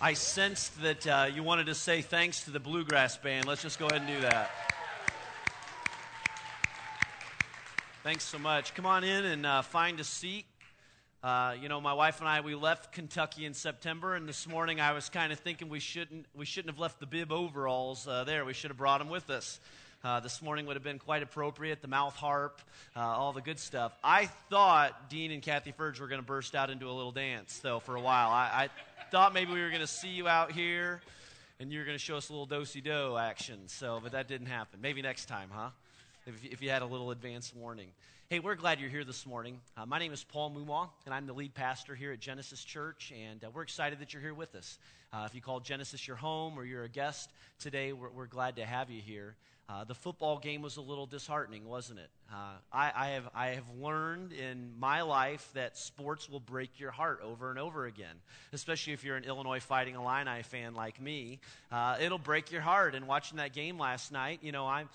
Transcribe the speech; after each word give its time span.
I 0.00 0.12
sensed 0.12 0.80
that 0.82 1.06
uh, 1.08 1.26
you 1.34 1.42
wanted 1.42 1.66
to 1.66 1.74
say 1.74 2.02
thanks 2.02 2.44
to 2.44 2.52
the 2.52 2.60
Bluegrass 2.60 3.16
Band. 3.16 3.48
Let's 3.48 3.62
just 3.62 3.80
go 3.80 3.88
ahead 3.88 4.02
and 4.02 4.08
do 4.08 4.20
that. 4.20 4.48
Thanks 8.04 8.22
so 8.22 8.38
much. 8.38 8.74
Come 8.74 8.86
on 8.86 9.02
in 9.02 9.24
and 9.24 9.44
uh, 9.44 9.62
find 9.62 9.98
a 9.98 10.04
seat. 10.04 10.44
Uh, 11.20 11.56
you 11.60 11.68
know, 11.68 11.80
my 11.80 11.94
wife 11.94 12.20
and 12.20 12.28
I 12.28 12.42
we 12.42 12.54
left 12.54 12.92
Kentucky 12.92 13.44
in 13.44 13.54
September, 13.54 14.14
and 14.14 14.28
this 14.28 14.46
morning 14.46 14.80
I 14.80 14.92
was 14.92 15.08
kind 15.08 15.32
of 15.32 15.40
thinking 15.40 15.68
we 15.68 15.80
shouldn't 15.80 16.26
we 16.32 16.44
shouldn't 16.44 16.72
have 16.72 16.80
left 16.80 17.00
the 17.00 17.06
bib 17.06 17.32
overalls 17.32 18.06
uh, 18.06 18.22
there. 18.22 18.44
We 18.44 18.52
should 18.52 18.70
have 18.70 18.78
brought 18.78 18.98
them 18.98 19.08
with 19.08 19.28
us. 19.30 19.58
Uh, 20.04 20.20
this 20.20 20.40
morning 20.40 20.64
would 20.66 20.76
have 20.76 20.84
been 20.84 21.00
quite 21.00 21.24
appropriate. 21.24 21.82
The 21.82 21.88
mouth 21.88 22.14
harp, 22.14 22.60
uh, 22.94 23.00
all 23.00 23.32
the 23.32 23.40
good 23.42 23.58
stuff. 23.58 23.92
I 24.04 24.26
thought 24.48 25.10
Dean 25.10 25.32
and 25.32 25.42
Kathy 25.42 25.72
Furge 25.72 25.98
were 25.98 26.06
going 26.06 26.20
to 26.20 26.26
burst 26.26 26.54
out 26.54 26.70
into 26.70 26.86
a 26.88 26.92
little 26.92 27.10
dance, 27.10 27.58
though, 27.58 27.80
for 27.80 27.96
a 27.96 28.00
while. 28.00 28.28
I, 28.30 28.68
I 28.68 28.68
thought 29.10 29.32
maybe 29.32 29.54
we 29.54 29.62
were 29.62 29.70
going 29.70 29.80
to 29.80 29.86
see 29.86 30.08
you 30.08 30.28
out 30.28 30.52
here 30.52 31.00
and 31.58 31.72
you 31.72 31.78
were 31.78 31.86
going 31.86 31.96
to 31.96 32.02
show 32.02 32.18
us 32.18 32.28
a 32.28 32.32
little 32.32 32.44
do-si 32.44 32.82
do 32.82 33.16
action. 33.16 33.60
So, 33.66 34.00
but 34.02 34.12
that 34.12 34.28
didn't 34.28 34.48
happen. 34.48 34.80
Maybe 34.82 35.00
next 35.00 35.26
time, 35.26 35.48
huh? 35.50 35.70
If, 36.26 36.44
if 36.44 36.62
you 36.62 36.68
had 36.68 36.82
a 36.82 36.86
little 36.86 37.10
advance 37.10 37.54
warning. 37.54 37.88
Hey, 38.28 38.38
we're 38.38 38.54
glad 38.54 38.80
you're 38.80 38.90
here 38.90 39.04
this 39.04 39.24
morning. 39.24 39.60
Uh, 39.78 39.86
my 39.86 39.98
name 39.98 40.12
is 40.12 40.24
Paul 40.24 40.50
Mumaw, 40.50 40.90
and 41.06 41.14
I'm 41.14 41.26
the 41.26 41.32
lead 41.32 41.54
pastor 41.54 41.94
here 41.94 42.12
at 42.12 42.20
Genesis 42.20 42.62
Church, 42.62 43.10
and 43.18 43.42
uh, 43.42 43.48
we're 43.50 43.62
excited 43.62 44.00
that 44.00 44.12
you're 44.12 44.20
here 44.20 44.34
with 44.34 44.54
us. 44.54 44.78
Uh, 45.10 45.24
if 45.26 45.34
you 45.34 45.40
call 45.40 45.60
Genesis 45.60 46.06
your 46.06 46.16
home 46.16 46.58
or 46.58 46.66
you're 46.66 46.84
a 46.84 46.88
guest 46.90 47.30
today, 47.58 47.94
we're, 47.94 48.10
we're 48.10 48.26
glad 48.26 48.56
to 48.56 48.66
have 48.66 48.90
you 48.90 49.00
here. 49.00 49.36
Uh, 49.70 49.84
the 49.84 49.94
football 49.94 50.38
game 50.38 50.62
was 50.62 50.78
a 50.78 50.80
little 50.80 51.04
disheartening, 51.04 51.66
wasn't 51.66 51.98
it? 51.98 52.08
Uh, 52.32 52.52
I, 52.72 52.90
I, 52.96 53.06
have, 53.08 53.28
I 53.34 53.46
have 53.48 53.64
learned 53.78 54.32
in 54.32 54.72
my 54.78 55.02
life 55.02 55.46
that 55.52 55.76
sports 55.76 56.28
will 56.30 56.40
break 56.40 56.80
your 56.80 56.90
heart 56.90 57.20
over 57.22 57.50
and 57.50 57.58
over 57.58 57.84
again, 57.84 58.14
especially 58.54 58.94
if 58.94 59.04
you're 59.04 59.16
an 59.16 59.24
Illinois 59.24 59.60
Fighting 59.60 59.94
Illini 59.94 60.42
fan 60.42 60.74
like 60.74 60.98
me. 61.02 61.38
Uh, 61.70 61.96
it'll 62.00 62.16
break 62.16 62.50
your 62.50 62.62
heart. 62.62 62.94
And 62.94 63.06
watching 63.06 63.36
that 63.38 63.52
game 63.52 63.78
last 63.78 64.10
night, 64.10 64.38
you 64.42 64.52
know, 64.52 64.66
I'm, 64.66 64.88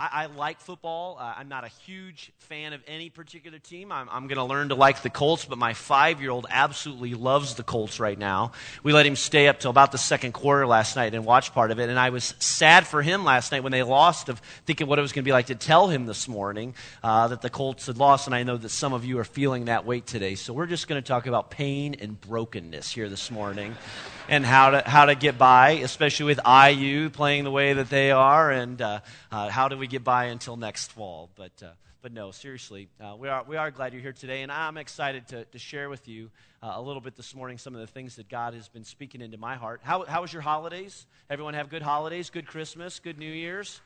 I, 0.00 0.22
I 0.22 0.26
like 0.26 0.60
football. 0.60 1.18
Uh, 1.20 1.34
I'm 1.36 1.50
not 1.50 1.64
a 1.64 1.68
huge 1.68 2.32
fan 2.38 2.72
of 2.72 2.80
any 2.88 3.10
particular 3.10 3.58
team. 3.58 3.92
I'm, 3.92 4.08
I'm 4.10 4.28
going 4.28 4.38
to 4.38 4.44
learn 4.44 4.70
to 4.70 4.74
like 4.74 5.02
the 5.02 5.10
Colts, 5.10 5.44
but 5.44 5.58
my 5.58 5.74
five 5.74 6.22
year 6.22 6.30
old 6.30 6.46
absolutely 6.48 7.12
loves 7.12 7.54
the 7.54 7.62
Colts 7.62 8.00
right 8.00 8.18
now. 8.18 8.52
We 8.82 8.94
let 8.94 9.04
him 9.04 9.14
stay 9.14 9.46
up 9.46 9.60
till 9.60 9.70
about 9.70 9.92
the 9.92 9.98
second 9.98 10.32
quarter 10.32 10.66
last 10.66 10.96
night 10.96 11.14
and 11.14 11.26
watch 11.26 11.52
part 11.52 11.70
of 11.70 11.78
it. 11.78 11.90
And 11.90 11.98
I 11.98 12.08
was 12.10 12.34
sad 12.38 12.86
for 12.86 13.02
him 13.02 13.24
last 13.24 13.52
night 13.52 13.62
when 13.62 13.72
they 13.72 13.82
lost, 13.82 14.30
of 14.30 14.38
thinking 14.64 14.86
what 14.86 14.98
it 14.98 15.02
was 15.02 15.12
going 15.12 15.22
to 15.22 15.28
be 15.28 15.32
like 15.32 15.46
to 15.46 15.54
tell 15.54 15.88
him 15.88 16.06
this 16.06 16.26
morning 16.26 16.74
uh, 17.02 17.28
that 17.28 17.42
the 17.42 17.50
Colts 17.50 17.86
had 17.86 17.98
lost. 17.98 18.26
And 18.26 18.34
I 18.34 18.42
know 18.42 18.56
that 18.56 18.70
some 18.70 18.94
of 18.94 19.04
you 19.04 19.18
are 19.18 19.24
feeling 19.24 19.66
that 19.66 19.84
weight 19.84 20.06
today. 20.06 20.34
So 20.34 20.54
we're 20.54 20.66
just 20.66 20.88
going 20.88 21.00
to 21.02 21.06
talk 21.06 21.26
about 21.26 21.50
pain 21.50 21.94
and 22.00 22.18
brokenness 22.18 22.90
here 22.90 23.10
this 23.10 23.30
morning 23.30 23.76
and 24.30 24.46
how 24.46 24.70
to, 24.70 24.82
how 24.88 25.06
to 25.06 25.16
get 25.16 25.36
by, 25.36 25.70
especially 25.70 26.26
with 26.26 26.40
IU 26.46 27.10
playing 27.10 27.42
the 27.42 27.50
way 27.50 27.72
that 27.72 27.90
they 27.90 28.12
are, 28.12 28.50
and 28.52 28.80
uh, 28.80 29.00
uh, 29.32 29.48
how 29.48 29.66
do 29.66 29.76
we 29.76 29.88
get 29.90 30.04
by 30.04 30.26
until 30.26 30.56
next 30.56 30.92
fall. 30.92 31.28
But, 31.34 31.62
uh, 31.62 31.70
but 32.00 32.12
no, 32.12 32.30
seriously, 32.30 32.88
uh, 33.00 33.16
we, 33.18 33.28
are, 33.28 33.42
we 33.42 33.56
are 33.56 33.70
glad 33.70 33.92
you're 33.92 34.00
here 34.00 34.12
today, 34.12 34.42
and 34.42 34.50
I'm 34.50 34.76
excited 34.76 35.26
to, 35.28 35.44
to 35.44 35.58
share 35.58 35.90
with 35.90 36.06
you 36.08 36.30
uh, 36.62 36.72
a 36.76 36.80
little 36.80 37.00
bit 37.00 37.16
this 37.16 37.34
morning 37.34 37.58
some 37.58 37.74
of 37.74 37.80
the 37.80 37.86
things 37.86 38.16
that 38.16 38.28
God 38.28 38.54
has 38.54 38.68
been 38.68 38.84
speaking 38.84 39.20
into 39.20 39.36
my 39.36 39.56
heart. 39.56 39.80
How, 39.82 40.04
how 40.04 40.22
was 40.22 40.32
your 40.32 40.42
holidays? 40.42 41.06
Everyone 41.28 41.54
have 41.54 41.68
good 41.68 41.82
holidays, 41.82 42.30
good 42.30 42.46
Christmas, 42.46 43.00
good 43.00 43.18
New 43.18 43.32
Year's? 43.32 43.80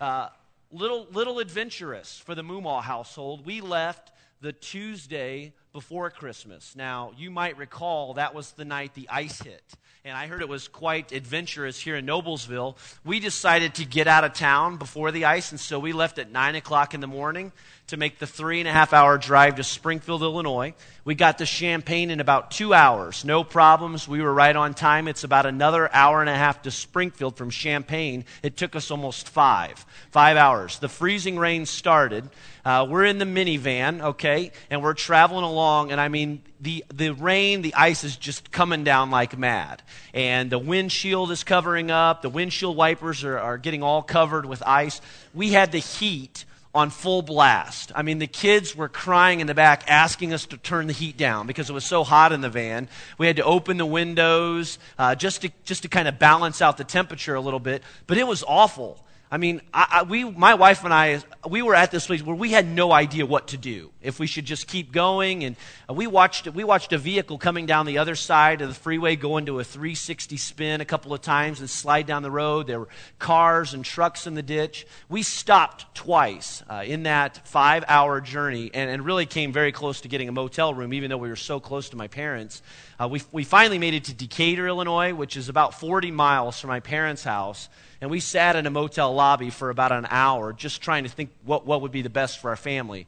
Uh, 0.00 0.28
little, 0.70 1.08
little 1.12 1.40
adventurous 1.40 2.18
for 2.18 2.34
the 2.34 2.42
Mumaw 2.42 2.80
household. 2.80 3.44
We 3.44 3.60
left 3.60 4.12
the 4.40 4.52
Tuesday 4.52 5.52
before 5.78 6.10
Christmas. 6.10 6.74
Now, 6.74 7.12
you 7.16 7.30
might 7.30 7.56
recall 7.56 8.14
that 8.14 8.34
was 8.34 8.50
the 8.50 8.64
night 8.64 8.94
the 8.94 9.08
ice 9.08 9.40
hit 9.40 9.62
and 10.08 10.16
I 10.16 10.26
heard 10.26 10.40
it 10.40 10.48
was 10.48 10.68
quite 10.68 11.12
adventurous 11.12 11.78
here 11.78 11.94
in 11.94 12.06
Noblesville. 12.06 12.76
We 13.04 13.20
decided 13.20 13.74
to 13.74 13.84
get 13.84 14.06
out 14.06 14.24
of 14.24 14.32
town 14.32 14.78
before 14.78 15.10
the 15.10 15.26
ice, 15.26 15.50
and 15.50 15.60
so 15.60 15.78
we 15.78 15.92
left 15.92 16.18
at 16.18 16.30
9 16.30 16.54
o'clock 16.54 16.94
in 16.94 17.00
the 17.00 17.06
morning 17.06 17.52
to 17.88 17.96
make 17.96 18.18
the 18.18 18.26
three 18.26 18.60
and 18.60 18.68
a 18.68 18.72
half 18.72 18.92
hour 18.92 19.18
drive 19.18 19.56
to 19.56 19.64
Springfield, 19.64 20.22
Illinois. 20.22 20.74
We 21.04 21.14
got 21.14 21.38
to 21.38 21.46
Champaign 21.46 22.10
in 22.10 22.20
about 22.20 22.50
two 22.50 22.72
hours. 22.72 23.24
No 23.24 23.44
problems. 23.44 24.06
We 24.06 24.22
were 24.22 24.32
right 24.32 24.54
on 24.54 24.74
time. 24.74 25.08
It's 25.08 25.24
about 25.24 25.46
another 25.46 25.92
hour 25.92 26.20
and 26.20 26.30
a 26.30 26.34
half 26.34 26.62
to 26.62 26.70
Springfield 26.70 27.36
from 27.36 27.50
Champaign. 27.50 28.24
It 28.42 28.56
took 28.56 28.76
us 28.76 28.90
almost 28.90 29.28
five. 29.28 29.84
Five 30.10 30.36
hours. 30.36 30.78
The 30.78 30.88
freezing 30.88 31.38
rain 31.38 31.66
started. 31.66 32.28
Uh, 32.68 32.84
we're 32.84 33.06
in 33.06 33.16
the 33.16 33.24
minivan, 33.24 34.02
okay, 34.02 34.52
and 34.68 34.82
we're 34.82 34.92
traveling 34.92 35.42
along, 35.42 35.90
and 35.90 35.98
I 35.98 36.08
mean, 36.08 36.42
the, 36.60 36.84
the 36.92 37.14
rain, 37.14 37.62
the 37.62 37.72
ice 37.72 38.04
is 38.04 38.14
just 38.14 38.50
coming 38.50 38.84
down 38.84 39.10
like 39.10 39.38
mad. 39.38 39.82
And 40.12 40.52
the 40.52 40.58
windshield 40.58 41.30
is 41.30 41.44
covering 41.44 41.90
up. 41.90 42.20
The 42.20 42.28
windshield 42.28 42.76
wipers 42.76 43.24
are, 43.24 43.38
are 43.38 43.56
getting 43.56 43.82
all 43.82 44.02
covered 44.02 44.44
with 44.44 44.62
ice. 44.66 45.00
We 45.32 45.52
had 45.52 45.72
the 45.72 45.78
heat 45.78 46.44
on 46.74 46.90
full 46.90 47.22
blast. 47.22 47.90
I 47.94 48.02
mean, 48.02 48.18
the 48.18 48.26
kids 48.26 48.76
were 48.76 48.90
crying 48.90 49.40
in 49.40 49.46
the 49.46 49.54
back, 49.54 49.84
asking 49.88 50.34
us 50.34 50.44
to 50.44 50.58
turn 50.58 50.88
the 50.88 50.92
heat 50.92 51.16
down 51.16 51.46
because 51.46 51.70
it 51.70 51.72
was 51.72 51.86
so 51.86 52.04
hot 52.04 52.32
in 52.32 52.42
the 52.42 52.50
van. 52.50 52.90
We 53.16 53.26
had 53.26 53.36
to 53.36 53.44
open 53.44 53.78
the 53.78 53.86
windows 53.86 54.78
uh, 54.98 55.14
just 55.14 55.40
to 55.40 55.50
just 55.64 55.84
to 55.84 55.88
kind 55.88 56.06
of 56.06 56.18
balance 56.18 56.60
out 56.60 56.76
the 56.76 56.84
temperature 56.84 57.34
a 57.34 57.40
little 57.40 57.60
bit. 57.60 57.82
But 58.06 58.18
it 58.18 58.26
was 58.26 58.44
awful. 58.46 59.02
I 59.30 59.36
mean, 59.36 59.60
I, 59.74 59.86
I, 59.90 60.02
we, 60.04 60.24
my 60.24 60.54
wife 60.54 60.84
and 60.84 60.94
I, 60.94 61.20
we 61.48 61.62
were 61.62 61.74
at 61.74 61.90
this 61.90 62.06
place 62.06 62.22
where 62.22 62.36
we 62.36 62.52
had 62.52 62.66
no 62.66 62.92
idea 62.92 63.26
what 63.26 63.48
to 63.48 63.56
do. 63.56 63.90
If 64.08 64.18
we 64.18 64.26
should 64.26 64.46
just 64.46 64.66
keep 64.66 64.90
going, 64.90 65.44
and 65.44 65.54
uh, 65.88 65.92
we 65.92 66.06
watched, 66.06 66.48
we 66.48 66.64
watched 66.64 66.94
a 66.94 66.98
vehicle 66.98 67.36
coming 67.36 67.66
down 67.66 67.84
the 67.84 67.98
other 67.98 68.14
side 68.14 68.62
of 68.62 68.68
the 68.68 68.74
freeway 68.74 69.16
go 69.16 69.36
into 69.36 69.60
a 69.60 69.64
360 69.64 70.38
spin 70.38 70.80
a 70.80 70.86
couple 70.86 71.12
of 71.12 71.20
times 71.20 71.60
and 71.60 71.68
slide 71.68 72.06
down 72.06 72.22
the 72.22 72.30
road. 72.30 72.66
There 72.66 72.80
were 72.80 72.88
cars 73.18 73.74
and 73.74 73.84
trucks 73.84 74.26
in 74.26 74.32
the 74.32 74.42
ditch. 74.42 74.86
We 75.10 75.22
stopped 75.22 75.94
twice 75.94 76.62
uh, 76.70 76.84
in 76.86 77.02
that 77.02 77.46
five-hour 77.46 78.22
journey, 78.22 78.70
and, 78.72 78.90
and 78.90 79.04
really 79.04 79.26
came 79.26 79.52
very 79.52 79.72
close 79.72 80.00
to 80.00 80.08
getting 80.08 80.30
a 80.30 80.32
motel 80.32 80.72
room, 80.72 80.94
even 80.94 81.10
though 81.10 81.18
we 81.18 81.28
were 81.28 81.36
so 81.36 81.60
close 81.60 81.90
to 81.90 81.96
my 81.96 82.08
parents. 82.08 82.62
Uh, 82.98 83.08
we, 83.08 83.20
we 83.30 83.44
finally 83.44 83.78
made 83.78 83.92
it 83.92 84.04
to 84.04 84.14
Decatur, 84.14 84.66
Illinois, 84.66 85.12
which 85.12 85.36
is 85.36 85.50
about 85.50 85.78
40 85.78 86.10
miles 86.10 86.58
from 86.58 86.68
my 86.68 86.80
parents' 86.80 87.24
house 87.24 87.68
and 88.00 88.10
we 88.10 88.20
sat 88.20 88.54
in 88.54 88.66
a 88.66 88.70
motel 88.70 89.12
lobby 89.12 89.50
for 89.50 89.70
about 89.70 89.90
an 89.90 90.06
hour 90.10 90.52
just 90.52 90.80
trying 90.82 91.04
to 91.04 91.10
think 91.10 91.30
what, 91.44 91.66
what 91.66 91.82
would 91.82 91.90
be 91.90 92.02
the 92.02 92.10
best 92.10 92.40
for 92.40 92.50
our 92.50 92.56
family. 92.56 93.06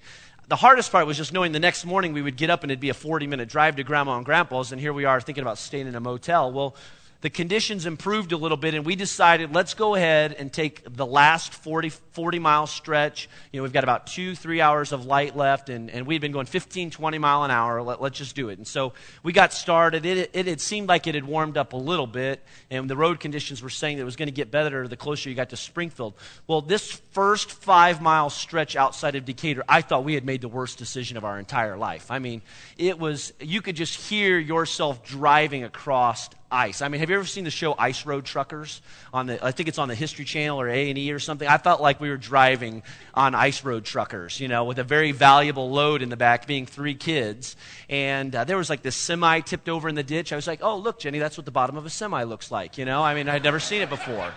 The 0.50 0.56
hardest 0.56 0.91
part 0.91 1.06
was 1.06 1.16
just 1.16 1.33
knowing 1.33 1.53
the 1.53 1.61
next 1.61 1.84
morning 1.84 2.12
we 2.12 2.22
would 2.22 2.37
get 2.37 2.50
up 2.50 2.65
and 2.65 2.72
it'd 2.72 2.81
be 2.81 2.88
a 2.88 2.94
40 2.94 3.28
minute 3.28 3.49
drive 3.49 3.77
to 3.77 3.84
grandma 3.84 4.16
and 4.16 4.27
grandpa's, 4.27 4.72
and 4.72 4.81
here 4.81 4.93
we 4.93 5.05
are 5.05 5.21
thinking 5.21 5.43
about 5.43 5.59
staying 5.59 5.87
in 5.87 5.94
a 5.94 6.00
motel. 6.00 6.50
Well, 6.50 6.75
the 7.20 7.31
conditions 7.31 7.84
improved 7.84 8.32
a 8.32 8.36
little 8.36 8.56
bit, 8.56 8.75
and 8.75 8.84
we 8.84 8.97
decided 8.97 9.54
let's 9.54 9.75
go 9.75 9.94
ahead 9.94 10.32
and 10.32 10.50
take 10.50 10.82
the 10.97 11.04
last 11.04 11.53
40, 11.53 11.91
40 11.91 12.38
mile 12.38 12.66
stretch. 12.66 13.28
You 13.53 13.58
know, 13.58 13.62
we've 13.62 13.72
got 13.72 13.84
about 13.84 14.06
two, 14.06 14.34
three 14.34 14.60
hours 14.60 14.92
of 14.92 15.04
light 15.04 15.36
left, 15.36 15.69
and, 15.69 15.91
and 15.91 16.06
we'd 16.06 16.22
been 16.22 16.32
going 16.32 16.47
15, 16.47 16.91
20 16.91 17.19
mile 17.19 17.44
an 17.44 17.50
hour. 17.50 17.82
Let, 17.82 18.00
us 18.00 18.12
just 18.12 18.34
do 18.34 18.48
it. 18.48 18.56
And 18.56 18.66
so 18.66 18.94
we 19.22 19.32
got 19.32 19.53
started. 19.53 20.06
It, 20.06 20.31
it, 20.32 20.48
it 20.48 20.60
seemed 20.60 20.88
like 20.88 21.06
it 21.06 21.14
had 21.14 21.25
warmed 21.25 21.58
up 21.58 21.75
a 21.75 21.76
little 21.76 22.06
bit, 22.06 22.42
and 22.70 22.88
the 22.88 22.97
road 22.97 23.20
conditions 23.20 23.62
were 23.62 23.70
saying 23.70 23.98
that 23.98 24.02
it 24.02 24.06
was 24.06 24.16
going 24.16 24.28
to 24.28 24.32
get 24.32 24.50
better 24.50 24.88
the 24.88 24.97
closer 24.97 25.28
you 25.28 25.37
got 25.37 25.50
to 25.50 25.56
Springfield. 25.56 26.14
Well, 26.47 26.62
this 26.62 26.91
first 27.12 27.50
five 27.50 28.00
mile 28.00 28.31
stretch 28.31 28.76
outside 28.76 29.14
of 29.14 29.26
Decatur, 29.26 29.62
I 29.69 29.82
thought 29.82 30.04
we 30.04 30.14
had 30.14 30.25
made 30.25 30.41
the 30.41 30.48
worst 30.48 30.78
decision 30.78 31.19
of 31.19 31.25
our 31.25 31.38
entire 31.38 31.76
life. 31.76 32.10
I 32.10 32.19
mean, 32.19 32.41
it 32.78 32.98
was, 32.98 33.34
you 33.41 33.60
could 33.60 33.76
just 33.76 34.08
hear 34.08 34.38
yourself 34.38 35.04
driving 35.04 35.64
across 35.64 36.31
ice. 36.50 36.83
I 36.83 36.88
mean, 36.88 37.00
have 37.00 37.11
you 37.11 37.16
ever 37.16 37.25
seen 37.25 37.44
the 37.44 37.50
show 37.50 37.75
Ice 37.78 38.06
Road 38.06 38.25
Truckers 38.25 38.83
on 39.12 39.27
the? 39.27 39.44
I 39.44 39.53
think 39.53 39.69
it's 39.69 39.78
on 39.78 39.88
the 39.88 39.94
History 39.94 40.25
Channel 40.25 40.61
or 40.61 40.69
A 40.69 40.88
and 40.91 40.99
E 40.99 41.12
or 41.12 41.19
something. 41.19 41.47
I 41.47 41.59
felt 41.59 41.81
like 41.81 42.00
we 42.00 42.11
were 42.11 42.16
driving 42.16 42.83
on 43.15 43.34
ice 43.34 43.65
road 43.65 43.84
truckers, 43.84 44.41
you 44.41 44.49
know, 44.49 44.65
with 44.65 44.78
a 44.78 44.84
very 44.84 45.12
valuable 45.12 45.71
load 45.71 46.03
in 46.03 46.09
the 46.09 46.16
back, 46.16 46.47
being 46.47 46.66
three 46.66 46.94
kids. 46.94 47.56
And 47.88 48.34
uh, 48.34 48.44
there 48.44 48.56
was 48.56 48.71
like 48.71 48.83
this 48.83 48.97
semi 48.97 49.41
tipped 49.41 49.69
over 49.69 49.88
in 49.88 49.94
the 49.94 50.03
ditch. 50.03 50.33
I 50.33 50.37
was 50.37 50.47
like, 50.47 50.61
oh 50.62 50.77
look, 50.77 50.99
Jenny, 50.99 51.19
that's 51.19 51.37
what 51.37 51.44
the 51.44 51.50
bottom 51.53 51.77
of 51.77 51.87
a 51.87 51.91
semi 51.91 52.22
looks 52.25 52.50
like. 52.50 52.78
You 52.78 52.84
know, 52.84 53.02
I 53.02 53.14
mean, 53.14 53.29
I'd 53.29 53.44
never 53.44 53.61
seen 53.61 53.82
it 53.82 53.91
before. 53.91 54.32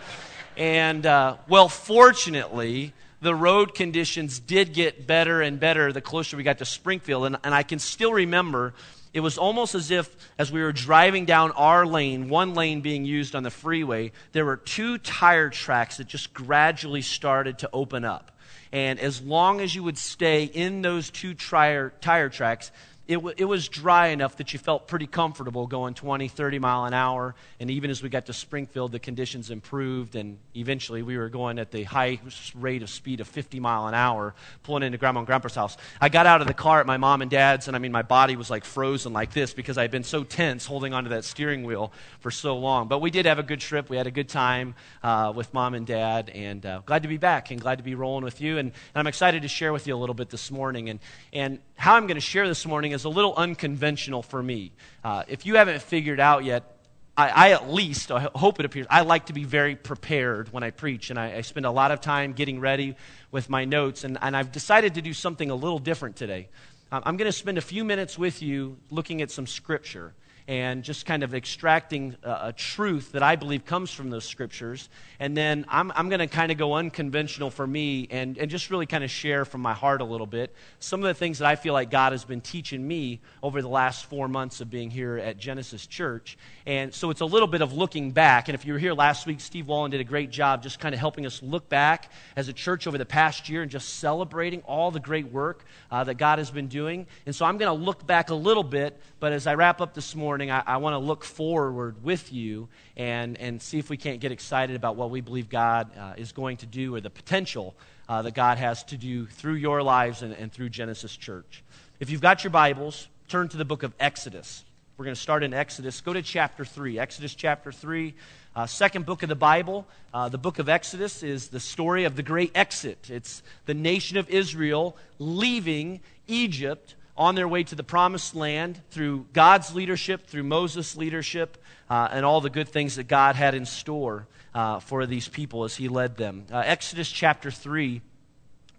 And 0.55 1.05
uh, 1.05 1.37
well, 1.47 1.69
fortunately 1.69 2.93
the 3.21 3.33
road 3.33 3.73
conditions 3.73 4.39
did 4.39 4.73
get 4.73 5.07
better 5.07 5.41
and 5.41 5.59
better 5.59 5.93
the 5.93 6.01
closer 6.01 6.35
we 6.37 6.43
got 6.43 6.57
to 6.59 6.65
Springfield. 6.65 7.25
And, 7.25 7.37
and 7.43 7.55
I 7.55 7.63
can 7.63 7.79
still 7.79 8.13
remember 8.13 8.73
it 9.13 9.19
was 9.19 9.37
almost 9.37 9.75
as 9.75 9.91
if, 9.91 10.15
as 10.39 10.51
we 10.51 10.61
were 10.61 10.71
driving 10.71 11.25
down 11.25 11.51
our 11.51 11.85
lane, 11.85 12.29
one 12.29 12.55
lane 12.55 12.81
being 12.81 13.05
used 13.05 13.35
on 13.35 13.43
the 13.43 13.51
freeway, 13.51 14.11
there 14.31 14.43
were 14.43 14.57
two 14.57 14.97
tire 14.97 15.49
tracks 15.49 15.97
that 15.97 16.07
just 16.07 16.33
gradually 16.33 17.03
started 17.03 17.59
to 17.59 17.69
open 17.71 18.03
up. 18.03 18.31
And 18.71 18.99
as 18.99 19.21
long 19.21 19.61
as 19.61 19.75
you 19.75 19.83
would 19.83 19.99
stay 19.99 20.45
in 20.45 20.81
those 20.81 21.11
two 21.11 21.35
tire, 21.35 21.93
tire 22.01 22.29
tracks, 22.29 22.71
it, 23.05 23.15
w- 23.15 23.35
it 23.37 23.45
was 23.45 23.67
dry 23.67 24.07
enough 24.07 24.37
that 24.37 24.53
you 24.53 24.59
felt 24.59 24.87
pretty 24.87 25.07
comfortable 25.07 25.67
going 25.67 25.93
20, 25.93 26.29
30 26.29 26.59
mile 26.59 26.85
an 26.85 26.93
hour. 26.93 27.35
And 27.59 27.69
even 27.69 27.89
as 27.89 28.01
we 28.01 28.07
got 28.07 28.27
to 28.27 28.33
Springfield, 28.33 28.93
the 28.93 28.99
conditions 28.99 29.49
improved. 29.49 30.15
And 30.15 30.37
eventually 30.55 31.03
we 31.03 31.17
were 31.17 31.27
going 31.27 31.59
at 31.59 31.71
the 31.71 31.83
high 31.83 32.19
rate 32.55 32.81
of 32.81 32.89
speed 32.89 33.19
of 33.19 33.27
50 33.27 33.59
mile 33.59 33.87
an 33.87 33.93
hour, 33.93 34.35
pulling 34.63 34.83
into 34.83 34.97
Grandma 34.97 35.19
and 35.19 35.27
Grandpa's 35.27 35.55
house. 35.55 35.75
I 35.99 36.07
got 36.07 36.25
out 36.25 36.39
of 36.39 36.47
the 36.47 36.53
car 36.53 36.79
at 36.79 36.85
my 36.85 36.95
mom 36.95 37.21
and 37.21 37.29
dad's, 37.29 37.67
and 37.67 37.75
I 37.75 37.79
mean, 37.79 37.91
my 37.91 38.03
body 38.03 38.37
was 38.37 38.49
like 38.49 38.63
frozen 38.63 39.11
like 39.11 39.33
this 39.33 39.53
because 39.53 39.77
I 39.77 39.81
had 39.81 39.91
been 39.91 40.05
so 40.05 40.23
tense 40.23 40.65
holding 40.65 40.93
onto 40.93 41.09
that 41.09 41.25
steering 41.25 41.63
wheel 41.63 41.91
for 42.21 42.31
so 42.31 42.57
long. 42.57 42.87
But 42.87 42.99
we 42.99 43.11
did 43.11 43.25
have 43.25 43.37
a 43.37 43.43
good 43.43 43.59
trip. 43.59 43.89
We 43.89 43.97
had 43.97 44.07
a 44.07 44.11
good 44.11 44.29
time 44.29 44.75
uh, 45.03 45.33
with 45.35 45.53
mom 45.53 45.73
and 45.73 45.85
dad, 45.85 46.29
and 46.29 46.65
uh, 46.65 46.81
glad 46.85 47.03
to 47.03 47.09
be 47.09 47.17
back 47.17 47.51
and 47.51 47.59
glad 47.59 47.79
to 47.79 47.83
be 47.83 47.95
rolling 47.95 48.23
with 48.23 48.39
you. 48.39 48.59
And, 48.59 48.69
and 48.69 48.73
I'm 48.95 49.07
excited 49.07 49.41
to 49.41 49.49
share 49.49 49.73
with 49.73 49.87
you 49.87 49.93
a 49.93 49.99
little 49.99 50.15
bit 50.15 50.29
this 50.29 50.49
morning. 50.49 50.89
And, 50.89 50.99
and 51.33 51.59
how 51.83 51.95
I'm 51.95 52.07
going 52.07 52.15
to 52.15 52.21
share 52.21 52.47
this 52.47 52.65
morning 52.65 52.93
is 52.93 53.03
a 53.03 53.09
little 53.09 53.35
unconventional 53.35 54.23
for 54.23 54.41
me. 54.41 54.71
Uh, 55.03 55.23
if 55.27 55.45
you 55.45 55.55
haven't 55.55 55.81
figured 55.81 56.17
out 56.17 56.45
yet, 56.45 56.77
I, 57.17 57.27
I, 57.27 57.51
at 57.51 57.69
least, 57.69 58.09
I 58.09 58.29
hope 58.33 58.57
it 58.61 58.65
appears, 58.65 58.87
I 58.89 59.01
like 59.01 59.25
to 59.25 59.33
be 59.33 59.43
very 59.43 59.75
prepared 59.75 60.53
when 60.53 60.63
I 60.63 60.71
preach, 60.71 61.09
and 61.09 61.19
I, 61.19 61.35
I 61.35 61.41
spend 61.41 61.65
a 61.65 61.71
lot 61.71 61.91
of 61.91 61.99
time 61.99 62.31
getting 62.31 62.61
ready 62.61 62.95
with 63.31 63.49
my 63.49 63.65
notes, 63.65 64.05
and, 64.05 64.17
and 64.21 64.33
I've 64.33 64.53
decided 64.53 64.93
to 64.93 65.01
do 65.01 65.11
something 65.11 65.49
a 65.49 65.55
little 65.55 65.77
different 65.77 66.15
today. 66.15 66.47
I'm 66.89 67.17
going 67.17 67.27
to 67.27 67.33
spend 67.33 67.57
a 67.57 67.61
few 67.61 67.83
minutes 67.83 68.17
with 68.17 68.41
you 68.41 68.77
looking 68.89 69.21
at 69.21 69.29
some 69.29 69.45
scripture 69.45 70.13
and 70.47 70.83
just 70.83 71.05
kind 71.05 71.23
of 71.23 71.33
extracting 71.33 72.15
a, 72.23 72.47
a, 72.47 72.53
truth 72.53 73.13
that 73.13 73.23
I 73.23 73.37
believe 73.37 73.63
comes 73.63 73.91
from 73.91 74.09
those 74.09 74.25
scriptures. 74.25 74.89
And 75.19 75.37
then 75.37 75.65
I'm, 75.69 75.91
I'm 75.95 76.09
going 76.09 76.19
to 76.19 76.27
kind 76.27 76.51
of 76.51 76.57
go 76.57 76.73
unconventional 76.73 77.49
for 77.49 77.65
me 77.65 78.07
and, 78.11 78.37
and 78.37 78.51
just 78.51 78.69
really 78.69 78.85
kind 78.85 79.05
of 79.05 79.11
share 79.11 79.45
from 79.45 79.61
my 79.61 79.73
heart 79.73 80.01
a 80.01 80.05
little 80.05 80.27
bit 80.27 80.53
some 80.79 80.99
of 80.99 81.07
the 81.07 81.13
things 81.13 81.39
that 81.39 81.47
I 81.47 81.55
feel 81.55 81.73
like 81.73 81.89
God 81.89 82.11
has 82.11 82.25
been 82.25 82.41
teaching 82.41 82.85
me 82.85 83.21
over 83.41 83.61
the 83.61 83.69
last 83.69 84.05
four 84.05 84.27
months 84.27 84.59
of 84.59 84.69
being 84.69 84.91
here 84.91 85.17
at 85.17 85.37
Genesis 85.37 85.87
Church. 85.87 86.37
And 86.65 86.93
so 86.93 87.09
it's 87.09 87.21
a 87.21 87.25
little 87.25 87.47
bit 87.47 87.61
of 87.61 87.71
looking 87.71 88.11
back. 88.11 88.49
And 88.49 88.55
if 88.55 88.65
you 88.65 88.73
were 88.73 88.79
here 88.79 88.93
last 88.93 89.25
week, 89.25 89.39
Steve 89.39 89.67
Wallen 89.67 89.91
did 89.91 90.01
a 90.01 90.05
great 90.05 90.29
job 90.29 90.61
just 90.61 90.79
kind 90.79 90.93
of 90.93 90.99
helping 90.99 91.25
us 91.25 91.41
look 91.41 91.69
back 91.69 92.11
as 92.35 92.49
a 92.49 92.53
church 92.53 92.85
over 92.85 92.97
the 92.97 93.05
past 93.05 93.47
year 93.47 93.61
and 93.61 93.71
just 93.71 93.97
celebrating 93.99 94.61
all 94.61 94.91
the 94.91 94.99
great 94.99 95.31
work 95.31 95.63
uh, 95.89 96.03
that 96.03 96.15
God 96.15 96.39
has 96.39 96.51
been 96.51 96.67
doing. 96.67 97.07
And 97.25 97.33
so 97.33 97.45
I'm 97.45 97.57
going 97.57 97.75
to 97.75 97.83
look 97.83 98.05
back 98.05 98.29
a 98.29 98.35
little 98.35 98.63
bit, 98.63 98.99
but 99.21 99.31
as 99.31 99.47
I 99.47 99.55
wrap 99.55 99.79
up 99.79 99.93
this 99.93 100.15
morning, 100.15 100.32
morning, 100.33 100.49
I, 100.49 100.63
I 100.65 100.77
want 100.77 100.95
to 100.95 100.97
look 100.97 101.23
forward 101.23 102.03
with 102.03 102.33
you 102.33 102.67
and, 102.97 103.37
and 103.37 103.61
see 103.61 103.77
if 103.77 103.91
we 103.91 103.97
can't 103.97 104.19
get 104.19 104.31
excited 104.31 104.75
about 104.75 104.95
what 104.95 105.11
we 105.11 105.21
believe 105.21 105.47
God 105.47 105.95
uh, 105.95 106.13
is 106.17 106.31
going 106.31 106.57
to 106.57 106.65
do 106.65 106.95
or 106.95 107.01
the 107.01 107.11
potential 107.11 107.75
uh, 108.09 108.23
that 108.23 108.33
God 108.33 108.57
has 108.57 108.83
to 108.85 108.97
do 108.97 109.27
through 109.27 109.53
your 109.53 109.83
lives 109.83 110.23
and, 110.23 110.33
and 110.33 110.51
through 110.51 110.69
Genesis 110.69 111.15
Church. 111.15 111.63
If 111.99 112.09
you've 112.09 112.19
got 112.19 112.43
your 112.43 112.49
Bibles, 112.49 113.09
turn 113.27 113.47
to 113.49 113.57
the 113.57 113.63
book 113.63 113.83
of 113.83 113.93
Exodus. 113.99 114.65
We're 114.97 115.05
going 115.05 115.13
to 115.13 115.21
start 115.21 115.43
in 115.43 115.53
Exodus. 115.53 116.01
Go 116.01 116.13
to 116.13 116.23
chapter 116.23 116.65
3. 116.65 116.97
Exodus 116.97 117.35
chapter 117.35 117.71
3, 117.71 118.15
uh, 118.55 118.65
second 118.65 119.05
book 119.05 119.21
of 119.21 119.29
the 119.29 119.35
Bible. 119.35 119.85
Uh, 120.15 120.29
the 120.29 120.39
book 120.39 120.57
of 120.57 120.67
Exodus 120.67 121.21
is 121.21 121.49
the 121.49 121.59
story 121.59 122.05
of 122.05 122.15
the 122.15 122.23
great 122.23 122.49
exit. 122.55 123.11
It's 123.11 123.43
the 123.67 123.75
nation 123.75 124.17
of 124.17 124.27
Israel 124.31 124.97
leaving 125.19 126.01
Egypt 126.27 126.95
on 127.17 127.35
their 127.35 127.47
way 127.47 127.63
to 127.63 127.75
the 127.75 127.83
promised 127.83 128.35
land 128.35 128.81
through 128.89 129.25
God's 129.33 129.75
leadership, 129.75 130.27
through 130.27 130.43
Moses' 130.43 130.95
leadership, 130.97 131.57
uh, 131.89 132.09
and 132.11 132.25
all 132.25 132.41
the 132.41 132.49
good 132.49 132.67
things 132.67 132.95
that 132.95 133.07
God 133.07 133.35
had 133.35 133.53
in 133.53 133.65
store 133.65 134.27
uh, 134.53 134.79
for 134.79 135.05
these 135.05 135.27
people 135.27 135.63
as 135.63 135.75
he 135.75 135.87
led 135.87 136.17
them. 136.17 136.45
Uh, 136.51 136.63
Exodus 136.65 137.09
chapter 137.11 137.51
3 137.51 138.01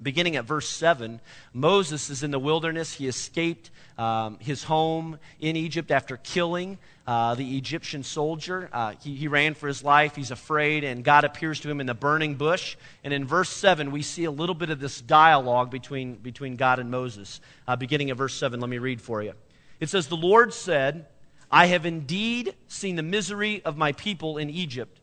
beginning 0.04 0.36
at 0.36 0.44
verse 0.44 0.68
7, 0.68 1.20
Moses 1.52 2.10
is 2.10 2.22
in 2.22 2.30
the 2.30 2.38
wilderness. 2.38 2.92
He 2.92 3.08
escaped 3.08 3.70
um, 3.98 4.38
his 4.38 4.62
home 4.62 5.18
in 5.40 5.56
Egypt 5.56 5.90
after 5.90 6.16
killing 6.18 6.78
uh, 7.06 7.34
the 7.34 7.56
Egyptian 7.56 8.02
soldier. 8.02 8.68
Uh, 8.72 8.94
he, 9.02 9.14
he, 9.14 9.28
ran 9.28 9.54
for 9.54 9.66
his 9.66 9.82
life. 9.82 10.14
He's 10.16 10.30
afraid, 10.30 10.84
and 10.84 11.04
God 11.04 11.24
appears 11.24 11.60
to 11.60 11.70
him 11.70 11.80
in 11.80 11.86
the 11.86 11.94
burning 11.94 12.36
bush. 12.36 12.76
And 13.02 13.12
in 13.12 13.26
verse 13.26 13.50
7, 13.50 13.90
we 13.90 14.02
see 14.02 14.24
a 14.24 14.30
little 14.30 14.54
bit 14.54 14.70
of 14.70 14.80
this 14.80 15.00
dialogue 15.00 15.70
between, 15.70 16.14
between 16.14 16.56
God 16.56 16.78
and 16.78 16.90
Moses. 16.90 17.40
Uh, 17.66 17.76
beginning 17.76 18.10
at 18.10 18.16
verse 18.16 18.34
7, 18.34 18.60
let 18.60 18.70
me 18.70 18.78
read 18.78 19.00
for 19.00 19.22
you. 19.22 19.32
It 19.80 19.88
says, 19.88 20.06
The 20.06 20.16
Lord 20.16 20.54
said, 20.54 21.06
I 21.50 21.66
have 21.66 21.86
indeed 21.86 22.54
seen 22.68 22.96
the 22.96 23.02
misery 23.02 23.62
of 23.64 23.76
my 23.76 23.92
people 23.92 24.38
in 24.38 24.50
Egypt. 24.50 25.00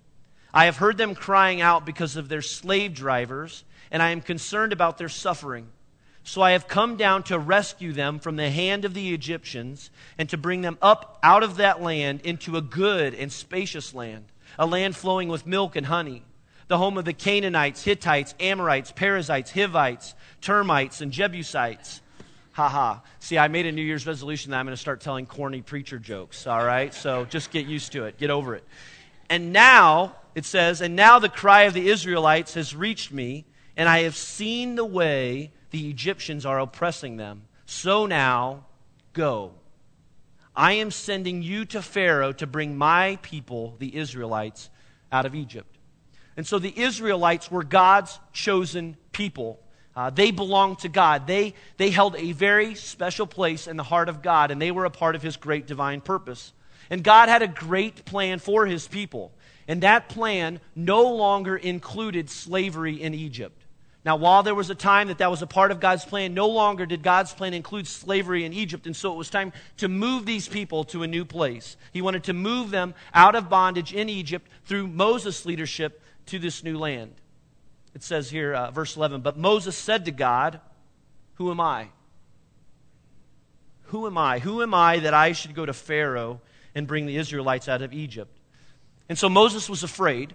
I 0.53 0.65
have 0.65 0.77
heard 0.77 0.97
them 0.97 1.15
crying 1.15 1.61
out 1.61 1.85
because 1.85 2.17
of 2.17 2.27
their 2.27 2.41
slave 2.41 2.93
drivers 2.93 3.63
and 3.91 4.01
I 4.01 4.11
am 4.11 4.21
concerned 4.21 4.73
about 4.73 4.97
their 4.97 5.09
suffering. 5.09 5.67
So 6.23 6.41
I 6.41 6.51
have 6.51 6.67
come 6.67 6.97
down 6.97 7.23
to 7.23 7.39
rescue 7.39 7.93
them 7.93 8.19
from 8.19 8.35
the 8.35 8.49
hand 8.49 8.85
of 8.85 8.93
the 8.93 9.13
Egyptians 9.13 9.89
and 10.17 10.29
to 10.29 10.37
bring 10.37 10.61
them 10.61 10.77
up 10.81 11.19
out 11.23 11.43
of 11.43 11.57
that 11.57 11.81
land 11.81 12.21
into 12.21 12.57
a 12.57 12.61
good 12.61 13.13
and 13.15 13.31
spacious 13.31 13.93
land, 13.93 14.25
a 14.57 14.65
land 14.65 14.95
flowing 14.95 15.29
with 15.29 15.47
milk 15.47 15.75
and 15.75 15.87
honey, 15.87 16.23
the 16.67 16.77
home 16.77 16.97
of 16.97 17.05
the 17.05 17.13
Canaanites, 17.13 17.83
Hittites, 17.83 18.35
Amorites, 18.39 18.91
Perizzites, 18.91 19.51
Hivites, 19.51 20.13
termites, 20.41 21.01
and 21.01 21.11
Jebusites. 21.11 22.01
Ha 22.53 22.69
ha. 22.69 23.01
See, 23.19 23.37
I 23.37 23.47
made 23.47 23.65
a 23.65 23.71
New 23.71 23.81
Year's 23.81 24.05
resolution 24.05 24.51
that 24.51 24.59
I'm 24.59 24.65
going 24.65 24.75
to 24.75 24.81
start 24.81 25.01
telling 25.01 25.25
corny 25.25 25.61
preacher 25.61 25.97
jokes, 25.97 26.45
all 26.45 26.63
right? 26.63 26.93
So 26.93 27.25
just 27.25 27.49
get 27.49 27.65
used 27.65 27.93
to 27.93 28.05
it, 28.05 28.17
get 28.17 28.29
over 28.29 28.55
it. 28.55 28.63
And 29.29 29.51
now, 29.53 30.15
it 30.35 30.45
says, 30.45 30.81
and 30.81 30.95
now 30.95 31.17
the 31.19 31.29
cry 31.29 31.63
of 31.63 31.73
the 31.73 31.89
Israelites 31.89 32.53
has 32.53 32.75
reached 32.75 33.11
me 33.11 33.45
and 33.77 33.87
I 33.87 34.03
have 34.03 34.15
seen 34.15 34.75
the 34.75 34.85
way 34.85 35.51
the 35.71 35.89
Egyptians 35.89 36.45
are 36.45 36.59
oppressing 36.59 37.17
them. 37.17 37.43
So 37.65 38.05
now, 38.05 38.65
go. 39.13 39.53
I 40.55 40.73
am 40.73 40.91
sending 40.91 41.41
you 41.41 41.65
to 41.65 41.81
Pharaoh 41.81 42.33
to 42.33 42.47
bring 42.47 42.77
my 42.77 43.17
people, 43.21 43.75
the 43.79 43.95
Israelites, 43.95 44.69
out 45.11 45.25
of 45.25 45.33
Egypt. 45.33 45.77
And 46.35 46.45
so 46.45 46.59
the 46.59 46.77
Israelites 46.77 47.49
were 47.49 47.63
God's 47.63 48.19
chosen 48.33 48.97
people. 49.11 49.59
Uh, 49.95 50.09
they 50.09 50.31
belonged 50.31 50.79
to 50.79 50.89
God. 50.89 51.27
They, 51.27 51.53
they 51.77 51.89
held 51.89 52.15
a 52.15 52.31
very 52.31 52.75
special 52.75 53.27
place 53.27 53.67
in 53.67 53.77
the 53.77 53.83
heart 53.83 54.09
of 54.09 54.21
God, 54.21 54.51
and 54.51 54.61
they 54.61 54.71
were 54.71 54.85
a 54.85 54.89
part 54.89 55.15
of 55.15 55.21
His 55.21 55.37
great 55.37 55.67
divine 55.67 56.01
purpose. 56.01 56.53
And 56.89 57.03
God 57.03 57.29
had 57.29 57.41
a 57.41 57.47
great 57.47 58.05
plan 58.05 58.39
for 58.39 58.65
His 58.65 58.87
people. 58.87 59.31
And 59.67 59.83
that 59.83 60.09
plan 60.09 60.59
no 60.75 61.13
longer 61.13 61.55
included 61.55 62.29
slavery 62.29 63.01
in 63.01 63.13
Egypt. 63.13 63.60
Now, 64.03 64.15
while 64.15 64.41
there 64.41 64.55
was 64.55 64.71
a 64.71 64.75
time 64.75 65.09
that 65.09 65.19
that 65.19 65.29
was 65.29 65.43
a 65.43 65.47
part 65.47 65.69
of 65.69 65.79
God's 65.79 66.05
plan, 66.05 66.33
no 66.33 66.47
longer 66.47 66.87
did 66.87 67.03
God's 67.03 67.33
plan 67.33 67.53
include 67.53 67.85
slavery 67.85 68.45
in 68.45 68.53
Egypt. 68.53 68.87
And 68.87 68.95
so 68.95 69.13
it 69.13 69.15
was 69.15 69.29
time 69.29 69.53
to 69.77 69.87
move 69.87 70.25
these 70.25 70.47
people 70.47 70.83
to 70.85 71.03
a 71.03 71.07
new 71.07 71.23
place. 71.23 71.77
He 71.93 72.01
wanted 72.01 72.23
to 72.23 72.33
move 72.33 72.71
them 72.71 72.95
out 73.13 73.35
of 73.35 73.47
bondage 73.47 73.93
in 73.93 74.09
Egypt 74.09 74.49
through 74.65 74.87
Moses' 74.87 75.45
leadership 75.45 76.01
to 76.27 76.39
this 76.39 76.63
new 76.63 76.79
land. 76.79 77.13
It 77.93 78.01
says 78.01 78.31
here, 78.31 78.53
uh, 78.53 78.71
verse 78.71 78.97
11, 78.97 79.21
But 79.21 79.37
Moses 79.37 79.75
said 79.75 80.05
to 80.05 80.11
God, 80.11 80.59
Who 81.35 81.51
am 81.51 81.59
I? 81.59 81.89
Who 83.83 84.07
am 84.07 84.17
I? 84.17 84.39
Who 84.39 84.63
am 84.63 84.73
I 84.73 84.99
that 84.99 85.13
I 85.13 85.33
should 85.33 85.53
go 85.53 85.65
to 85.65 85.73
Pharaoh 85.73 86.41
and 86.73 86.87
bring 86.87 87.05
the 87.05 87.17
Israelites 87.17 87.67
out 87.67 87.83
of 87.83 87.93
Egypt? 87.93 88.35
And 89.09 89.17
so 89.17 89.29
Moses 89.29 89.69
was 89.69 89.83
afraid. 89.83 90.33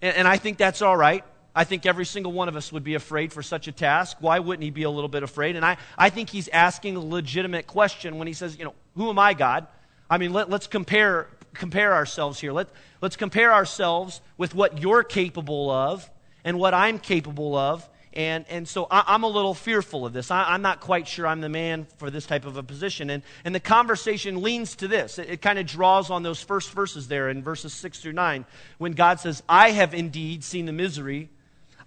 And, 0.00 0.16
and 0.16 0.28
I 0.28 0.38
think 0.38 0.56
that's 0.56 0.80
all 0.80 0.96
right. 0.96 1.24
I 1.56 1.64
think 1.64 1.86
every 1.86 2.04
single 2.04 2.32
one 2.32 2.50
of 2.50 2.54
us 2.54 2.70
would 2.70 2.84
be 2.84 2.94
afraid 2.94 3.32
for 3.32 3.42
such 3.42 3.66
a 3.66 3.72
task. 3.72 4.18
Why 4.20 4.40
wouldn't 4.40 4.62
he 4.62 4.68
be 4.68 4.82
a 4.82 4.90
little 4.90 5.08
bit 5.08 5.22
afraid? 5.22 5.56
And 5.56 5.64
I, 5.64 5.78
I 5.96 6.10
think 6.10 6.28
he's 6.28 6.48
asking 6.48 6.96
a 6.96 7.00
legitimate 7.00 7.66
question 7.66 8.18
when 8.18 8.26
he 8.26 8.34
says, 8.34 8.58
you 8.58 8.66
know, 8.66 8.74
who 8.94 9.08
am 9.08 9.18
I, 9.18 9.32
God? 9.32 9.66
I 10.10 10.18
mean, 10.18 10.34
let, 10.34 10.52
us 10.52 10.66
compare, 10.66 11.28
compare 11.54 11.94
ourselves 11.94 12.38
here. 12.38 12.52
Let, 12.52 12.68
let's 13.00 13.16
compare 13.16 13.54
ourselves 13.54 14.20
with 14.36 14.54
what 14.54 14.82
you're 14.82 15.02
capable 15.02 15.70
of 15.70 16.08
and 16.44 16.58
what 16.58 16.74
I'm 16.74 16.98
capable 16.98 17.56
of. 17.56 17.88
And, 18.12 18.44
and 18.50 18.68
so 18.68 18.86
I, 18.90 19.14
am 19.14 19.22
a 19.22 19.28
little 19.28 19.54
fearful 19.54 20.04
of 20.04 20.12
this. 20.12 20.30
I, 20.30 20.54
am 20.54 20.60
not 20.60 20.80
quite 20.80 21.08
sure 21.08 21.26
I'm 21.26 21.40
the 21.40 21.48
man 21.48 21.86
for 21.96 22.10
this 22.10 22.26
type 22.26 22.44
of 22.44 22.58
a 22.58 22.62
position. 22.62 23.08
And, 23.08 23.22
and 23.46 23.54
the 23.54 23.60
conversation 23.60 24.42
leans 24.42 24.76
to 24.76 24.88
this. 24.88 25.18
It, 25.18 25.30
it 25.30 25.42
kind 25.42 25.58
of 25.58 25.66
draws 25.66 26.10
on 26.10 26.22
those 26.22 26.42
first 26.42 26.70
verses 26.72 27.08
there 27.08 27.30
in 27.30 27.42
verses 27.42 27.72
6 27.72 28.00
through 28.00 28.12
9 28.12 28.44
when 28.76 28.92
God 28.92 29.20
says, 29.20 29.42
I 29.48 29.70
have 29.70 29.94
indeed 29.94 30.44
seen 30.44 30.66
the 30.66 30.72
misery 30.72 31.30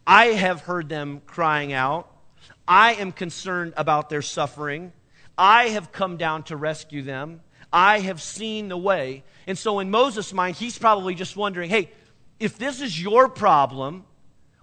I 0.09 0.29
have 0.29 0.61
heard 0.61 0.89
them 0.89 1.21
crying 1.27 1.71
out. 1.71 2.11
I 2.67 2.95
am 2.95 3.11
concerned 3.11 3.73
about 3.77 4.09
their 4.09 4.23
suffering. 4.23 4.91
I 5.37 5.65
have 5.69 5.91
come 5.91 6.17
down 6.17 6.41
to 6.45 6.57
rescue 6.57 7.03
them. 7.03 7.41
I 7.71 7.99
have 7.99 8.19
seen 8.19 8.69
the 8.69 8.77
way. 8.77 9.23
And 9.45 9.55
so, 9.55 9.77
in 9.77 9.91
Moses' 9.91 10.33
mind, 10.33 10.55
he's 10.55 10.79
probably 10.79 11.13
just 11.13 11.37
wondering 11.37 11.69
hey, 11.69 11.91
if 12.39 12.57
this 12.57 12.81
is 12.81 12.99
your 12.99 13.29
problem, 13.29 14.03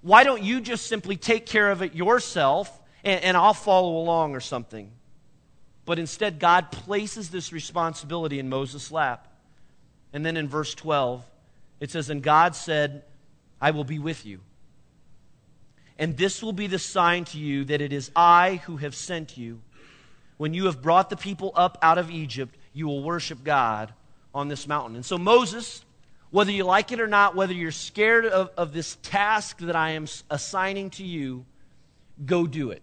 why 0.00 0.24
don't 0.24 0.42
you 0.42 0.60
just 0.60 0.88
simply 0.88 1.16
take 1.16 1.46
care 1.46 1.70
of 1.70 1.80
it 1.80 1.94
yourself 1.94 2.80
and, 3.04 3.22
and 3.22 3.36
I'll 3.36 3.54
follow 3.54 3.98
along 3.98 4.34
or 4.34 4.40
something? 4.40 4.90
But 5.84 6.00
instead, 6.00 6.40
God 6.40 6.72
places 6.72 7.30
this 7.30 7.52
responsibility 7.52 8.40
in 8.40 8.48
Moses' 8.48 8.90
lap. 8.90 9.32
And 10.12 10.26
then 10.26 10.36
in 10.36 10.48
verse 10.48 10.74
12, 10.74 11.24
it 11.78 11.92
says, 11.92 12.10
And 12.10 12.20
God 12.20 12.56
said, 12.56 13.04
I 13.60 13.70
will 13.70 13.84
be 13.84 14.00
with 14.00 14.26
you. 14.26 14.40
And 15.98 16.16
this 16.16 16.42
will 16.42 16.52
be 16.52 16.66
the 16.66 16.78
sign 16.78 17.24
to 17.26 17.38
you 17.38 17.64
that 17.66 17.80
it 17.80 17.92
is 17.92 18.10
I 18.14 18.60
who 18.66 18.76
have 18.76 18.94
sent 18.94 19.36
you. 19.36 19.60
when 20.36 20.54
you 20.54 20.66
have 20.66 20.82
brought 20.82 21.10
the 21.10 21.16
people 21.16 21.52
up 21.54 21.78
out 21.82 21.98
of 21.98 22.10
Egypt, 22.10 22.56
you 22.72 22.86
will 22.86 23.02
worship 23.02 23.42
God 23.42 23.92
on 24.34 24.48
this 24.48 24.68
mountain. 24.68 24.96
And 24.96 25.04
so, 25.04 25.16
Moses, 25.16 25.84
whether 26.30 26.50
you 26.50 26.64
like 26.64 26.92
it 26.92 27.00
or 27.00 27.06
not, 27.06 27.34
whether 27.34 27.54
you're 27.54 27.70
scared 27.70 28.26
of, 28.26 28.50
of 28.56 28.72
this 28.72 28.98
task 29.02 29.58
that 29.60 29.76
I 29.76 29.90
am 29.90 30.06
assigning 30.30 30.90
to 30.90 31.04
you, 31.04 31.46
go 32.24 32.46
do 32.46 32.70
it. 32.70 32.82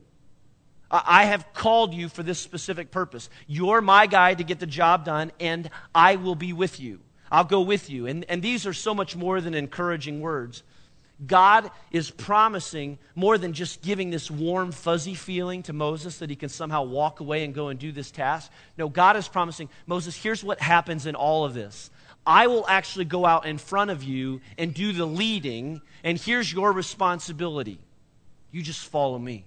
I 0.89 1.25
have 1.25 1.53
called 1.53 1.93
you 1.93 2.07
for 2.07 2.21
this 2.21 2.39
specific 2.39 2.91
purpose. 2.91 3.29
You're 3.47 3.81
my 3.81 4.05
guy 4.05 4.35
to 4.35 4.43
get 4.43 4.59
the 4.59 4.67
job 4.67 5.05
done, 5.05 5.31
and 5.39 5.69
I 5.93 6.17
will 6.17 6.35
be 6.35 6.53
with 6.53 6.79
you. 6.79 6.99
I'll 7.31 7.43
go 7.43 7.61
with 7.61 7.89
you. 7.89 8.05
And, 8.05 8.25
and 8.29 8.43
these 8.43 8.67
are 8.67 8.73
so 8.73 8.93
much 8.93 9.15
more 9.15 9.41
than 9.41 9.55
encouraging 9.55 10.21
words. 10.21 10.61
God 11.27 11.69
is 11.91 12.09
promising 12.09 12.97
more 13.15 13.37
than 13.37 13.53
just 13.53 13.81
giving 13.81 14.09
this 14.09 14.31
warm, 14.31 14.71
fuzzy 14.71 15.13
feeling 15.13 15.63
to 15.63 15.73
Moses 15.73 16.17
that 16.19 16.29
he 16.29 16.35
can 16.35 16.49
somehow 16.49 16.83
walk 16.83 17.19
away 17.19 17.43
and 17.43 17.53
go 17.53 17.67
and 17.67 17.79
do 17.79 17.91
this 17.91 18.11
task. 18.11 18.51
No, 18.77 18.89
God 18.89 19.15
is 19.15 19.27
promising, 19.27 19.69
Moses, 19.85 20.15
here's 20.15 20.43
what 20.43 20.59
happens 20.59 21.05
in 21.05 21.15
all 21.15 21.45
of 21.45 21.53
this. 21.53 21.91
I 22.25 22.47
will 22.47 22.65
actually 22.67 23.05
go 23.05 23.25
out 23.25 23.45
in 23.45 23.57
front 23.57 23.91
of 23.91 24.01
you 24.03 24.41
and 24.57 24.73
do 24.73 24.93
the 24.93 25.05
leading, 25.05 25.81
and 26.03 26.17
here's 26.17 26.51
your 26.51 26.71
responsibility. 26.71 27.79
You 28.51 28.61
just 28.61 28.85
follow 28.87 29.19
me. 29.19 29.45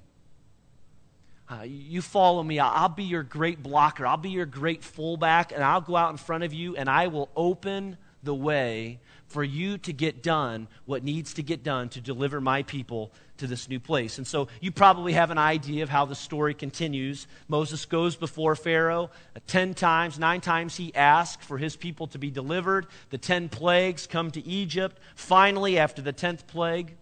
Uh, 1.49 1.63
you 1.63 2.03
follow 2.03 2.43
me. 2.43 2.59
I'll 2.59 2.89
be 2.89 3.05
your 3.05 3.23
great 3.23 3.63
blocker. 3.63 4.07
I'll 4.07 4.17
be 4.17 4.31
your 4.31 4.47
great 4.47 4.83
fullback, 4.83 5.53
and 5.53 5.63
I'll 5.63 5.81
go 5.81 5.97
out 5.97 6.11
in 6.11 6.17
front 6.17 6.45
of 6.45 6.53
you, 6.53 6.77
and 6.77 6.91
I 6.91 7.07
will 7.07 7.31
open 7.37 7.97
the 8.23 8.35
way 8.35 9.01
for 9.27 9.43
you 9.43 9.77
to 9.79 9.93
get 9.93 10.23
done 10.23 10.69
what 10.85 11.03
needs 11.03 11.35
to 11.35 11.43
get 11.43 11.63
done 11.63 11.89
to 11.91 12.01
deliver 12.01 12.41
my 12.41 12.63
people 12.63 13.13
to 13.39 13.47
this 13.47 13.69
new 13.69 13.81
place. 13.81 14.19
And 14.19 14.27
so 14.27 14.49
you 14.61 14.71
probably 14.71 15.13
have 15.13 15.31
an 15.31 15.39
idea 15.39 15.83
of 15.83 15.89
how 15.89 16.05
the 16.05 16.15
story 16.15 16.55
continues. 16.55 17.27
Moses 17.49 17.85
goes 17.85 18.17
before 18.17 18.55
Pharaoh 18.57 19.11
uh, 19.35 19.41
10 19.47 19.75
times, 19.75 20.19
nine 20.19 20.41
times 20.41 20.77
he 20.77 20.95
asks 20.95 21.45
for 21.45 21.59
his 21.59 21.77
people 21.77 22.07
to 22.09 22.19
be 22.19 22.31
delivered. 22.31 22.87
The 23.11 23.19
10 23.19 23.49
plagues 23.49 24.07
come 24.07 24.31
to 24.31 24.47
Egypt. 24.47 24.99
Finally, 25.15 25.79
after 25.79 26.01
the 26.01 26.13
10th 26.13 26.47
plague, 26.47 26.97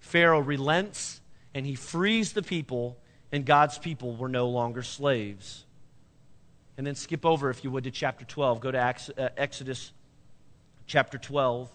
Pharaoh 0.00 0.40
relents 0.40 1.20
and 1.54 1.66
he 1.66 1.74
frees 1.74 2.32
the 2.32 2.42
people 2.42 2.96
and 3.32 3.44
God's 3.44 3.78
people 3.78 4.16
were 4.16 4.28
no 4.28 4.48
longer 4.48 4.82
slaves. 4.82 5.64
And 6.78 6.86
then 6.86 6.94
skip 6.94 7.24
over, 7.24 7.48
if 7.50 7.64
you 7.64 7.70
would, 7.70 7.84
to 7.84 7.90
chapter 7.90 8.24
12. 8.24 8.60
Go 8.60 8.70
to 8.70 8.78
uh, 8.78 9.28
Exodus 9.36 9.92
chapter 10.86 11.18
12, 11.18 11.68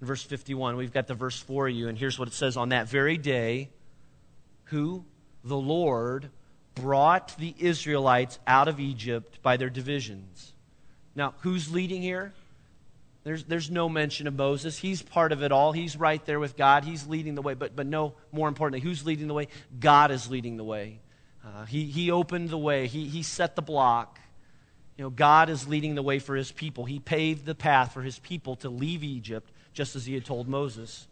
verse 0.00 0.22
51. 0.22 0.76
We've 0.76 0.92
got 0.92 1.06
the 1.06 1.14
verse 1.14 1.38
for 1.38 1.68
you, 1.68 1.88
and 1.88 1.98
here's 1.98 2.18
what 2.18 2.28
it 2.28 2.34
says 2.34 2.56
On 2.56 2.70
that 2.70 2.88
very 2.88 3.18
day, 3.18 3.70
who? 4.64 5.04
The 5.44 5.56
Lord 5.56 6.30
brought 6.74 7.36
the 7.36 7.54
Israelites 7.58 8.38
out 8.46 8.68
of 8.68 8.78
Egypt 8.78 9.42
by 9.42 9.56
their 9.56 9.70
divisions. 9.70 10.52
Now, 11.14 11.34
who's 11.40 11.72
leading 11.72 12.00
here? 12.00 12.32
There's, 13.24 13.44
there's 13.44 13.70
no 13.70 13.88
mention 13.88 14.26
of 14.26 14.34
Moses. 14.34 14.78
He's 14.78 15.02
part 15.02 15.32
of 15.32 15.42
it 15.42 15.52
all. 15.52 15.72
He's 15.72 15.96
right 15.96 16.24
there 16.24 16.40
with 16.40 16.56
God. 16.56 16.84
He's 16.84 17.06
leading 17.06 17.34
the 17.34 17.42
way. 17.42 17.54
But, 17.54 17.76
but 17.76 17.86
no, 17.86 18.14
more 18.32 18.48
importantly, 18.48 18.80
who's 18.80 19.04
leading 19.04 19.28
the 19.28 19.34
way? 19.34 19.48
God 19.78 20.10
is 20.10 20.30
leading 20.30 20.56
the 20.56 20.64
way. 20.64 21.00
Uh, 21.44 21.64
he, 21.64 21.84
he 21.84 22.10
opened 22.10 22.50
the 22.50 22.58
way, 22.58 22.86
he, 22.86 23.08
he 23.08 23.22
set 23.22 23.56
the 23.56 23.62
block. 23.62 24.20
Know, 25.02 25.10
God 25.10 25.50
is 25.50 25.66
leading 25.66 25.96
the 25.96 26.02
way 26.02 26.20
for 26.20 26.36
his 26.36 26.52
people. 26.52 26.84
He 26.84 27.00
paved 27.00 27.44
the 27.44 27.56
path 27.56 27.92
for 27.92 28.02
his 28.02 28.20
people 28.20 28.54
to 28.56 28.68
leave 28.68 29.02
Egypt, 29.02 29.50
just 29.72 29.96
as 29.96 30.06
he 30.06 30.14
had 30.14 30.24
told 30.24 30.46
Moses. 30.46 31.08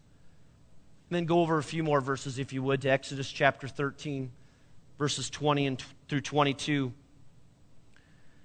And 1.09 1.17
then 1.17 1.25
go 1.25 1.41
over 1.41 1.57
a 1.57 1.63
few 1.63 1.83
more 1.83 1.99
verses, 1.99 2.39
if 2.39 2.53
you 2.53 2.63
would, 2.63 2.81
to 2.83 2.89
Exodus 2.89 3.29
chapter 3.29 3.67
13, 3.67 4.31
verses 4.97 5.29
20 5.29 5.67
and 5.67 5.79
t- 5.79 5.85
through 6.07 6.21
22. 6.21 6.93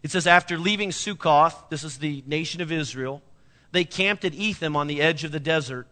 It 0.03 0.11
says, 0.11 0.27
After 0.27 0.59
leaving 0.59 0.91
Sukkoth, 0.91 1.71
this 1.71 1.85
is 1.85 1.99
the 1.99 2.25
nation 2.27 2.61
of 2.61 2.73
Israel, 2.73 3.23
they 3.71 3.85
camped 3.85 4.25
at 4.25 4.35
Etham 4.35 4.75
on 4.75 4.89
the 4.89 5.01
edge 5.01 5.23
of 5.23 5.31
the 5.31 5.39
desert. 5.39 5.87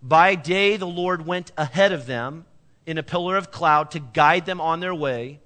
By 0.00 0.36
day, 0.36 0.76
the 0.76 0.86
Lord 0.86 1.26
went 1.26 1.50
ahead 1.56 1.90
of 1.90 2.06
them 2.06 2.44
in 2.86 2.98
a 2.98 3.02
pillar 3.02 3.36
of 3.36 3.50
cloud 3.50 3.90
to 3.90 3.98
guide 3.98 4.46
them 4.46 4.60
on 4.60 4.78
their 4.78 4.94
way, 4.94 5.40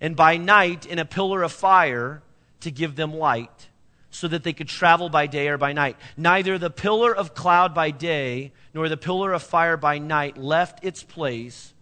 and 0.00 0.16
by 0.16 0.38
night, 0.38 0.86
in 0.86 0.98
a 0.98 1.04
pillar 1.04 1.42
of 1.42 1.52
fire 1.52 2.22
to 2.60 2.70
give 2.70 2.96
them 2.96 3.14
light, 3.14 3.68
so 4.10 4.28
that 4.28 4.42
they 4.42 4.52
could 4.52 4.68
travel 4.68 5.08
by 5.08 5.26
day 5.26 5.48
or 5.48 5.56
by 5.56 5.72
night. 5.72 5.96
Neither 6.16 6.58
the 6.58 6.70
pillar 6.70 7.14
of 7.14 7.34
cloud 7.34 7.74
by 7.74 7.90
day 7.90 8.52
nor 8.74 8.88
the 8.88 8.96
pillar 8.96 9.32
of 9.32 9.42
fire 9.42 9.76
by 9.76 9.98
night 9.98 10.36
left 10.36 10.84
its 10.84 11.02
place. 11.02 11.72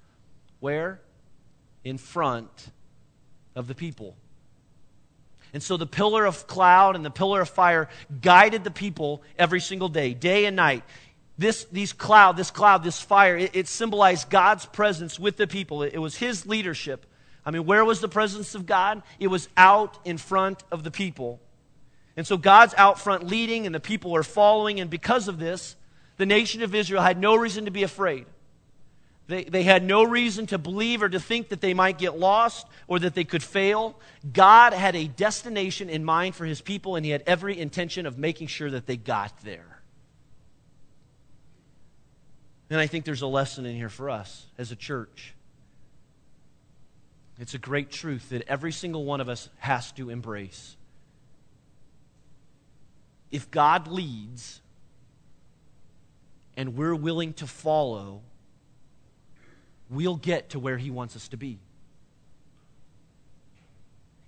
Where? 0.61 1.00
In 1.85 1.97
front 1.97 2.70
of 3.56 3.66
the 3.66 3.75
people. 3.75 4.16
And 5.54 5.62
so 5.62 5.76
the 5.76 5.87
pillar 5.87 6.26
of 6.26 6.47
cloud 6.47 6.97
and 6.97 7.04
the 7.04 7.11
pillar 7.11 7.40
of 7.40 7.49
fire 7.49 7.88
guided 8.20 8.64
the 8.64 8.70
people 8.70 9.23
every 9.38 9.61
single 9.61 9.88
day, 9.88 10.12
day 10.12 10.44
and 10.44 10.56
night. 10.56 10.85
This, 11.38 11.64
these 11.73 11.92
cloud, 11.92 12.37
this 12.37 12.50
cloud, 12.50 12.85
this 12.85 13.00
fire, 13.00 13.37
it, 13.37 13.54
it 13.54 13.68
symbolized 13.68 14.28
God's 14.28 14.66
presence 14.66 15.18
with 15.18 15.37
the 15.37 15.47
people. 15.47 15.82
It, 15.82 15.94
it 15.94 15.99
was 15.99 16.16
His 16.16 16.47
leadership. 16.47 17.06
I 17.49 17.50
mean, 17.50 17.64
where 17.64 17.83
was 17.83 18.02
the 18.02 18.11
presence 18.11 18.55
of 18.55 18.67
God? 18.67 19.02
It 19.19 19.28
was 19.28 19.49
out 19.57 19.97
in 20.05 20.19
front 20.19 20.62
of 20.71 20.85
the 20.85 20.90
people. 20.90 21.40
And 22.14 22.26
so 22.26 22.37
God's 22.37 22.75
out 22.76 23.00
front 23.00 23.26
leading, 23.26 23.64
and 23.64 23.75
the 23.75 23.81
people 23.81 24.14
are 24.14 24.23
following. 24.23 24.81
And 24.81 24.90
because 24.90 25.28
of 25.28 25.38
this, 25.38 25.75
the 26.19 26.26
nation 26.26 26.61
of 26.61 26.75
Israel 26.75 27.00
had 27.00 27.19
no 27.19 27.35
reason 27.37 27.64
to 27.64 27.71
be 27.71 27.85
afraid. 27.85 28.26
They, 29.28 29.45
they 29.45 29.62
had 29.62 29.83
no 29.83 30.05
reason 30.05 30.47
to 30.49 30.59
believe 30.59 31.02
or 31.02 31.09
to 31.09 31.19
think 31.19 31.49
that 31.49 31.62
they 31.62 31.73
might 31.73 31.97
get 31.97 32.19
lost 32.19 32.67
or 32.87 32.99
that 32.99 33.14
they 33.14 33.25
could 33.25 33.43
fail. 33.43 33.99
God 34.31 34.75
had 34.75 34.95
a 34.95 35.09
destination 35.09 35.88
in 35.88 36.05
mind 36.05 36.35
for 36.35 36.45
his 36.45 36.61
people, 36.61 36.97
and 36.97 37.07
he 37.07 37.12
had 37.12 37.23
every 37.26 37.59
intention 37.59 38.05
of 38.05 38.19
making 38.19 38.49
sure 38.49 38.71
that 38.73 38.85
they 38.85 38.99
got 38.99 39.33
there. 39.40 39.81
And 42.69 42.78
I 42.78 42.87
think 42.87 43.07
there's 43.07 43.23
a 43.23 43.26
lesson 43.26 43.64
in 43.64 43.75
here 43.75 43.88
for 43.88 44.11
us 44.11 44.45
as 44.59 44.71
a 44.71 44.76
church. 44.76 45.33
It's 47.38 47.54
a 47.54 47.59
great 47.59 47.90
truth 47.90 48.30
that 48.30 48.42
every 48.49 48.73
single 48.73 49.04
one 49.04 49.21
of 49.21 49.28
us 49.28 49.49
has 49.59 49.92
to 49.92 50.11
embrace. 50.11 50.76
If 53.30 53.50
God 53.50 53.87
leads 53.87 54.61
and 56.57 56.76
we're 56.76 56.95
willing 56.95 57.35
to 57.35 57.47
follow, 57.47 58.23
we'll 59.88 60.16
get 60.16 60.50
to 60.50 60.59
where 60.59 60.76
He 60.76 60.90
wants 60.90 61.14
us 61.14 61.28
to 61.28 61.37
be. 61.37 61.61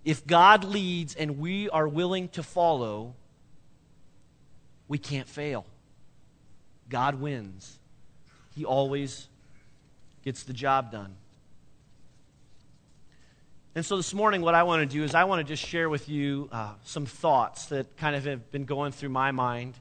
If 0.05 0.27
God 0.27 0.65
leads 0.65 1.15
and 1.15 1.39
we 1.39 1.69
are 1.69 1.89
willing 1.89 2.29
to 2.31 2.43
follow, 2.43 3.15
we 4.87 4.99
can't 4.99 5.29
fail. 5.29 5.67
God 6.89 7.17
wins. 7.21 7.79
He 8.55 8.65
always 8.65 9.29
gets 10.25 10.45
the 10.45 10.53
job 10.53 10.93
done. 10.93 11.15
And 13.73 13.87
so 13.87 13.97
this 13.97 14.13
morning, 14.13 14.43
what 14.43 14.57
I 14.57 14.65
want 14.65 14.81
to 14.83 14.97
do 14.97 15.05
is 15.05 15.15
I 15.15 15.23
want 15.23 15.47
to 15.47 15.55
just 15.55 15.65
share 15.65 15.89
with 15.89 16.09
you 16.09 16.49
uh, 16.51 16.73
some 16.83 17.07
thoughts 17.07 17.67
that 17.67 17.97
kind 17.97 18.17
of 18.17 18.25
have 18.25 18.51
been 18.51 18.65
going 18.65 18.91
through 18.91 19.11
my 19.11 19.31
mind 19.31 19.75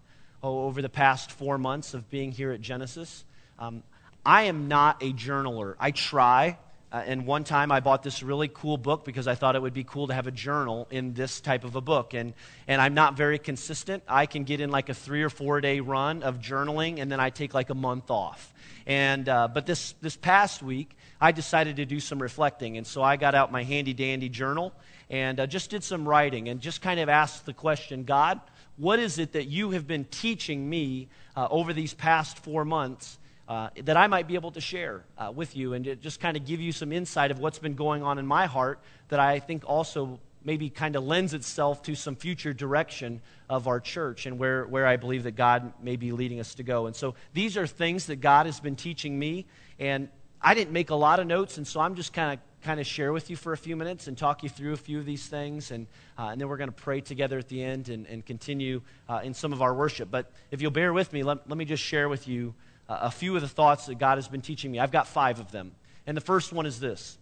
oh, 0.44 0.66
over 0.66 0.84
the 0.84 0.90
past 0.90 1.32
four 1.32 1.58
months 1.58 1.96
of 1.96 2.08
being 2.08 2.32
here 2.32 2.52
at 2.52 2.62
Genesis. 2.62 3.26
Um, 3.58 3.82
I 4.24 4.44
am 4.44 4.68
not 4.68 5.02
a 5.02 5.12
journaler. 5.12 5.74
I 5.80 5.90
try. 5.90 6.60
Uh, 6.92 7.04
and 7.04 7.26
one 7.26 7.44
time 7.44 7.72
I 7.72 7.80
bought 7.80 8.04
this 8.04 8.22
really 8.22 8.48
cool 8.48 8.78
book 8.78 9.06
because 9.06 9.28
I 9.28 9.34
thought 9.34 9.56
it 9.56 9.62
would 9.64 9.74
be 9.74 9.84
cool 9.84 10.06
to 10.06 10.14
have 10.14 10.28
a 10.28 10.32
journal 10.32 10.88
in 10.92 11.16
this 11.16 11.42
type 11.42 11.64
of 11.64 11.76
a 11.76 11.82
book. 11.82 12.14
And, 12.14 12.36
and 12.68 12.80
I'm 12.80 12.94
not 12.94 13.18
very 13.18 13.40
consistent. 13.40 14.04
I 14.08 14.28
can 14.28 14.44
get 14.44 14.62
in 14.62 14.70
like 14.70 14.90
a 14.90 14.94
three 14.94 15.24
or 15.24 15.32
four 15.32 15.62
day 15.62 15.80
run 15.80 16.22
of 16.22 16.38
journaling, 16.38 17.00
and 17.00 17.12
then 17.12 17.20
I 17.20 17.32
take 17.32 17.56
like 17.56 17.72
a 17.72 17.76
month 17.76 18.12
off. 18.12 18.54
And, 18.86 19.28
uh, 19.28 19.48
but 19.48 19.66
this, 19.66 19.96
this 20.00 20.16
past 20.16 20.62
week, 20.62 20.96
I 21.22 21.32
decided 21.32 21.78
to 21.78 21.86
do 21.86 22.00
some 22.00 22.22
reflecting. 22.22 22.78
And 22.78 22.88
so 22.88 23.02
I 23.02 23.18
got 23.18 23.36
out 23.36 23.52
my 23.52 23.64
handy 23.64 23.94
dandy 23.94 24.30
journal 24.30 24.74
and 25.10 25.40
uh, 25.40 25.48
just 25.48 25.70
did 25.70 25.84
some 25.84 26.08
writing 26.08 26.50
and 26.50 26.62
just 26.62 26.82
kind 26.82 27.00
of 27.00 27.10
asked 27.10 27.46
the 27.46 27.54
question 27.54 28.04
God, 28.04 28.40
what 28.78 29.00
is 29.00 29.20
it 29.20 29.34
that 29.34 29.48
you 29.48 29.72
have 29.72 29.88
been 29.88 30.06
teaching 30.06 30.70
me 30.70 31.10
uh, 31.36 31.48
over 31.50 31.74
these 31.74 31.94
past 31.94 32.40
four 32.40 32.64
months? 32.64 33.18
uh, 33.50 33.70
that 33.84 33.98
I 33.98 34.06
might 34.06 34.28
be 34.28 34.36
able 34.36 34.52
to 34.52 34.62
share 34.62 35.04
uh, 35.18 35.32
with 35.36 35.58
you 35.58 35.74
and 35.74 36.00
just 36.02 36.20
kind 36.20 36.38
of 36.38 36.46
give 36.46 36.62
you 36.62 36.72
some 36.72 36.92
insight 36.92 37.32
of 37.32 37.40
what's 37.40 37.58
been 37.58 37.74
going 37.74 38.04
on 38.04 38.20
in 38.20 38.28
my 38.28 38.46
heart 38.46 38.80
that 39.08 39.20
I 39.20 39.40
think 39.40 39.64
also 39.66 40.20
maybe 40.44 40.70
kind 40.70 40.96
of 40.96 41.04
lends 41.04 41.34
itself 41.34 41.82
to 41.84 41.96
some 41.96 42.16
future 42.16 42.54
direction 42.54 43.22
of 43.50 43.68
our 43.68 43.80
church 43.80 44.28
and 44.28 44.38
where, 44.38 44.66
where 44.68 44.86
I 44.86 44.98
believe 44.98 45.24
that 45.24 45.36
God 45.36 45.74
may 45.82 45.96
be 45.96 46.12
leading 46.12 46.40
us 46.40 46.54
to 46.56 46.64
go. 46.64 46.86
And 46.86 46.96
so 46.96 47.16
these 47.34 47.58
are 47.58 47.66
things 47.66 48.06
that 48.06 48.18
God 48.18 48.46
has 48.46 48.60
been 48.60 48.76
teaching 48.76 49.18
me, 49.18 49.48
and 49.80 50.10
I 50.42 50.54
didn't 50.54 50.72
make 50.72 50.90
a 50.90 50.96
lot 50.96 51.20
of 51.20 51.28
notes, 51.28 51.58
and 51.58 51.68
so 51.68 51.80
I'm 51.80 51.96
just 51.96 52.14
kind 52.14 52.34
of 52.34 52.40
kind 52.62 52.80
of 52.80 52.86
share 52.86 53.14
with 53.14 53.30
you 53.30 53.36
for 53.36 53.54
a 53.54 53.58
few 53.58 53.76
minutes 53.76 54.08
and 54.08 54.18
talk 54.18 54.44
you 54.44 54.50
through 54.50 54.74
a 54.74 54.78
few 54.78 55.00
of 55.00 55.06
these 55.06 55.26
things, 55.26 55.72
and, 55.72 55.88
uh, 56.18 56.28
and 56.28 56.42
then 56.42 56.50
we're 56.50 56.58
going 56.58 56.70
to 56.70 56.76
pray 56.76 57.00
together 57.00 57.38
at 57.38 57.48
the 57.48 57.64
end 57.64 57.88
and, 57.88 58.06
and 58.08 58.26
continue 58.26 58.82
uh, 59.08 59.22
in 59.24 59.34
some 59.34 59.54
of 59.54 59.62
our 59.62 59.74
worship. 59.74 60.12
But 60.12 60.30
if 60.52 60.62
you'll 60.62 60.72
bear 60.72 60.92
with 60.92 61.14
me, 61.14 61.24
let, 61.24 61.48
let 61.50 61.58
me 61.58 61.64
just 61.64 61.82
share 61.82 62.10
with 62.10 62.28
you 62.28 62.54
a 62.90 63.12
few 63.12 63.36
of 63.36 63.42
the 63.42 63.48
thoughts 63.48 63.86
that 63.86 64.00
God 64.00 64.18
has 64.18 64.28
been 64.28 64.42
teaching 64.42 64.72
me. 64.72 64.80
I've 64.80 64.92
got 64.92 65.08
five 65.08 65.40
of 65.40 65.52
them. 65.52 65.72
And 66.08 66.18
the 66.18 66.22
first 66.22 66.52
one 66.52 66.66
is 66.66 66.80
this 66.80 67.18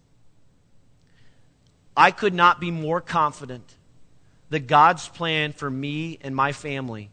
I 1.96 2.10
could 2.10 2.34
not 2.34 2.58
be 2.58 2.70
more 2.70 3.00
confident 3.00 3.74
that 4.50 4.60
God's 4.60 5.06
plan 5.08 5.52
for 5.52 5.70
me 5.70 6.18
and 6.22 6.34
my 6.34 6.52
family 6.52 7.10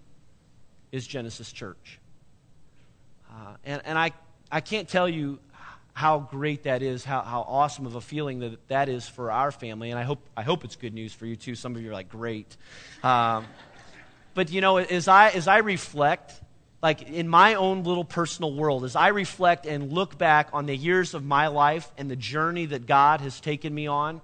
is 0.91 1.05
Genesis 1.05 1.51
Church. 1.51 1.99
Uh, 3.29 3.55
and 3.65 3.81
and 3.83 3.99
I, 3.99 4.11
I 4.49 4.61
can't 4.61 4.87
tell 4.87 5.09
you 5.09 5.39
how 5.95 6.19
great 6.19 6.63
that 6.63 6.81
is, 6.81 7.05
how, 7.05 7.21
how 7.21 7.39
awesome 7.47 7.85
of 7.85 7.95
a 7.95 8.01
feeling 8.01 8.39
that 8.39 8.67
that 8.67 8.89
is 8.89 9.07
for 9.07 9.31
our 9.31 9.49
family. 9.49 9.91
And 9.91 9.97
I 9.97 10.03
hope, 10.03 10.19
I 10.35 10.43
hope 10.43 10.65
it's 10.65 10.75
good 10.75 10.93
news 10.93 11.13
for 11.13 11.25
you 11.25 11.37
too. 11.37 11.55
Some 11.55 11.73
of 11.73 11.81
you 11.81 11.89
are 11.89 11.93
like, 11.93 12.09
great. 12.09 12.57
Um, 13.01 13.45
but 14.33 14.51
you 14.51 14.59
know, 14.59 14.75
as 14.75 15.07
I, 15.07 15.29
as 15.29 15.47
I 15.47 15.59
reflect, 15.59 16.33
like 16.83 17.03
in 17.03 17.29
my 17.29 17.53
own 17.53 17.85
little 17.85 18.03
personal 18.03 18.53
world, 18.53 18.83
as 18.83 18.97
I 18.97 19.07
reflect 19.07 19.65
and 19.65 19.93
look 19.93 20.17
back 20.17 20.49
on 20.51 20.65
the 20.65 20.75
years 20.75 21.13
of 21.13 21.23
my 21.23 21.47
life 21.47 21.89
and 21.97 22.11
the 22.11 22.17
journey 22.17 22.65
that 22.65 22.87
God 22.87 23.21
has 23.21 23.39
taken 23.39 23.73
me 23.73 23.87
on, 23.87 24.19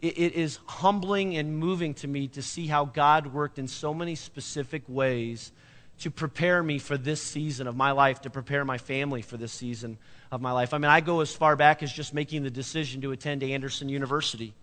it, 0.00 0.18
it 0.18 0.32
is 0.32 0.58
humbling 0.64 1.36
and 1.36 1.58
moving 1.58 1.92
to 1.94 2.08
me 2.08 2.28
to 2.28 2.40
see 2.40 2.68
how 2.68 2.86
God 2.86 3.34
worked 3.34 3.58
in 3.58 3.68
so 3.68 3.92
many 3.92 4.14
specific 4.14 4.82
ways 4.88 5.52
to 6.00 6.10
prepare 6.10 6.62
me 6.62 6.78
for 6.78 6.98
this 6.98 7.22
season 7.22 7.66
of 7.66 7.76
my 7.76 7.92
life, 7.92 8.20
to 8.22 8.30
prepare 8.30 8.64
my 8.64 8.78
family 8.78 9.22
for 9.22 9.36
this 9.36 9.52
season 9.52 9.98
of 10.30 10.40
my 10.40 10.52
life. 10.52 10.74
I 10.74 10.78
mean, 10.78 10.90
I 10.90 11.00
go 11.00 11.20
as 11.20 11.34
far 11.34 11.56
back 11.56 11.82
as 11.82 11.92
just 11.92 12.12
making 12.12 12.42
the 12.42 12.50
decision 12.50 13.00
to 13.02 13.12
attend 13.12 13.42
Anderson 13.42 13.88
University. 13.88 14.54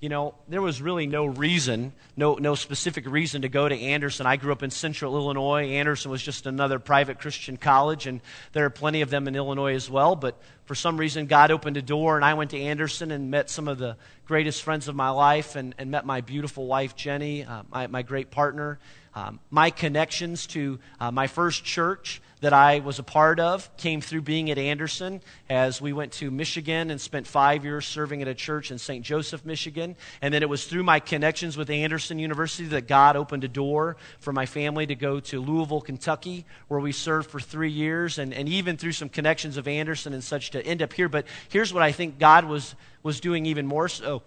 You 0.00 0.10
know, 0.10 0.34
there 0.48 0.60
was 0.60 0.82
really 0.82 1.06
no 1.06 1.24
reason, 1.24 1.94
no, 2.14 2.34
no 2.34 2.56
specific 2.56 3.08
reason 3.08 3.40
to 3.42 3.48
go 3.48 3.66
to 3.66 3.74
Anderson. 3.74 4.26
I 4.26 4.36
grew 4.36 4.52
up 4.52 4.62
in 4.62 4.70
central 4.70 5.16
Illinois. 5.16 5.70
Anderson 5.70 6.10
was 6.10 6.22
just 6.22 6.44
another 6.44 6.78
private 6.78 7.20
Christian 7.20 7.56
college, 7.56 8.06
and 8.06 8.20
there 8.52 8.66
are 8.66 8.70
plenty 8.70 9.00
of 9.00 9.08
them 9.08 9.28
in 9.28 9.34
Illinois 9.34 9.74
as 9.74 9.88
well. 9.88 10.14
But 10.14 10.38
for 10.66 10.74
some 10.74 10.98
reason, 10.98 11.24
God 11.24 11.50
opened 11.50 11.78
a 11.78 11.82
door, 11.82 12.16
and 12.16 12.24
I 12.24 12.34
went 12.34 12.50
to 12.50 12.60
Anderson 12.60 13.12
and 13.12 13.30
met 13.30 13.48
some 13.48 13.66
of 13.66 13.78
the 13.78 13.96
greatest 14.26 14.62
friends 14.62 14.88
of 14.88 14.94
my 14.94 15.08
life 15.08 15.56
and, 15.56 15.74
and 15.78 15.90
met 15.90 16.04
my 16.04 16.20
beautiful 16.20 16.66
wife, 16.66 16.94
Jenny, 16.94 17.44
uh, 17.44 17.62
my, 17.70 17.86
my 17.86 18.02
great 18.02 18.30
partner. 18.30 18.78
Um, 19.14 19.38
my 19.50 19.70
connections 19.70 20.46
to 20.48 20.80
uh, 20.98 21.10
my 21.10 21.28
first 21.28 21.64
church 21.64 22.20
that 22.40 22.52
I 22.52 22.80
was 22.80 22.98
a 22.98 23.02
part 23.02 23.40
of 23.40 23.74
came 23.78 24.02
through 24.02 24.20
being 24.20 24.50
at 24.50 24.58
Anderson 24.58 25.22
as 25.48 25.80
we 25.80 25.94
went 25.94 26.12
to 26.14 26.30
Michigan 26.30 26.90
and 26.90 27.00
spent 27.00 27.26
five 27.26 27.64
years 27.64 27.86
serving 27.86 28.20
at 28.20 28.28
a 28.28 28.34
church 28.34 28.70
in 28.70 28.76
St. 28.76 29.02
Joseph, 29.02 29.46
Michigan. 29.46 29.96
And 30.20 30.34
then 30.34 30.42
it 30.42 30.48
was 30.48 30.66
through 30.66 30.82
my 30.82 31.00
connections 31.00 31.56
with 31.56 31.70
Anderson 31.70 32.18
University 32.18 32.68
that 32.68 32.86
God 32.86 33.16
opened 33.16 33.44
a 33.44 33.48
door 33.48 33.96
for 34.18 34.32
my 34.32 34.44
family 34.44 34.84
to 34.86 34.94
go 34.94 35.20
to 35.20 35.40
Louisville, 35.40 35.80
Kentucky, 35.80 36.44
where 36.68 36.80
we 36.80 36.92
served 36.92 37.30
for 37.30 37.40
three 37.40 37.70
years, 37.70 38.18
and, 38.18 38.34
and 38.34 38.46
even 38.48 38.76
through 38.76 38.92
some 38.92 39.08
connections 39.08 39.56
of 39.56 39.66
Anderson 39.66 40.12
and 40.12 40.22
such 40.22 40.50
to 40.50 40.66
end 40.66 40.82
up 40.82 40.92
here. 40.92 41.08
But 41.08 41.26
here's 41.48 41.72
what 41.72 41.82
I 41.82 41.92
think 41.92 42.18
God 42.18 42.44
was, 42.44 42.74
was 43.02 43.20
doing 43.20 43.46
even 43.46 43.66
more 43.66 43.88
so 43.88 44.22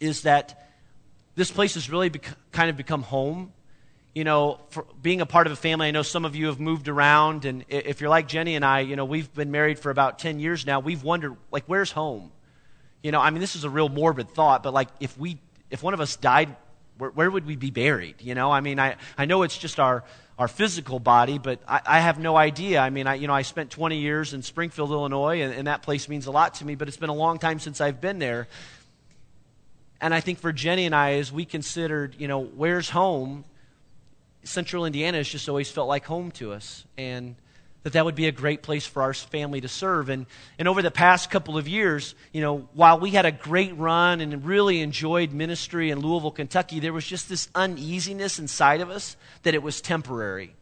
is 0.00 0.22
that 0.22 0.70
this 1.34 1.50
place 1.50 1.74
has 1.74 1.88
really 1.88 2.10
bec- 2.10 2.36
kind 2.52 2.68
of 2.68 2.76
become 2.76 3.02
home 3.04 3.52
you 4.14 4.22
know, 4.22 4.60
being 5.02 5.20
a 5.20 5.26
part 5.26 5.46
of 5.46 5.52
a 5.52 5.56
family, 5.56 5.88
I 5.88 5.90
know 5.90 6.02
some 6.02 6.24
of 6.24 6.36
you 6.36 6.46
have 6.46 6.60
moved 6.60 6.88
around, 6.88 7.44
and 7.44 7.64
if 7.68 8.00
you're 8.00 8.10
like 8.10 8.28
Jenny 8.28 8.54
and 8.54 8.64
I, 8.64 8.80
you 8.80 8.94
know, 8.94 9.04
we've 9.04 9.32
been 9.34 9.50
married 9.50 9.78
for 9.78 9.90
about 9.90 10.20
10 10.20 10.38
years 10.38 10.64
now. 10.64 10.78
We've 10.78 11.02
wondered, 11.02 11.36
like, 11.50 11.64
where's 11.66 11.90
home? 11.90 12.30
You 13.02 13.10
know, 13.10 13.20
I 13.20 13.30
mean, 13.30 13.40
this 13.40 13.56
is 13.56 13.64
a 13.64 13.70
real 13.70 13.88
morbid 13.88 14.30
thought, 14.30 14.62
but 14.62 14.72
like, 14.72 14.88
if 15.00 15.18
we, 15.18 15.38
if 15.68 15.82
one 15.82 15.94
of 15.94 16.00
us 16.00 16.14
died, 16.14 16.54
where, 16.96 17.10
where 17.10 17.28
would 17.28 17.44
we 17.44 17.56
be 17.56 17.70
buried? 17.70 18.14
You 18.20 18.36
know, 18.36 18.52
I 18.52 18.60
mean, 18.60 18.78
I, 18.78 18.96
I 19.18 19.24
know 19.24 19.42
it's 19.42 19.58
just 19.58 19.80
our, 19.80 20.04
our 20.38 20.46
physical 20.46 21.00
body, 21.00 21.38
but 21.38 21.60
I, 21.66 21.80
I 21.84 22.00
have 22.00 22.20
no 22.20 22.36
idea. 22.36 22.78
I 22.80 22.90
mean, 22.90 23.08
I, 23.08 23.14
you 23.14 23.26
know, 23.26 23.34
I 23.34 23.42
spent 23.42 23.70
20 23.70 23.98
years 23.98 24.32
in 24.32 24.42
Springfield, 24.42 24.92
Illinois, 24.92 25.42
and, 25.42 25.52
and 25.52 25.66
that 25.66 25.82
place 25.82 26.08
means 26.08 26.26
a 26.26 26.30
lot 26.30 26.54
to 26.54 26.64
me, 26.64 26.76
but 26.76 26.86
it's 26.86 26.96
been 26.96 27.10
a 27.10 27.14
long 27.14 27.38
time 27.38 27.58
since 27.58 27.80
I've 27.80 28.00
been 28.00 28.20
there. 28.20 28.46
And 30.00 30.14
I 30.14 30.20
think 30.20 30.38
for 30.38 30.52
Jenny 30.52 30.86
and 30.86 30.94
I, 30.94 31.14
as 31.14 31.32
we 31.32 31.44
considered, 31.44 32.14
you 32.18 32.28
know, 32.28 32.40
where's 32.40 32.90
home? 32.90 33.44
Central 34.44 34.86
Indiana 34.86 35.18
has 35.18 35.28
just 35.28 35.48
always 35.48 35.70
felt 35.70 35.88
like 35.88 36.04
home 36.04 36.30
to 36.32 36.52
us. 36.52 36.84
And 36.96 37.36
that 37.84 37.92
that 37.92 38.04
would 38.04 38.14
be 38.14 38.26
a 38.26 38.32
great 38.32 38.62
place 38.62 38.86
for 38.86 39.02
our 39.02 39.12
family 39.12 39.60
to 39.60 39.68
serve. 39.68 40.08
And, 40.08 40.26
and 40.58 40.66
over 40.66 40.80
the 40.80 40.90
past 40.90 41.30
couple 41.30 41.58
of 41.58 41.68
years, 41.68 42.14
you 42.32 42.40
know, 42.40 42.68
while 42.72 42.98
we 42.98 43.10
had 43.10 43.26
a 43.26 43.32
great 43.32 43.76
run 43.76 44.20
and 44.22 44.44
really 44.44 44.80
enjoyed 44.80 45.32
ministry 45.32 45.90
in 45.90 46.00
Louisville, 46.00 46.30
Kentucky, 46.30 46.80
there 46.80 46.94
was 46.94 47.06
just 47.06 47.28
this 47.28 47.48
uneasiness 47.54 48.38
inside 48.38 48.80
of 48.80 48.90
us 48.90 49.16
that 49.42 49.54
it 49.54 49.62
was 49.62 49.82
temporary. 49.82 50.54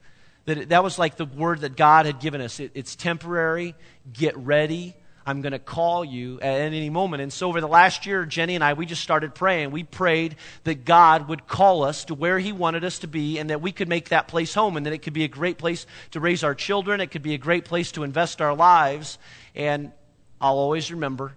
That 0.46 0.58
it, 0.58 0.68
that 0.70 0.82
was 0.82 0.98
like 0.98 1.16
the 1.16 1.24
word 1.24 1.60
that 1.60 1.76
God 1.76 2.06
had 2.06 2.18
given 2.18 2.40
us. 2.40 2.58
It, 2.58 2.72
it's 2.74 2.96
temporary. 2.96 3.76
Get 4.12 4.36
ready. 4.36 4.96
I'm 5.24 5.40
going 5.40 5.52
to 5.52 5.58
call 5.58 6.04
you 6.04 6.40
at 6.40 6.60
any 6.60 6.90
moment. 6.90 7.22
And 7.22 7.32
so, 7.32 7.48
over 7.48 7.60
the 7.60 7.68
last 7.68 8.06
year, 8.06 8.24
Jenny 8.26 8.54
and 8.54 8.64
I, 8.64 8.72
we 8.72 8.86
just 8.86 9.02
started 9.02 9.34
praying. 9.34 9.70
We 9.70 9.84
prayed 9.84 10.36
that 10.64 10.84
God 10.84 11.28
would 11.28 11.46
call 11.46 11.84
us 11.84 12.04
to 12.06 12.14
where 12.14 12.38
He 12.38 12.52
wanted 12.52 12.84
us 12.84 12.98
to 13.00 13.06
be 13.06 13.38
and 13.38 13.50
that 13.50 13.60
we 13.60 13.72
could 13.72 13.88
make 13.88 14.08
that 14.08 14.28
place 14.28 14.54
home 14.54 14.76
and 14.76 14.84
that 14.86 14.92
it 14.92 14.98
could 14.98 15.12
be 15.12 15.24
a 15.24 15.28
great 15.28 15.58
place 15.58 15.86
to 16.10 16.20
raise 16.20 16.42
our 16.42 16.54
children. 16.54 17.00
It 17.00 17.10
could 17.10 17.22
be 17.22 17.34
a 17.34 17.38
great 17.38 17.64
place 17.64 17.92
to 17.92 18.02
invest 18.02 18.40
our 18.40 18.54
lives. 18.54 19.18
And 19.54 19.92
I'll 20.40 20.58
always 20.58 20.90
remember 20.90 21.34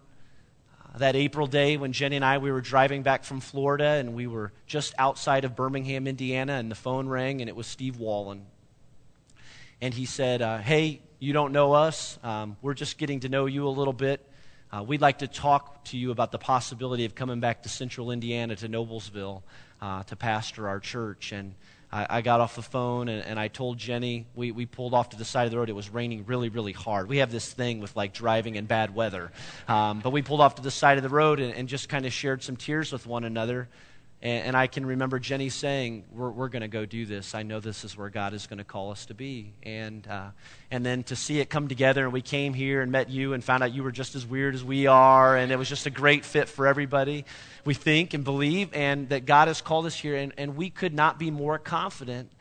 uh, 0.94 0.98
that 0.98 1.16
April 1.16 1.46
day 1.46 1.78
when 1.78 1.94
Jenny 1.94 2.16
and 2.16 2.26
I, 2.26 2.40
we 2.40 2.52
were 2.52 2.62
driving 2.62 3.04
back 3.04 3.24
from 3.24 3.40
Florida 3.40 3.86
and 3.86 4.16
we 4.16 4.26
were 4.26 4.52
just 4.66 4.96
outside 4.98 5.46
of 5.46 5.56
Birmingham, 5.56 6.08
Indiana, 6.08 6.54
and 6.54 6.72
the 6.72 6.76
phone 6.76 7.08
rang 7.08 7.42
and 7.42 7.50
it 7.50 7.56
was 7.56 7.68
Steve 7.68 8.00
Wallen. 8.00 8.48
And 9.80 9.94
he 9.94 10.06
said, 10.06 10.42
uh, 10.42 10.58
Hey, 10.58 11.02
you 11.26 11.34
don't 11.34 11.52
know 11.52 11.74
us, 11.74 12.20
um, 12.24 12.56
we're 12.62 12.76
just 12.76 13.00
getting 13.00 13.22
to 13.22 13.30
know 13.30 13.48
you 13.48 13.68
a 13.68 13.70
little 13.70 13.94
bit. 13.94 14.24
Uh, 14.72 14.84
we'd 14.84 15.02
like 15.02 15.20
to 15.20 15.28
talk 15.28 15.84
to 15.86 15.98
you 15.98 16.12
about 16.12 16.32
the 16.32 16.38
possibility 16.38 17.06
of 17.06 17.16
coming 17.16 17.40
back 17.40 17.64
to 17.64 17.70
central 17.70 18.12
Indiana, 18.12 18.56
to 18.56 18.70
Noblesville, 18.70 19.42
uh, 19.82 20.04
to 20.04 20.16
pastor 20.16 20.68
our 20.68 20.80
church. 20.80 21.32
And 21.32 21.56
I, 21.92 22.06
I 22.18 22.22
got 22.22 22.42
off 22.42 22.56
the 22.56 22.62
phone 22.62 23.08
and, 23.08 23.26
and, 23.26 23.40
I 23.40 23.48
told 23.48 23.80
Jenny, 23.80 24.28
we, 24.36 24.52
we 24.52 24.68
pulled 24.68 24.94
off 24.94 25.10
to 25.10 25.18
the 25.18 25.26
side 25.26 25.46
of 25.46 25.52
the 25.52 25.58
road. 25.58 25.68
It 25.68 25.76
was 25.76 25.90
raining 25.90 26.26
really, 26.28 26.50
really 26.50 26.74
hard. 26.74 27.10
We 27.10 27.18
have 27.18 27.32
this 27.32 27.52
thing 27.52 27.80
with 27.80 27.96
like 27.96 28.14
driving 28.14 28.56
in 28.56 28.66
bad 28.66 28.94
weather. 28.94 29.32
Um, 29.68 30.02
but 30.02 30.12
we 30.12 30.22
pulled 30.22 30.42
off 30.42 30.56
to 30.56 30.62
the 30.62 30.70
side 30.70 30.98
of 30.98 31.04
the 31.04 31.10
road 31.10 31.40
and, 31.40 31.56
and 31.56 31.68
just 31.68 31.90
kind 31.90 32.06
of 32.06 32.14
shared 32.14 32.44
some 32.44 32.56
tears 32.56 32.92
with 32.92 33.08
one 33.08 33.24
another. 33.24 33.68
And, 34.26 34.48
and 34.48 34.58
I 34.58 34.66
can 34.66 34.88
remember 34.88 35.20
Jenny 35.20 35.50
saying, 35.50 36.06
We're, 36.12 36.32
we're 36.32 36.50
going 36.50 36.64
to 36.64 36.68
go 36.68 36.84
do 36.88 37.06
this. 37.06 37.36
I 37.36 37.44
know 37.44 37.60
this 37.60 37.84
is 37.84 37.96
where 37.96 38.10
God 38.10 38.34
is 38.34 38.48
going 38.48 38.58
to 38.58 38.64
call 38.64 38.90
us 38.90 39.06
to 39.06 39.14
be. 39.14 39.54
And, 39.62 40.06
uh, 40.08 40.30
and 40.72 40.84
then 40.84 41.04
to 41.04 41.16
see 41.16 41.40
it 41.42 41.52
come 41.52 41.68
together, 41.68 42.06
and 42.06 42.12
we 42.12 42.24
came 42.24 42.56
here 42.56 42.82
and 42.82 42.92
met 42.92 43.12
you 43.12 43.34
and 43.34 43.44
found 43.44 43.62
out 43.62 43.72
you 43.72 43.84
were 43.84 43.92
just 43.92 44.16
as 44.16 44.26
weird 44.26 44.56
as 44.56 44.64
we 44.64 44.88
are, 44.88 45.38
and 45.38 45.52
it 45.52 45.58
was 45.58 45.70
just 45.70 45.86
a 45.86 45.92
great 45.92 46.26
fit 46.26 46.50
for 46.50 46.66
everybody, 46.66 47.24
we 47.66 47.76
think 47.76 48.16
and 48.16 48.24
believe, 48.24 48.74
and 48.74 49.10
that 49.10 49.28
God 49.28 49.48
has 49.48 49.62
called 49.62 49.86
us 49.86 49.96
here. 49.96 50.16
And, 50.16 50.34
and 50.38 50.56
we 50.56 50.72
could 50.72 50.96
not 50.96 51.20
be 51.20 51.30
more 51.30 51.60
confident 51.60 52.32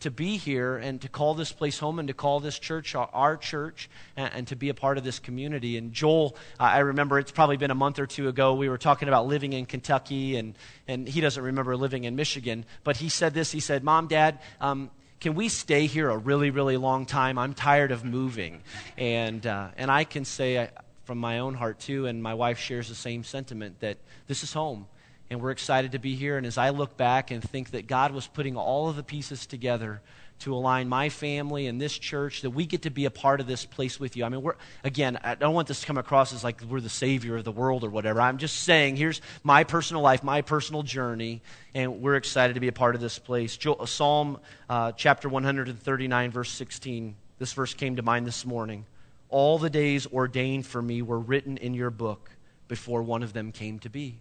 to 0.00 0.10
be 0.10 0.36
here 0.36 0.76
and 0.76 1.00
to 1.02 1.08
call 1.08 1.34
this 1.34 1.52
place 1.52 1.78
home 1.78 1.98
and 1.98 2.08
to 2.08 2.14
call 2.14 2.40
this 2.40 2.58
church 2.58 2.94
our, 2.94 3.36
church 3.36 3.88
and, 4.16 4.32
and, 4.34 4.46
to 4.48 4.56
be 4.56 4.68
a 4.68 4.74
part 4.74 4.98
of 4.98 5.04
this 5.04 5.18
community. 5.18 5.76
And 5.76 5.92
Joel, 5.92 6.36
uh, 6.58 6.64
I 6.64 6.78
remember 6.78 7.18
it's 7.18 7.30
probably 7.30 7.56
been 7.56 7.70
a 7.70 7.74
month 7.74 7.98
or 7.98 8.06
two 8.06 8.28
ago, 8.28 8.54
we 8.54 8.68
were 8.68 8.78
talking 8.78 9.08
about 9.08 9.26
living 9.26 9.52
in 9.52 9.66
Kentucky, 9.66 10.36
and, 10.36 10.56
and 10.88 11.08
he 11.08 11.20
doesn't 11.20 11.42
remember 11.42 11.76
living 11.76 12.04
in 12.04 12.16
Michigan, 12.16 12.64
but 12.82 12.96
he 12.96 13.08
said 13.08 13.34
this 13.34 13.52
He 13.52 13.60
said, 13.60 13.84
Mom, 13.84 14.08
Dad, 14.08 14.38
um, 14.60 14.90
can 15.20 15.34
we 15.34 15.48
stay 15.48 15.86
here 15.86 16.08
a 16.08 16.16
really, 16.16 16.50
really 16.50 16.78
long 16.78 17.04
time? 17.04 17.38
I'm 17.38 17.52
tired 17.52 17.92
of 17.92 18.04
moving. 18.04 18.62
And, 18.96 19.46
uh, 19.46 19.68
and 19.76 19.90
I 19.90 20.04
can 20.04 20.24
say 20.24 20.56
uh, 20.56 20.66
from 21.04 21.18
my 21.18 21.40
own 21.40 21.54
heart, 21.54 21.78
too, 21.78 22.06
and 22.06 22.22
my 22.22 22.32
wife 22.32 22.58
shares 22.58 22.88
the 22.88 22.94
same 22.94 23.22
sentiment 23.22 23.80
that 23.80 23.98
this 24.26 24.42
is 24.42 24.52
home 24.52 24.86
and 25.30 25.40
we're 25.40 25.52
excited 25.52 25.92
to 25.92 25.98
be 25.98 26.16
here. 26.16 26.36
And 26.36 26.44
as 26.44 26.58
I 26.58 26.70
look 26.70 26.96
back 26.96 27.30
and 27.30 27.42
think 27.42 27.70
that 27.70 27.86
God 27.86 28.12
was 28.12 28.26
putting 28.26 28.56
all 28.56 28.88
of 28.88 28.96
the 28.96 29.04
pieces 29.04 29.46
together 29.46 30.02
to 30.40 30.54
align 30.54 30.88
my 30.88 31.08
family 31.08 31.66
and 31.66 31.80
this 31.80 31.96
church, 31.96 32.42
that 32.42 32.50
we 32.50 32.66
get 32.66 32.82
to 32.82 32.90
be 32.90 33.04
a 33.04 33.10
part 33.10 33.40
of 33.40 33.46
this 33.46 33.64
place 33.64 34.00
with 34.00 34.16
you. 34.16 34.24
I 34.24 34.28
mean, 34.28 34.42
we're, 34.42 34.56
again, 34.82 35.18
I 35.22 35.34
don't 35.36 35.54
want 35.54 35.68
this 35.68 35.80
to 35.82 35.86
come 35.86 35.98
across 35.98 36.32
as 36.32 36.42
like 36.42 36.62
we're 36.62 36.80
the 36.80 36.88
savior 36.88 37.36
of 37.36 37.44
the 37.44 37.52
world 37.52 37.84
or 37.84 37.90
whatever. 37.90 38.20
I'm 38.20 38.38
just 38.38 38.62
saying, 38.62 38.96
here's 38.96 39.20
my 39.44 39.64
personal 39.64 40.02
life, 40.02 40.24
my 40.24 40.40
personal 40.40 40.82
journey, 40.82 41.42
and 41.74 42.00
we're 42.00 42.16
excited 42.16 42.54
to 42.54 42.60
be 42.60 42.68
a 42.68 42.72
part 42.72 42.94
of 42.94 43.00
this 43.00 43.18
place. 43.18 43.56
Psalm 43.84 44.40
uh, 44.68 44.92
chapter 44.92 45.28
139, 45.28 46.30
verse 46.30 46.50
16. 46.50 47.14
This 47.38 47.52
verse 47.52 47.74
came 47.74 47.96
to 47.96 48.02
mind 48.02 48.26
this 48.26 48.44
morning. 48.44 48.86
All 49.28 49.58
the 49.58 49.70
days 49.70 50.06
ordained 50.06 50.66
for 50.66 50.82
me 50.82 51.02
were 51.02 51.20
written 51.20 51.56
in 51.58 51.74
your 51.74 51.90
book 51.90 52.30
before 52.66 53.02
one 53.02 53.22
of 53.22 53.32
them 53.32 53.52
came 53.52 53.78
to 53.80 53.90
be. 53.90 54.18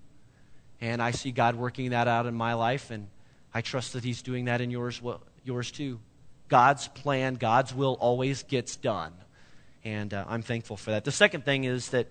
And 0.81 1.01
I 1.01 1.11
see 1.11 1.31
God 1.31 1.55
working 1.55 1.89
that 1.91 2.07
out 2.07 2.25
in 2.25 2.33
my 2.33 2.53
life, 2.53 2.91
and 2.91 3.07
I 3.53 3.61
trust 3.61 3.93
that 3.93 4.03
He's 4.03 4.21
doing 4.21 4.45
that 4.45 4.61
in 4.61 4.71
yours, 4.71 5.01
well, 5.01 5.21
yours 5.43 5.71
too. 5.71 5.99
God's 6.47 6.87
plan, 6.87 7.35
God's 7.35 7.73
will 7.73 7.97
always 7.99 8.43
gets 8.43 8.75
done. 8.75 9.13
And 9.83 10.13
uh, 10.13 10.25
I'm 10.27 10.41
thankful 10.41 10.77
for 10.77 10.91
that. 10.91 11.05
The 11.05 11.11
second 11.11 11.45
thing 11.45 11.63
is 11.63 11.89
that 11.89 12.07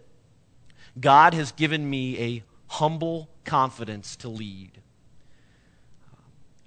God 0.99 1.35
has 1.35 1.53
given 1.53 1.89
me 1.89 2.19
a 2.19 2.45
humble 2.67 3.29
confidence 3.45 4.17
to 4.17 4.29
lead. 4.29 4.81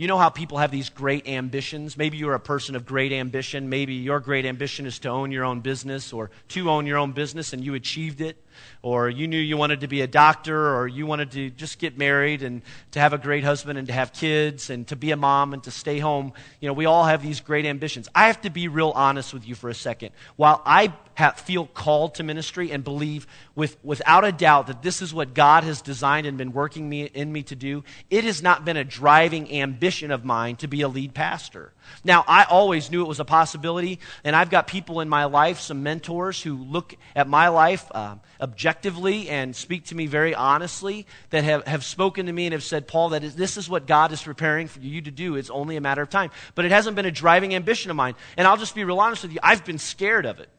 You 0.02 0.08
know 0.08 0.18
how 0.18 0.30
people 0.30 0.58
have 0.58 0.72
these 0.72 0.90
great 0.90 1.28
ambitions? 1.28 1.96
Maybe 1.96 2.18
you're 2.18 2.34
a 2.34 2.40
person 2.40 2.76
of 2.76 2.88
great 2.88 3.12
ambition. 3.12 3.70
Maybe 3.70 3.94
your 3.94 4.20
great 4.20 4.48
ambition 4.48 4.88
is 4.88 4.98
to 4.98 5.10
own 5.10 5.32
your 5.32 5.46
own 5.46 5.60
business 5.60 6.12
or 6.12 6.32
to 6.48 6.72
own 6.72 6.88
your 6.88 6.98
own 6.98 7.12
business 7.12 7.54
and 7.54 7.64
you 7.64 7.76
achieved 7.76 8.20
it. 8.20 8.36
Or 8.82 9.12
you 9.12 9.28
knew 9.28 9.38
you 9.38 9.58
wanted 9.58 9.82
to 9.82 9.88
be 9.88 10.02
a 10.02 10.08
doctor 10.08 10.76
or 10.76 10.88
you 10.88 11.06
wanted 11.06 11.30
to 11.34 11.52
just 11.52 11.78
get 11.78 12.00
married 12.00 12.42
and 12.42 12.64
to 12.92 13.00
have 13.00 13.14
a 13.14 13.20
great 13.20 13.44
husband 13.44 13.78
and 13.78 13.88
to 13.90 13.94
have 13.94 14.12
kids 14.12 14.72
and 14.72 14.88
to 14.88 14.96
be 14.96 15.12
a 15.12 15.16
mom 15.16 15.54
and 15.54 15.64
to 15.66 15.72
stay 15.72 16.00
home. 16.00 16.34
You 16.60 16.68
know, 16.68 16.74
we 16.74 16.88
all 16.88 17.04
have 17.04 17.22
these 17.22 17.40
great 17.40 17.68
ambitions. 17.68 18.10
I 18.16 18.26
have 18.26 18.42
to 18.42 18.50
be 18.50 18.70
real 18.70 18.90
honest 18.96 19.36
with 19.36 19.48
you 19.48 19.54
for 19.54 19.70
a 19.70 19.76
second. 19.76 20.14
While 20.36 20.64
I 20.66 20.94
have, 21.22 21.40
feel 21.40 21.68
called 21.68 22.16
to 22.16 22.24
ministry 22.24 22.72
and 22.72 22.84
believe 22.84 23.28
with, 23.56 23.78
without 23.84 24.26
a 24.26 24.32
doubt 24.32 24.68
that 24.68 24.82
this 24.82 25.02
is 25.02 25.14
what 25.14 25.34
God 25.34 25.64
has 25.64 25.82
designed 25.82 26.26
and 26.26 26.38
been 26.38 26.52
working 26.52 26.90
me, 26.90 27.04
in 27.04 27.32
me 27.32 27.44
to 27.44 27.56
do, 27.56 27.84
it 28.10 28.24
has 28.24 28.42
not 28.42 28.66
been 28.66 28.76
a 28.76 28.84
driving 28.84 29.52
ambition 29.62 30.12
of 30.12 30.26
mine 30.26 30.56
to 30.58 30.68
be 30.68 30.82
a 30.82 30.88
lead 30.88 31.14
pastor. 31.14 31.74
Now, 32.04 32.24
I 32.28 32.46
always 32.46 32.90
knew 32.90 33.04
it 33.04 33.08
was 33.08 33.20
a 33.20 33.26
possibility, 33.26 34.00
and 34.24 34.36
I've 34.36 34.50
got 34.50 34.66
people 34.66 35.00
in 35.02 35.10
my 35.10 35.26
life, 35.26 35.60
some 35.60 35.84
mentors 35.84 36.42
who 36.42 36.56
look 36.56 36.96
at 37.16 37.28
my 37.28 37.50
life 37.50 37.86
uh, 37.92 38.16
objectively 38.40 39.30
and 39.30 39.56
speak 39.56 39.86
to 39.86 39.96
me 39.96 40.08
very 40.08 40.34
honestly, 40.34 41.06
that 41.30 41.44
have, 41.44 41.68
have 41.68 41.84
spoken 41.84 42.26
to 42.26 42.34
me 42.34 42.48
and 42.48 42.54
have 42.54 42.64
said, 42.64 42.88
Paul, 42.88 43.10
that 43.10 43.24
is, 43.24 43.36
this 43.36 43.58
is 43.58 43.70
what 43.70 43.86
God 43.86 44.12
is 44.12 44.24
preparing 44.24 44.68
for 44.68 44.80
you 44.80 45.02
to 45.02 45.12
do. 45.12 45.36
It's 45.36 45.50
only 45.50 45.76
a 45.76 45.82
matter 45.82 46.02
of 46.02 46.10
time. 46.10 46.32
But 46.56 46.66
it 46.66 46.72
hasn't 46.72 46.96
been 46.96 47.06
a 47.06 47.12
driving 47.12 47.54
ambition 47.54 47.92
of 47.92 47.98
mine. 47.98 48.16
And 48.38 48.48
I'll 48.48 48.58
just 48.58 48.74
be 48.74 48.84
real 48.84 49.00
honest 49.00 49.22
with 49.22 49.34
you, 49.34 49.40
I've 49.44 49.64
been 49.66 49.78
scared 49.78 50.26
of 50.26 50.40
it. 50.40 50.50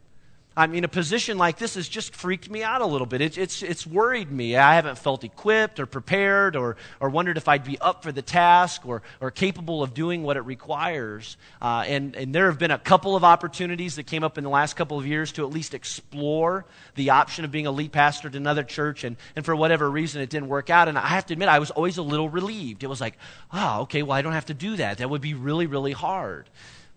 I 0.54 0.66
mean, 0.66 0.84
a 0.84 0.88
position 0.88 1.38
like 1.38 1.56
this 1.56 1.76
has 1.76 1.88
just 1.88 2.14
freaked 2.14 2.50
me 2.50 2.62
out 2.62 2.82
a 2.82 2.86
little 2.86 3.06
bit. 3.06 3.22
It, 3.22 3.38
it's, 3.38 3.62
it's 3.62 3.86
worried 3.86 4.30
me. 4.30 4.56
I 4.56 4.74
haven't 4.74 4.98
felt 4.98 5.24
equipped 5.24 5.80
or 5.80 5.86
prepared 5.86 6.56
or, 6.56 6.76
or 7.00 7.08
wondered 7.08 7.38
if 7.38 7.48
I'd 7.48 7.64
be 7.64 7.78
up 7.80 8.02
for 8.02 8.12
the 8.12 8.20
task 8.20 8.86
or, 8.86 9.02
or 9.20 9.30
capable 9.30 9.82
of 9.82 9.94
doing 9.94 10.22
what 10.22 10.36
it 10.36 10.42
requires. 10.42 11.38
Uh, 11.62 11.84
and, 11.86 12.14
and 12.16 12.34
there 12.34 12.46
have 12.46 12.58
been 12.58 12.70
a 12.70 12.78
couple 12.78 13.16
of 13.16 13.24
opportunities 13.24 13.96
that 13.96 14.04
came 14.04 14.22
up 14.22 14.36
in 14.36 14.44
the 14.44 14.50
last 14.50 14.74
couple 14.74 14.98
of 14.98 15.06
years 15.06 15.32
to 15.32 15.46
at 15.46 15.52
least 15.52 15.72
explore 15.72 16.66
the 16.96 17.10
option 17.10 17.46
of 17.46 17.50
being 17.50 17.66
a 17.66 17.72
lead 17.72 17.90
pastor 17.90 18.28
at 18.28 18.34
another 18.34 18.62
church. 18.62 19.04
And, 19.04 19.16
and 19.34 19.46
for 19.46 19.56
whatever 19.56 19.90
reason, 19.90 20.20
it 20.20 20.28
didn't 20.28 20.48
work 20.48 20.68
out. 20.68 20.86
And 20.86 20.98
I 20.98 21.06
have 21.08 21.24
to 21.26 21.32
admit, 21.32 21.48
I 21.48 21.60
was 21.60 21.70
always 21.70 21.96
a 21.96 22.02
little 22.02 22.28
relieved. 22.28 22.84
It 22.84 22.88
was 22.88 23.00
like, 23.00 23.16
oh, 23.54 23.82
okay, 23.82 24.02
well, 24.02 24.18
I 24.18 24.20
don't 24.20 24.34
have 24.34 24.46
to 24.46 24.54
do 24.54 24.76
that. 24.76 24.98
That 24.98 25.08
would 25.08 25.22
be 25.22 25.32
really, 25.32 25.66
really 25.66 25.92
hard. 25.92 26.50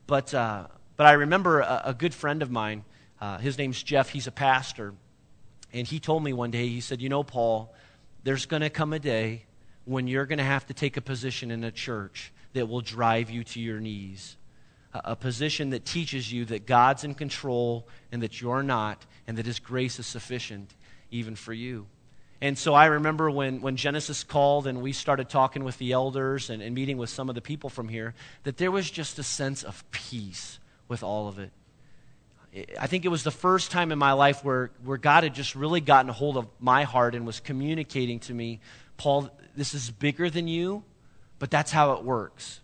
But, 0.07 0.33
uh, 0.33 0.67
but 0.97 1.07
I 1.07 1.13
remember 1.13 1.61
a, 1.61 1.83
a 1.85 1.93
good 1.93 2.13
friend 2.13 2.41
of 2.41 2.51
mine 2.51 2.83
uh, 3.19 3.37
his 3.37 3.57
name's 3.57 3.81
Jeff. 3.81 4.09
He's 4.09 4.27
a 4.27 4.31
pastor. 4.31 4.93
And 5.73 5.87
he 5.87 5.99
told 5.99 6.23
me 6.23 6.33
one 6.33 6.51
day, 6.51 6.67
he 6.67 6.81
said, 6.81 7.01
You 7.01 7.09
know, 7.09 7.23
Paul, 7.23 7.73
there's 8.23 8.45
going 8.45 8.61
to 8.61 8.69
come 8.69 8.93
a 8.93 8.99
day 8.99 9.45
when 9.85 10.07
you're 10.07 10.25
going 10.25 10.39
to 10.39 10.43
have 10.43 10.65
to 10.67 10.73
take 10.73 10.97
a 10.97 11.01
position 11.01 11.51
in 11.51 11.63
a 11.63 11.71
church 11.71 12.33
that 12.53 12.67
will 12.67 12.81
drive 12.81 13.29
you 13.29 13.43
to 13.43 13.59
your 13.59 13.79
knees. 13.79 14.37
A, 14.93 15.01
a 15.11 15.15
position 15.15 15.71
that 15.71 15.85
teaches 15.85 16.31
you 16.31 16.45
that 16.45 16.65
God's 16.65 17.03
in 17.03 17.13
control 17.13 17.87
and 18.11 18.23
that 18.23 18.41
you're 18.41 18.63
not, 18.63 19.05
and 19.27 19.37
that 19.37 19.45
His 19.45 19.59
grace 19.59 19.99
is 19.99 20.07
sufficient 20.07 20.73
even 21.11 21.35
for 21.35 21.53
you. 21.53 21.87
And 22.41 22.57
so 22.57 22.73
I 22.73 22.85
remember 22.85 23.31
when, 23.31 23.61
when 23.61 23.75
Genesis 23.75 24.23
called 24.23 24.67
and 24.67 24.81
we 24.81 24.91
started 24.91 25.29
talking 25.29 25.63
with 25.63 25.77
the 25.77 25.93
elders 25.93 26.49
and, 26.49 26.61
and 26.61 26.75
meeting 26.75 26.97
with 26.97 27.09
some 27.09 27.29
of 27.29 27.35
the 27.35 27.41
people 27.41 27.69
from 27.69 27.87
here, 27.87 28.13
that 28.43 28.57
there 28.57 28.71
was 28.71 28.89
just 28.91 29.17
a 29.19 29.23
sense 29.23 29.63
of 29.63 29.89
peace 29.91 30.59
with 30.87 31.01
all 31.01 31.27
of 31.27 31.39
it. 31.39 31.51
I 32.79 32.87
think 32.87 33.03
it 33.03 33.09
was 33.09 33.23
the 33.23 33.31
first 33.31 33.71
time 33.71 33.91
in 33.91 33.99
my 33.99 34.13
life 34.13 34.43
where, 34.43 34.71
where 34.83 34.97
God 34.97 35.23
had 35.23 35.33
just 35.33 35.55
really 35.55 35.81
gotten 35.81 36.09
a 36.09 36.13
hold 36.13 36.37
of 36.37 36.47
my 36.59 36.83
heart 36.83 37.13
and 37.13 37.25
was 37.25 37.39
communicating 37.39 38.19
to 38.21 38.33
me, 38.33 38.61
Paul, 38.97 39.29
this 39.57 39.73
is 39.73 39.91
bigger 39.91 40.29
than 40.29 40.47
you, 40.47 40.83
but 41.37 41.51
that's 41.51 41.71
how 41.71 41.93
it 41.93 42.03
works. 42.03 42.61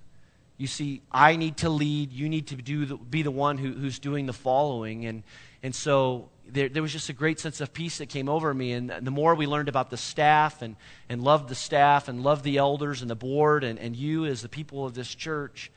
You 0.58 0.68
see, 0.68 1.02
I 1.12 1.36
need 1.36 1.58
to 1.58 1.70
lead. 1.70 2.14
You 2.14 2.30
need 2.30 2.48
to 2.48 2.56
do 2.56 2.86
the, 2.86 2.96
be 2.96 3.22
the 3.22 3.32
one 3.32 3.58
who, 3.58 3.72
who's 3.74 4.00
doing 4.00 4.28
the 4.28 4.34
following. 4.34 5.06
And, 5.06 5.24
and 5.62 5.76
so 5.76 6.30
there, 6.48 6.70
there 6.70 6.82
was 6.82 6.94
just 6.94 7.10
a 7.10 7.14
great 7.14 7.40
sense 7.40 7.60
of 7.60 7.74
peace 7.74 7.98
that 7.98 8.08
came 8.08 8.30
over 8.30 8.54
me. 8.54 8.72
And 8.72 8.90
the 8.90 9.12
more 9.12 9.36
we 9.36 9.48
learned 9.48 9.70
about 9.70 9.90
the 9.90 9.98
staff 9.98 10.62
and, 10.62 10.76
and 11.10 11.22
loved 11.24 11.50
the 11.50 11.56
staff 11.56 12.08
and 12.08 12.24
loved 12.24 12.44
the 12.44 12.58
elders 12.58 13.02
and 13.02 13.10
the 13.10 13.16
board 13.16 13.64
and, 13.64 13.80
and 13.80 13.96
you 13.96 14.26
as 14.26 14.42
the 14.42 14.50
people 14.50 14.86
of 14.86 14.94
this 14.94 15.14
church, 15.14 15.72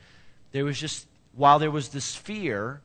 there 0.52 0.64
was 0.64 0.78
just, 0.78 1.06
while 1.34 1.58
there 1.58 1.70
was 1.70 1.88
this 1.88 2.14
fear, 2.14 2.80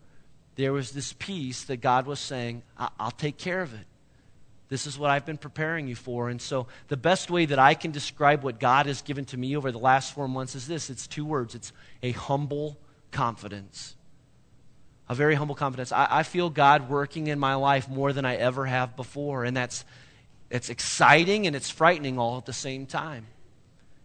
there 0.60 0.74
was 0.74 0.92
this 0.92 1.14
peace 1.14 1.64
that 1.66 1.78
God 1.78 2.06
was 2.06 2.20
saying, 2.20 2.64
I'll 2.78 3.12
take 3.12 3.38
care 3.38 3.62
of 3.62 3.74
it. 3.74 3.86
This 4.68 4.88
is 4.88 5.00
what 5.00 5.10
I've 5.10 5.26
been 5.26 5.38
preparing 5.38 5.88
you 5.88 5.96
for. 5.96 6.28
And 6.28 6.42
so, 6.42 6.68
the 6.90 6.98
best 6.98 7.32
way 7.32 7.46
that 7.46 7.58
I 7.58 7.76
can 7.76 7.92
describe 7.92 8.44
what 8.44 8.60
God 8.60 8.86
has 8.86 9.02
given 9.02 9.24
to 9.26 9.38
me 9.38 9.56
over 9.56 9.72
the 9.72 9.80
last 9.80 10.14
four 10.14 10.28
months 10.28 10.56
is 10.56 10.68
this 10.68 10.90
it's 10.90 11.08
two 11.08 11.24
words 11.24 11.56
it's 11.56 11.72
a 12.04 12.12
humble 12.12 12.78
confidence. 13.12 13.96
A 15.08 15.16
very 15.16 15.34
humble 15.34 15.56
confidence. 15.56 15.94
I, 15.94 16.08
I 16.10 16.24
feel 16.24 16.50
God 16.50 16.90
working 16.90 17.28
in 17.28 17.40
my 17.40 17.56
life 17.56 17.88
more 17.88 18.12
than 18.12 18.26
I 18.26 18.36
ever 18.36 18.66
have 18.66 18.98
before. 18.98 19.46
And 19.46 19.56
that's 19.56 19.86
it's 20.50 20.70
exciting 20.70 21.48
and 21.48 21.56
it's 21.56 21.70
frightening 21.70 22.20
all 22.20 22.38
at 22.38 22.46
the 22.46 22.54
same 22.54 22.86
time. 22.86 23.28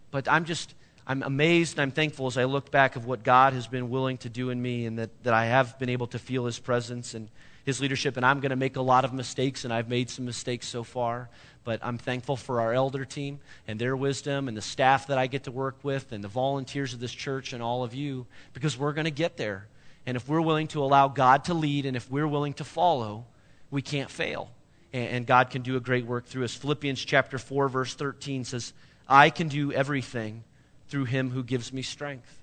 But 0.09 0.29
I'm 0.29 0.45
just 0.45 0.73
I'm 1.07 1.21
amazed 1.21 1.73
and 1.73 1.81
I'm 1.81 1.91
thankful 1.91 2.25
as 2.25 2.37
I 2.37 2.45
look 2.45 2.71
back 2.71 2.95
of 2.95 3.05
what 3.05 3.23
God 3.23 3.53
has 3.53 3.67
been 3.67 3.89
willing 3.89 4.17
to 4.19 4.29
do 4.29 4.49
in 4.49 4.59
me 4.59 4.87
and 4.87 4.97
that, 4.97 5.23
that 5.23 5.33
I 5.33 5.45
have 5.45 5.77
been 5.77 5.89
able 5.89 6.07
to 6.07 6.19
feel 6.19 6.45
His 6.45 6.57
presence 6.57 7.13
and 7.13 7.29
His 7.63 7.79
leadership. 7.79 8.17
And 8.17 8.25
I'm 8.25 8.39
going 8.39 8.49
to 8.49 8.55
make 8.55 8.75
a 8.75 8.81
lot 8.81 9.05
of 9.05 9.13
mistakes, 9.13 9.65
and 9.65 9.73
I've 9.73 9.87
made 9.87 10.09
some 10.09 10.25
mistakes 10.25 10.67
so 10.67 10.83
far. 10.83 11.29
But 11.63 11.79
I'm 11.83 11.99
thankful 11.99 12.37
for 12.37 12.59
our 12.59 12.73
elder 12.73 13.05
team 13.05 13.39
and 13.67 13.79
their 13.79 13.95
wisdom 13.95 14.47
and 14.47 14.57
the 14.57 14.61
staff 14.61 15.07
that 15.07 15.17
I 15.17 15.27
get 15.27 15.43
to 15.43 15.51
work 15.51 15.77
with 15.83 16.11
and 16.11 16.23
the 16.23 16.27
volunteers 16.27 16.93
of 16.93 16.99
this 16.99 17.11
church 17.11 17.53
and 17.53 17.61
all 17.61 17.83
of 17.83 17.93
you 17.93 18.25
because 18.53 18.77
we're 18.77 18.93
going 18.93 19.05
to 19.05 19.11
get 19.11 19.37
there. 19.37 19.67
And 20.07 20.15
if 20.15 20.27
we're 20.27 20.41
willing 20.41 20.67
to 20.69 20.83
allow 20.83 21.07
God 21.07 21.45
to 21.45 21.55
lead 21.55 21.87
and 21.87 21.97
if 21.97 22.09
we're 22.09 22.27
willing 22.27 22.53
to 22.55 22.63
follow, 22.63 23.25
we 23.71 23.81
can't 23.81 24.11
fail. 24.11 24.51
And, 24.93 25.09
and 25.09 25.25
God 25.27 25.49
can 25.49 25.63
do 25.63 25.75
a 25.75 25.79
great 25.79 26.05
work 26.05 26.25
through 26.27 26.43
us. 26.43 26.53
Philippians 26.53 27.03
chapter 27.03 27.39
4, 27.39 27.67
verse 27.67 27.95
13 27.95 28.43
says, 28.43 28.73
I 29.07 29.31
can 29.31 29.47
do 29.47 29.71
everything 29.71 30.43
through 30.87 31.05
him 31.05 31.31
who 31.31 31.43
gives 31.43 31.73
me 31.73 31.81
strength. 31.81 32.41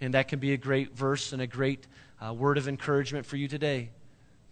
And 0.00 0.14
that 0.14 0.28
can 0.28 0.38
be 0.38 0.52
a 0.52 0.56
great 0.56 0.96
verse 0.96 1.32
and 1.32 1.40
a 1.40 1.46
great 1.46 1.86
uh, 2.24 2.32
word 2.32 2.58
of 2.58 2.68
encouragement 2.68 3.26
for 3.26 3.36
you 3.36 3.48
today 3.48 3.90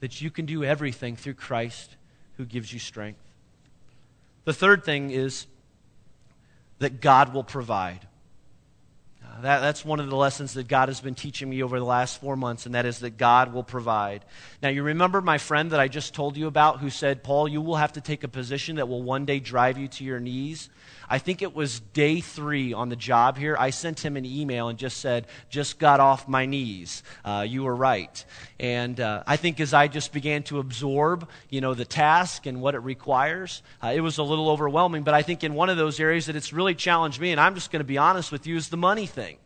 that 0.01 0.21
you 0.21 0.31
can 0.31 0.47
do 0.47 0.64
everything 0.64 1.14
through 1.14 1.35
Christ 1.35 1.97
who 2.37 2.45
gives 2.45 2.73
you 2.73 2.79
strength. 2.79 3.21
The 4.45 4.53
third 4.53 4.85
thing 4.85 5.12
is 5.12 5.47
that 6.81 7.01
God 7.01 7.33
will 7.33 7.45
provide. 7.45 8.01
Uh, 9.25 9.40
that, 9.42 9.61
that's 9.61 9.85
one 9.85 10.01
of 10.01 10.11
the 10.11 10.16
lessons 10.16 10.55
that 10.55 10.66
God 10.66 10.88
has 10.88 11.01
been 11.01 11.14
teaching 11.14 11.49
me 11.49 11.62
over 11.62 11.79
the 11.79 11.85
last 11.85 12.21
four 12.21 12.37
months, 12.37 12.66
and 12.66 12.75
that 12.75 12.85
is 12.85 12.99
that 12.99 13.16
God 13.16 13.53
will 13.53 13.62
provide. 13.62 14.25
Now, 14.61 14.68
you 14.68 14.83
remember 14.83 15.21
my 15.21 15.38
friend 15.38 15.71
that 15.71 15.79
I 15.79 15.87
just 15.87 16.14
told 16.14 16.37
you 16.37 16.49
about 16.49 16.81
who 16.81 16.90
said, 16.90 17.23
Paul, 17.23 17.47
you 17.47 17.61
will 17.61 17.77
have 17.77 17.92
to 17.92 18.01
take 18.01 18.25
a 18.25 18.29
position 18.29 18.77
that 18.77 18.88
will 18.88 19.03
one 19.03 19.25
day 19.25 19.38
drive 19.38 19.79
you 19.79 19.87
to 19.88 20.05
your 20.05 20.18
knees? 20.18 20.68
I 21.12 21.18
think 21.18 21.42
it 21.42 21.55
was 21.55 21.79
day 21.79 22.22
three 22.22 22.72
on 22.72 22.88
the 22.88 22.96
job 22.96 23.37
here. 23.37 23.55
I 23.59 23.68
sent 23.68 24.03
him 24.03 24.16
an 24.16 24.25
email 24.25 24.68
and 24.68 24.79
just 24.79 24.96
said, 24.96 25.27
just 25.51 25.79
got 25.79 26.01
off 26.01 26.27
my 26.27 26.46
knees. 26.46 27.03
Uh, 27.22 27.44
you 27.46 27.64
were 27.64 27.77
right. 27.77 28.25
And 28.59 28.98
uh, 28.98 29.22
I 29.27 29.37
think 29.37 29.61
as 29.61 29.75
I 29.75 29.88
just 29.88 30.14
began 30.14 30.42
to 30.44 30.59
absorb, 30.59 31.29
you 31.51 31.61
know, 31.61 31.75
the 31.75 31.85
task 31.85 32.46
and 32.46 32.62
what 32.62 32.75
it 32.75 32.79
requires, 32.79 33.62
uh, 33.83 33.92
it 33.94 34.01
was 34.01 34.16
a 34.16 34.22
little 34.22 34.48
overwhelming. 34.48 35.03
But 35.03 35.12
I 35.12 35.20
think 35.20 35.44
in 35.44 35.53
one 35.53 35.68
of 35.68 35.77
those 35.77 36.01
areas 36.01 36.25
that 36.27 36.35
it's 36.35 36.51
really 36.51 36.75
challenged 36.75 37.20
me, 37.20 37.31
and 37.31 37.38
I'm 37.38 37.55
just 37.57 37.70
going 37.70 37.81
to 37.81 37.85
be 37.85 37.98
honest 37.98 38.33
with 38.33 38.46
you, 38.46 38.57
is 38.57 38.70
the 38.70 38.79
money 38.79 39.05
thing. 39.05 39.37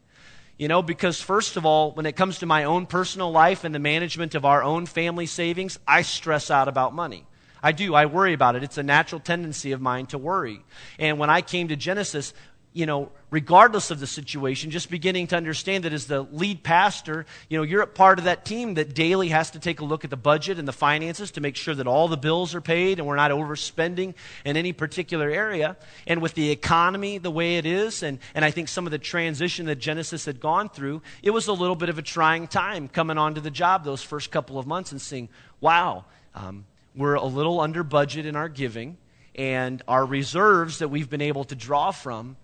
You 0.58 0.68
know, 0.68 0.82
because 0.82 1.20
first 1.20 1.56
of 1.56 1.66
all, 1.66 1.90
when 1.90 2.06
it 2.06 2.14
comes 2.14 2.38
to 2.38 2.46
my 2.46 2.62
own 2.62 2.86
personal 2.86 3.32
life 3.32 3.64
and 3.64 3.74
the 3.74 3.80
management 3.80 4.36
of 4.36 4.44
our 4.44 4.62
own 4.62 4.86
family 4.86 5.26
savings, 5.26 5.80
I 5.84 6.02
stress 6.02 6.48
out 6.48 6.68
about 6.68 6.94
money. 6.94 7.26
I 7.62 7.72
do. 7.72 7.94
I 7.94 8.06
worry 8.06 8.32
about 8.32 8.56
it. 8.56 8.62
It's 8.62 8.78
a 8.78 8.82
natural 8.82 9.20
tendency 9.20 9.72
of 9.72 9.80
mine 9.80 10.06
to 10.06 10.18
worry. 10.18 10.62
And 10.98 11.18
when 11.18 11.30
I 11.30 11.40
came 11.40 11.68
to 11.68 11.76
Genesis, 11.76 12.32
you 12.76 12.84
know, 12.84 13.10
regardless 13.30 13.90
of 13.90 14.00
the 14.00 14.06
situation, 14.06 14.70
just 14.70 14.90
beginning 14.90 15.28
to 15.28 15.34
understand 15.34 15.84
that 15.84 15.94
as 15.94 16.08
the 16.08 16.20
lead 16.20 16.62
pastor, 16.62 17.24
you 17.48 17.56
know, 17.56 17.62
you're 17.62 17.80
a 17.80 17.86
part 17.86 18.18
of 18.18 18.26
that 18.26 18.44
team 18.44 18.74
that 18.74 18.94
daily 18.94 19.28
has 19.28 19.50
to 19.52 19.58
take 19.58 19.80
a 19.80 19.84
look 19.86 20.04
at 20.04 20.10
the 20.10 20.16
budget 20.16 20.58
and 20.58 20.68
the 20.68 20.74
finances 20.74 21.30
to 21.30 21.40
make 21.40 21.56
sure 21.56 21.74
that 21.74 21.86
all 21.86 22.06
the 22.06 22.18
bills 22.18 22.54
are 22.54 22.60
paid 22.60 22.98
and 22.98 23.08
we're 23.08 23.16
not 23.16 23.30
overspending 23.30 24.12
in 24.44 24.58
any 24.58 24.74
particular 24.74 25.30
area. 25.30 25.74
And 26.06 26.20
with 26.20 26.34
the 26.34 26.50
economy 26.50 27.16
the 27.16 27.30
way 27.30 27.56
it 27.56 27.64
is, 27.64 28.02
and, 28.02 28.18
and 28.34 28.44
I 28.44 28.50
think 28.50 28.68
some 28.68 28.84
of 28.86 28.90
the 28.90 28.98
transition 28.98 29.64
that 29.66 29.76
Genesis 29.76 30.26
had 30.26 30.38
gone 30.38 30.68
through, 30.68 31.00
it 31.22 31.30
was 31.30 31.46
a 31.46 31.54
little 31.54 31.76
bit 31.76 31.88
of 31.88 31.96
a 31.96 32.02
trying 32.02 32.46
time 32.46 32.88
coming 32.88 33.16
onto 33.16 33.40
the 33.40 33.50
job 33.50 33.84
those 33.84 34.02
first 34.02 34.30
couple 34.30 34.58
of 34.58 34.66
months 34.66 34.92
and 34.92 35.00
seeing, 35.00 35.30
wow, 35.62 36.04
um, 36.34 36.66
we're 36.96 37.14
a 37.14 37.24
little 37.24 37.60
under 37.60 37.84
budget 37.84 38.26
in 38.26 38.36
our 38.36 38.48
giving, 38.48 38.96
and 39.34 39.82
our 39.86 40.04
reserves 40.04 40.78
that 40.78 40.88
we've 40.88 41.10
been 41.10 41.20
able 41.20 41.44
to 41.44 41.54
draw 41.54 41.90
from, 41.90 42.36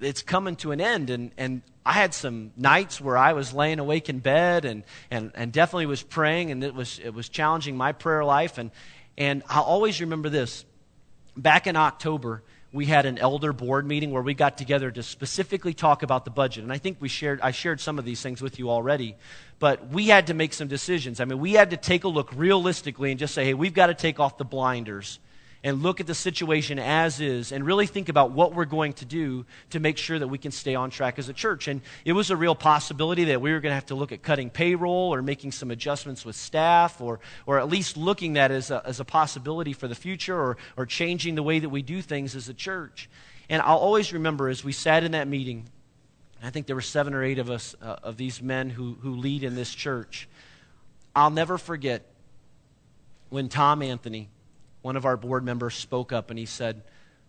it's 0.00 0.22
coming 0.22 0.56
to 0.56 0.72
an 0.72 0.80
end. 0.80 1.08
And, 1.08 1.30
and 1.38 1.62
I 1.86 1.92
had 1.92 2.12
some 2.12 2.52
nights 2.56 3.00
where 3.00 3.16
I 3.16 3.32
was 3.32 3.52
laying 3.52 3.78
awake 3.78 4.08
in 4.08 4.18
bed 4.18 4.64
and, 4.64 4.84
and, 5.10 5.30
and 5.34 5.52
definitely 5.52 5.86
was 5.86 6.02
praying, 6.02 6.50
and 6.50 6.64
it 6.64 6.74
was, 6.74 6.98
it 6.98 7.14
was 7.14 7.28
challenging 7.28 7.76
my 7.76 7.92
prayer 7.92 8.24
life. 8.24 8.58
And, 8.58 8.70
and 9.16 9.42
I'll 9.48 9.62
always 9.62 10.00
remember 10.00 10.28
this. 10.28 10.64
Back 11.36 11.66
in 11.66 11.76
October, 11.76 12.42
we 12.72 12.86
had 12.86 13.04
an 13.04 13.18
elder 13.18 13.52
board 13.52 13.86
meeting 13.86 14.12
where 14.12 14.22
we 14.22 14.32
got 14.32 14.56
together 14.56 14.90
to 14.90 15.02
specifically 15.02 15.74
talk 15.74 16.02
about 16.02 16.24
the 16.24 16.30
budget. 16.30 16.62
And 16.62 16.72
I 16.72 16.78
think 16.78 16.98
we 17.00 17.08
shared, 17.08 17.40
I 17.40 17.50
shared 17.50 17.80
some 17.80 17.98
of 17.98 18.04
these 18.04 18.22
things 18.22 18.40
with 18.40 18.58
you 18.58 18.70
already. 18.70 19.16
But 19.58 19.88
we 19.88 20.06
had 20.06 20.28
to 20.28 20.34
make 20.34 20.52
some 20.52 20.68
decisions. 20.68 21.20
I 21.20 21.24
mean, 21.24 21.40
we 21.40 21.52
had 21.52 21.70
to 21.70 21.76
take 21.76 22.04
a 22.04 22.08
look 22.08 22.32
realistically 22.34 23.10
and 23.10 23.18
just 23.18 23.34
say, 23.34 23.44
hey, 23.44 23.54
we've 23.54 23.74
got 23.74 23.86
to 23.86 23.94
take 23.94 24.20
off 24.20 24.38
the 24.38 24.44
blinders 24.44 25.18
and 25.62 25.82
look 25.82 26.00
at 26.00 26.06
the 26.06 26.14
situation 26.14 26.78
as 26.78 27.20
is 27.20 27.52
and 27.52 27.66
really 27.66 27.86
think 27.86 28.08
about 28.08 28.30
what 28.30 28.54
we're 28.54 28.64
going 28.64 28.94
to 28.94 29.04
do 29.04 29.44
to 29.70 29.80
make 29.80 29.98
sure 29.98 30.18
that 30.18 30.28
we 30.28 30.38
can 30.38 30.50
stay 30.50 30.74
on 30.74 30.88
track 30.88 31.18
as 31.18 31.28
a 31.28 31.34
church. 31.34 31.68
And 31.68 31.82
it 32.04 32.12
was 32.12 32.30
a 32.30 32.36
real 32.36 32.54
possibility 32.54 33.24
that 33.24 33.42
we 33.42 33.52
were 33.52 33.60
going 33.60 33.70
to 33.70 33.74
have 33.74 33.86
to 33.86 33.94
look 33.94 34.10
at 34.10 34.22
cutting 34.22 34.48
payroll 34.48 35.12
or 35.12 35.20
making 35.20 35.52
some 35.52 35.70
adjustments 35.70 36.24
with 36.24 36.34
staff 36.34 37.00
or, 37.00 37.20
or 37.44 37.58
at 37.58 37.68
least 37.68 37.98
looking 37.98 38.34
that 38.34 38.50
as 38.50 38.70
a, 38.70 38.82
as 38.86 39.00
a 39.00 39.04
possibility 39.04 39.74
for 39.74 39.86
the 39.86 39.94
future 39.94 40.38
or, 40.38 40.56
or 40.78 40.86
changing 40.86 41.34
the 41.34 41.42
way 41.42 41.58
that 41.58 41.68
we 41.68 41.82
do 41.82 42.00
things 42.00 42.34
as 42.34 42.48
a 42.48 42.54
church. 42.54 43.10
And 43.50 43.60
I'll 43.60 43.78
always 43.78 44.12
remember 44.14 44.48
as 44.48 44.64
we 44.64 44.72
sat 44.72 45.04
in 45.04 45.12
that 45.12 45.28
meeting, 45.28 45.68
I 46.42 46.48
think 46.48 46.66
there 46.66 46.76
were 46.76 46.80
seven 46.80 47.12
or 47.12 47.22
eight 47.22 47.38
of 47.38 47.50
us, 47.50 47.74
uh, 47.82 47.96
of 48.02 48.16
these 48.16 48.40
men 48.40 48.70
who, 48.70 48.96
who 49.02 49.16
lead 49.16 49.44
in 49.44 49.56
this 49.56 49.74
church. 49.74 50.26
I'll 51.14 51.30
never 51.30 51.58
forget 51.58 52.06
when 53.28 53.50
Tom 53.50 53.82
Anthony, 53.82 54.30
one 54.82 54.96
of 54.96 55.04
our 55.04 55.16
board 55.16 55.44
members 55.44 55.74
spoke 55.74 56.12
up 56.12 56.30
and 56.30 56.38
he 56.38 56.46
said, 56.46 56.82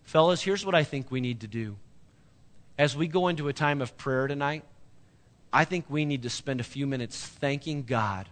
Fellas, 0.04 0.42
here's 0.42 0.66
what 0.66 0.76
I 0.76 0.84
think 0.84 1.12
we 1.12 1.22
need 1.22 1.42
to 1.42 1.48
do. 1.48 1.78
As 2.78 2.96
we 2.96 3.08
go 3.08 3.28
into 3.28 3.48
a 3.48 3.54
time 3.54 3.82
of 3.82 3.98
prayer 3.98 4.28
tonight, 4.28 4.64
I 5.54 5.66
think 5.66 5.86
we 5.90 6.06
need 6.06 6.24
to 6.24 6.30
spend 6.30 6.60
a 6.60 6.64
few 6.64 6.88
minutes 6.88 7.26
thanking 7.26 7.84
God 7.84 8.30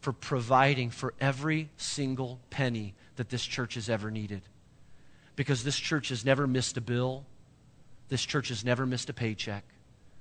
for 0.00 0.12
providing 0.12 0.90
for 0.90 1.14
every 1.20 1.70
single 1.76 2.40
penny 2.50 2.94
that 3.16 3.28
this 3.28 3.44
church 3.44 3.74
has 3.74 3.88
ever 3.88 4.10
needed. 4.10 4.42
Because 5.36 5.64
this 5.64 5.78
church 5.78 6.08
has 6.08 6.24
never 6.24 6.46
missed 6.46 6.76
a 6.76 6.80
bill, 6.80 7.24
this 8.08 8.24
church 8.24 8.48
has 8.48 8.64
never 8.64 8.86
missed 8.86 9.10
a 9.10 9.12
paycheck. 9.12 9.64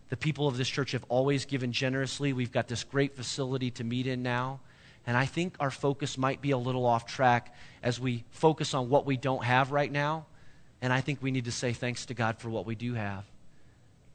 The 0.09 0.17
people 0.17 0.47
of 0.47 0.57
this 0.57 0.69
church 0.69 0.91
have 0.91 1.05
always 1.09 1.45
given 1.45 1.71
generously. 1.71 2.33
We've 2.33 2.51
got 2.51 2.67
this 2.67 2.83
great 2.83 3.15
facility 3.15 3.71
to 3.71 3.83
meet 3.83 4.07
in 4.07 4.23
now. 4.23 4.59
And 5.07 5.17
I 5.17 5.25
think 5.25 5.55
our 5.59 5.71
focus 5.71 6.17
might 6.17 6.41
be 6.41 6.51
a 6.51 6.57
little 6.57 6.85
off 6.85 7.05
track 7.05 7.55
as 7.81 7.99
we 7.99 8.23
focus 8.31 8.73
on 8.73 8.89
what 8.89 9.05
we 9.05 9.17
don't 9.17 9.43
have 9.43 9.71
right 9.71 9.91
now. 9.91 10.25
And 10.81 10.93
I 10.93 11.01
think 11.01 11.21
we 11.21 11.31
need 11.31 11.45
to 11.45 11.51
say 11.51 11.73
thanks 11.73 12.07
to 12.07 12.13
God 12.13 12.39
for 12.39 12.49
what 12.49 12.65
we 12.65 12.75
do 12.75 12.93
have. 12.93 13.23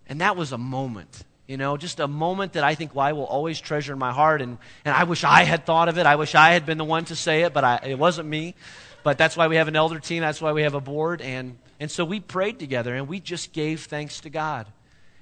And 0.08 0.20
that 0.20 0.36
was 0.36 0.52
a 0.52 0.58
moment, 0.58 1.24
you 1.46 1.56
know, 1.56 1.76
just 1.76 1.98
a 1.98 2.06
moment 2.06 2.52
that 2.52 2.64
I 2.64 2.74
think 2.74 2.94
well, 2.94 3.06
I 3.06 3.12
will 3.12 3.24
always 3.24 3.60
treasure 3.60 3.92
in 3.92 3.98
my 3.98 4.12
heart. 4.12 4.40
And, 4.42 4.58
and 4.84 4.94
I 4.94 5.04
wish 5.04 5.24
I 5.24 5.42
had 5.42 5.66
thought 5.66 5.88
of 5.88 5.98
it. 5.98 6.06
I 6.06 6.16
wish 6.16 6.34
I 6.34 6.52
had 6.52 6.64
been 6.66 6.78
the 6.78 6.84
one 6.84 7.04
to 7.06 7.16
say 7.16 7.42
it, 7.42 7.52
but 7.52 7.64
I, 7.64 7.80
it 7.84 7.98
wasn't 7.98 8.28
me. 8.28 8.54
But 9.02 9.18
that's 9.18 9.36
why 9.36 9.48
we 9.48 9.56
have 9.56 9.68
an 9.68 9.76
elder 9.76 10.00
team. 10.00 10.20
That's 10.20 10.40
why 10.40 10.52
we 10.52 10.62
have 10.62 10.74
a 10.74 10.80
board. 10.80 11.20
And, 11.20 11.58
and 11.78 11.90
so 11.90 12.04
we 12.04 12.20
prayed 12.20 12.58
together 12.58 12.94
and 12.94 13.08
we 13.08 13.20
just 13.20 13.52
gave 13.52 13.84
thanks 13.84 14.20
to 14.20 14.30
God. 14.30 14.66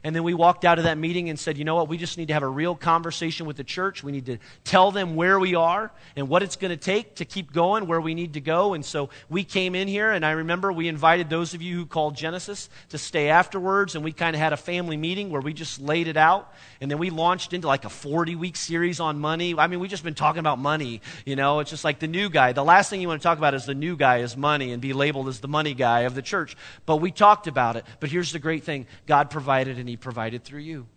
And 0.05 0.15
then 0.15 0.23
we 0.23 0.35
walked 0.35 0.67
out 0.67 0.77
of 0.77 0.85
that 0.85 0.99
meeting 0.99 1.31
and 1.31 1.41
said, 1.41 1.57
you 1.57 1.65
know 1.65 1.77
what, 1.77 1.89
we 1.89 1.97
just 1.97 2.19
need 2.19 2.29
to 2.29 2.35
have 2.35 2.43
a 2.43 2.49
real 2.49 2.75
conversation 2.75 3.47
with 3.47 3.57
the 3.57 3.65
church. 3.65 4.05
We 4.05 4.13
need 4.13 4.27
to 4.27 4.37
tell 4.63 4.91
them 4.91 5.17
where 5.17 5.41
we 5.41 5.55
are 5.55 5.91
and 6.15 6.29
what 6.29 6.43
it's 6.43 6.57
going 6.57 6.73
to 6.73 6.77
take 6.77 7.15
to 7.17 7.25
keep 7.25 7.55
going 7.55 7.87
where 7.87 8.03
we 8.03 8.13
need 8.13 8.35
to 8.35 8.41
go. 8.43 8.75
And 8.75 8.85
so 8.85 9.09
we 9.31 9.45
came 9.45 9.75
in 9.75 9.89
here, 9.89 10.13
and 10.13 10.25
I 10.25 10.33
remember 10.33 10.71
we 10.71 10.89
invited 10.89 11.31
those 11.31 11.55
of 11.55 11.63
you 11.63 11.75
who 11.75 11.87
called 11.87 12.17
Genesis 12.17 12.69
to 12.91 12.99
stay 12.99 13.31
afterwards, 13.31 13.95
and 13.95 14.05
we 14.05 14.13
kind 14.13 14.37
of 14.37 14.41
had 14.41 14.53
a 14.53 14.59
family 14.59 14.99
meeting 14.99 15.31
where 15.31 15.41
we 15.41 15.55
just 15.55 15.81
laid 15.81 16.07
it 16.07 16.19
out. 16.19 16.53
And 16.83 16.91
then 16.91 16.99
we 16.99 17.09
launched 17.09 17.55
into 17.55 17.67
like 17.67 17.87
a 17.87 17.91
40 17.91 18.37
week 18.37 18.57
series 18.57 19.01
on 19.01 19.19
money. 19.19 19.55
I 19.57 19.69
mean, 19.69 19.81
we've 19.81 19.91
just 19.91 20.05
been 20.05 20.13
talking 20.13 20.41
about 20.41 20.59
money. 20.59 21.01
You 21.25 21.35
know, 21.35 21.61
it's 21.61 21.71
just 21.71 21.83
like 21.83 21.99
the 21.99 22.09
new 22.09 22.29
guy. 22.29 22.53
The 22.53 22.63
last 22.63 22.91
thing 22.91 23.01
you 23.01 23.09
want 23.09 23.23
to 23.23 23.27
talk 23.27 23.39
about 23.39 23.55
is 23.55 23.65
the 23.65 23.75
new 23.75 23.97
guy 23.97 24.19
is 24.19 24.37
money 24.37 24.73
and 24.73 24.83
be 24.83 24.93
labeled 24.93 25.29
as 25.29 25.41
the 25.41 25.49
money 25.49 25.73
guy 25.73 26.01
of 26.01 26.15
the 26.15 26.21
church. 26.21 26.59
But 26.85 26.97
we 26.97 27.11
talked 27.11 27.47
about 27.47 27.77
it. 27.77 27.87
But 28.01 28.11
here's 28.11 28.33
the 28.33 28.39
great 28.39 28.65
thing 28.65 28.87
God 29.07 29.31
provided, 29.31 29.79
and 29.79 29.94
He 29.95 29.97
provided 29.97 30.43
through 30.43 30.63
you. 30.63 30.89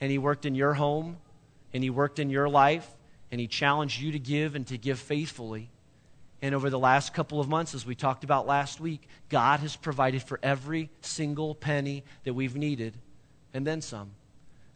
And 0.00 0.10
He 0.10 0.16
worked 0.16 0.46
in 0.46 0.54
your 0.54 0.72
home, 0.72 1.18
and 1.74 1.84
He 1.84 1.90
worked 1.90 2.18
in 2.18 2.30
your 2.30 2.48
life, 2.48 2.88
and 3.30 3.38
He 3.38 3.46
challenged 3.46 4.00
you 4.00 4.12
to 4.12 4.18
give 4.18 4.54
and 4.54 4.66
to 4.68 4.78
give 4.78 4.98
faithfully. 4.98 5.68
And 6.40 6.54
over 6.54 6.70
the 6.70 6.78
last 6.78 7.12
couple 7.12 7.38
of 7.38 7.50
months, 7.50 7.74
as 7.74 7.84
we 7.84 7.94
talked 7.94 8.24
about 8.24 8.46
last 8.46 8.80
week, 8.80 9.06
God 9.28 9.60
has 9.60 9.76
provided 9.76 10.22
for 10.22 10.40
every 10.42 10.88
single 11.02 11.54
penny 11.54 12.02
that 12.24 12.32
we've 12.32 12.56
needed, 12.56 12.94
and 13.52 13.66
then 13.66 13.82
some. 13.82 14.12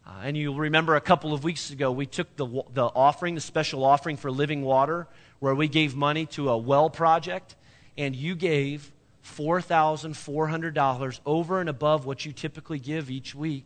Uh, 0.05 0.11
and 0.25 0.37
you'll 0.37 0.55
remember 0.55 0.95
a 0.95 1.01
couple 1.01 1.33
of 1.33 1.43
weeks 1.43 1.71
ago, 1.71 1.91
we 1.91 2.05
took 2.05 2.35
the, 2.35 2.45
the 2.45 2.85
offering, 2.85 3.33
the 3.33 3.41
special 3.41 3.83
offering 3.83 4.15
for 4.15 4.29
living 4.29 4.61
water, 4.61 5.07
where 5.39 5.55
we 5.55 5.67
gave 5.67 5.95
money 5.95 6.27
to 6.27 6.51
a 6.51 6.57
well 6.59 6.87
project, 6.87 7.55
and 7.97 8.15
you 8.15 8.35
gave 8.35 8.91
$4,400 9.23 11.19
over 11.25 11.59
and 11.59 11.69
above 11.69 12.05
what 12.05 12.25
you 12.25 12.31
typically 12.33 12.79
give 12.79 13.09
each 13.09 13.33
week 13.33 13.65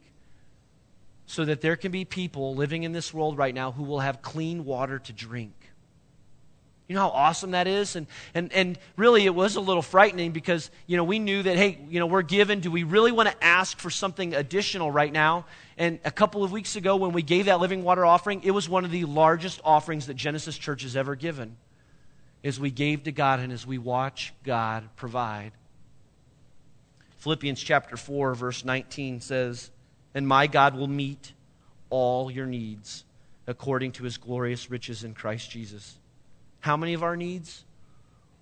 so 1.25 1.43
that 1.45 1.61
there 1.61 1.75
can 1.75 1.91
be 1.91 2.05
people 2.05 2.55
living 2.55 2.83
in 2.83 2.93
this 2.93 3.13
world 3.13 3.37
right 3.37 3.53
now 3.53 3.71
who 3.71 3.83
will 3.83 3.99
have 3.99 4.21
clean 4.21 4.63
water 4.65 4.99
to 4.99 5.13
drink. 5.13 5.53
You 6.87 6.95
know 6.95 7.01
how 7.01 7.09
awesome 7.09 7.51
that 7.51 7.67
is? 7.67 7.97
And, 7.97 8.07
and, 8.33 8.51
and 8.53 8.79
really, 8.95 9.25
it 9.25 9.35
was 9.35 9.57
a 9.57 9.61
little 9.61 9.81
frightening 9.81 10.31
because, 10.31 10.71
you 10.85 10.95
know, 10.95 11.03
we 11.03 11.19
knew 11.19 11.43
that, 11.43 11.57
hey, 11.57 11.79
you 11.89 11.99
know, 11.99 12.05
we're 12.05 12.21
given. 12.21 12.61
Do 12.61 12.71
we 12.71 12.83
really 12.83 13.11
want 13.11 13.27
to 13.27 13.43
ask 13.43 13.77
for 13.77 13.89
something 13.89 14.33
additional 14.33 14.89
right 14.89 15.11
now? 15.11 15.45
And 15.77 15.99
a 16.05 16.11
couple 16.11 16.45
of 16.45 16.53
weeks 16.53 16.77
ago, 16.77 16.95
when 16.95 17.11
we 17.11 17.23
gave 17.23 17.47
that 17.47 17.59
living 17.59 17.83
water 17.83 18.05
offering, 18.05 18.41
it 18.43 18.51
was 18.51 18.69
one 18.69 18.85
of 18.85 18.91
the 18.91 19.03
largest 19.03 19.59
offerings 19.65 20.07
that 20.07 20.13
Genesis 20.13 20.57
Church 20.57 20.83
has 20.83 20.95
ever 20.95 21.15
given. 21.15 21.57
As 22.43 22.59
we 22.59 22.71
gave 22.71 23.03
to 23.03 23.11
God 23.11 23.39
and 23.39 23.51
as 23.51 23.65
we 23.65 23.77
watch 23.77 24.33
God 24.43 24.87
provide. 24.95 25.51
Philippians 27.17 27.61
chapter 27.61 27.97
4, 27.97 28.35
verse 28.35 28.63
19 28.63 29.21
says, 29.21 29.71
And 30.13 30.27
my 30.27 30.47
God 30.47 30.75
will 30.75 30.87
meet 30.87 31.33
all 31.89 32.29
your 32.31 32.45
needs 32.45 33.03
according 33.47 33.93
to 33.93 34.03
his 34.03 34.17
glorious 34.17 34.69
riches 34.69 35.03
in 35.03 35.13
Christ 35.13 35.49
Jesus. 35.49 35.97
How 36.59 36.77
many 36.77 36.93
of 36.93 37.03
our 37.03 37.15
needs? 37.15 37.63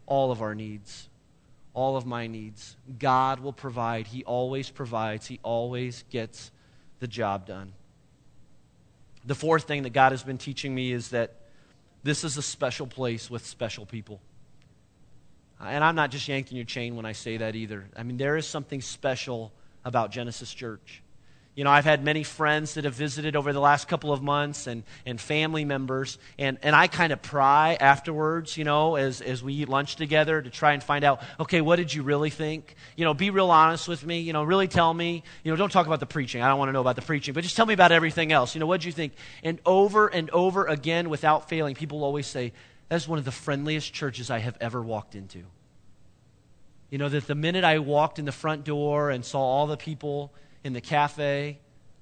All 0.05 0.31
of 0.31 0.41
our 0.41 0.55
needs. 0.55 1.10
All 1.73 1.95
of 1.95 2.05
my 2.05 2.27
needs. 2.27 2.75
God 2.99 3.39
will 3.39 3.53
provide. 3.53 4.08
He 4.08 4.23
always 4.23 4.69
provides. 4.69 5.27
He 5.27 5.39
always 5.43 6.03
gets 6.10 6.51
the 6.99 7.08
job 7.08 7.45
done. 7.45 7.73
The 9.25 9.36
fourth 9.36 9.63
thing 9.63 9.84
that 9.84 9.93
God 9.93 10.12
has 10.12 10.23
been 10.23 10.38
teaching 10.38 10.73
me 10.73 10.91
is 10.91 11.10
that 11.10 11.34
this 12.06 12.24
is 12.24 12.38
a 12.38 12.41
special 12.44 12.86
place 12.86 13.32
with 13.32 13.44
special 13.44 13.84
people. 13.84 14.22
And 15.60 15.84
I'm 15.84 15.96
not 15.96 16.12
just 16.12 16.28
yanking 16.28 16.56
your 16.56 16.65
chain 16.65 16.96
when 16.96 17.04
I 17.04 17.13
say 17.13 17.38
that 17.38 17.56
either. 17.56 17.86
I 17.98 18.04
mean, 18.04 18.18
there 18.18 18.38
is 18.38 18.46
something 18.46 18.80
special 18.80 19.52
about 19.84 20.12
Genesis 20.12 20.54
Church. 20.54 21.02
You 21.56 21.63
know, 21.63 21.70
I've 21.70 21.86
had 21.86 22.04
many 22.04 22.24
friends 22.24 22.74
that 22.74 22.84
have 22.84 22.96
visited 22.96 23.38
over 23.38 23.54
the 23.54 23.62
last 23.62 23.88
couple 23.88 24.12
of 24.12 24.22
months 24.22 24.68
and, 24.68 24.84
and 25.06 25.20
family 25.20 25.63
members, 25.63 26.18
and, 26.38 26.58
and 26.62 26.76
I 26.76 26.88
kind 26.88 27.13
of 27.13 27.22
pry 27.22 27.78
afterwards, 27.80 28.58
you 28.58 28.65
know, 28.65 28.96
as, 28.96 29.22
as 29.22 29.41
we 29.41 29.54
eat 29.54 29.70
lunch 29.70 29.96
together 29.96 30.41
to 30.41 30.50
try 30.50 30.74
and 30.74 30.84
find 30.84 31.06
out, 31.06 31.24
okay, 31.39 31.62
what 31.62 31.78
did 31.78 31.94
you 31.94 32.04
really 32.04 32.30
think? 32.30 32.76
You 32.98 33.06
know, 33.06 33.13
be 33.13 33.30
real 33.30 33.52
honest 33.52 33.88
with 33.88 34.06
me, 34.06 34.20
you 34.20 34.34
know, 34.34 34.44
really 34.44 34.68
tell 34.68 34.94
me, 34.94 35.24
you 35.46 35.52
know, 35.52 35.56
don't 35.56 35.72
talk 35.72 35.88
about 35.88 36.02
the 36.02 36.06
preaching. 36.06 36.41
I 36.41 36.50
don't 36.50 36.60
want 36.60 36.68
to 36.68 36.74
know 36.74 36.82
about 36.82 36.98
the 36.98 37.02
preaching, 37.02 37.34
but 37.34 37.41
just 37.41 37.56
tell 37.56 37.65
me 37.65 37.74
about 37.74 37.94
everything 37.94 38.34
else. 38.34 38.54
You 38.54 38.60
know, 38.60 38.68
what 38.68 38.82
did 38.82 38.88
you 38.88 38.91
think? 38.91 39.13
And 39.41 39.62
over 39.65 40.08
and 40.08 40.30
over 40.32 40.65
again, 40.65 41.10
without 41.10 41.48
failing, 41.48 41.74
people 41.74 42.04
always 42.04 42.28
say, 42.28 42.52
that's 42.89 43.08
one 43.08 43.18
of 43.18 43.24
the 43.24 43.32
friendliest 43.32 43.94
churches 43.94 44.30
I 44.30 44.39
have 44.39 44.58
ever 44.60 44.82
walked 44.82 45.15
into. 45.15 45.44
You 46.89 46.98
know, 46.98 47.08
that 47.10 47.28
the 47.28 47.36
minute 47.36 47.63
I 47.63 47.80
walked 47.80 48.20
in 48.20 48.26
the 48.26 48.32
front 48.32 48.65
door 48.65 49.10
and 49.10 49.24
saw 49.24 49.39
all 49.39 49.68
the 49.68 49.78
people, 49.78 50.34
in 50.65 50.73
the 50.73 50.82
cafe, 50.82 51.60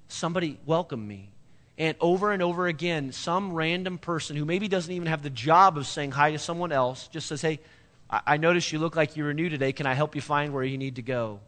somebody 0.08 0.58
welcomed 0.64 1.06
me. 1.06 1.30
And 1.76 1.96
over 2.00 2.32
and 2.32 2.42
over 2.42 2.66
again, 2.66 3.12
some 3.12 3.52
random 3.52 3.98
person 3.98 4.36
who 4.36 4.46
maybe 4.46 4.68
doesn't 4.68 4.92
even 4.92 5.06
have 5.06 5.22
the 5.22 5.30
job 5.30 5.76
of 5.76 5.86
saying 5.86 6.12
hi 6.12 6.32
to 6.32 6.38
someone 6.38 6.72
else 6.72 7.08
just 7.08 7.26
says, 7.26 7.42
Hey, 7.42 7.60
I, 8.08 8.20
I 8.26 8.36
noticed 8.38 8.72
you 8.72 8.78
look 8.78 8.96
like 8.96 9.16
you 9.16 9.24
were 9.24 9.34
new 9.34 9.50
today. 9.50 9.72
Can 9.72 9.86
I 9.86 9.92
help 9.92 10.14
you 10.14 10.22
find 10.22 10.54
where 10.54 10.64
you 10.64 10.78
need 10.78 10.96
to 10.96 11.02
go? 11.02 11.40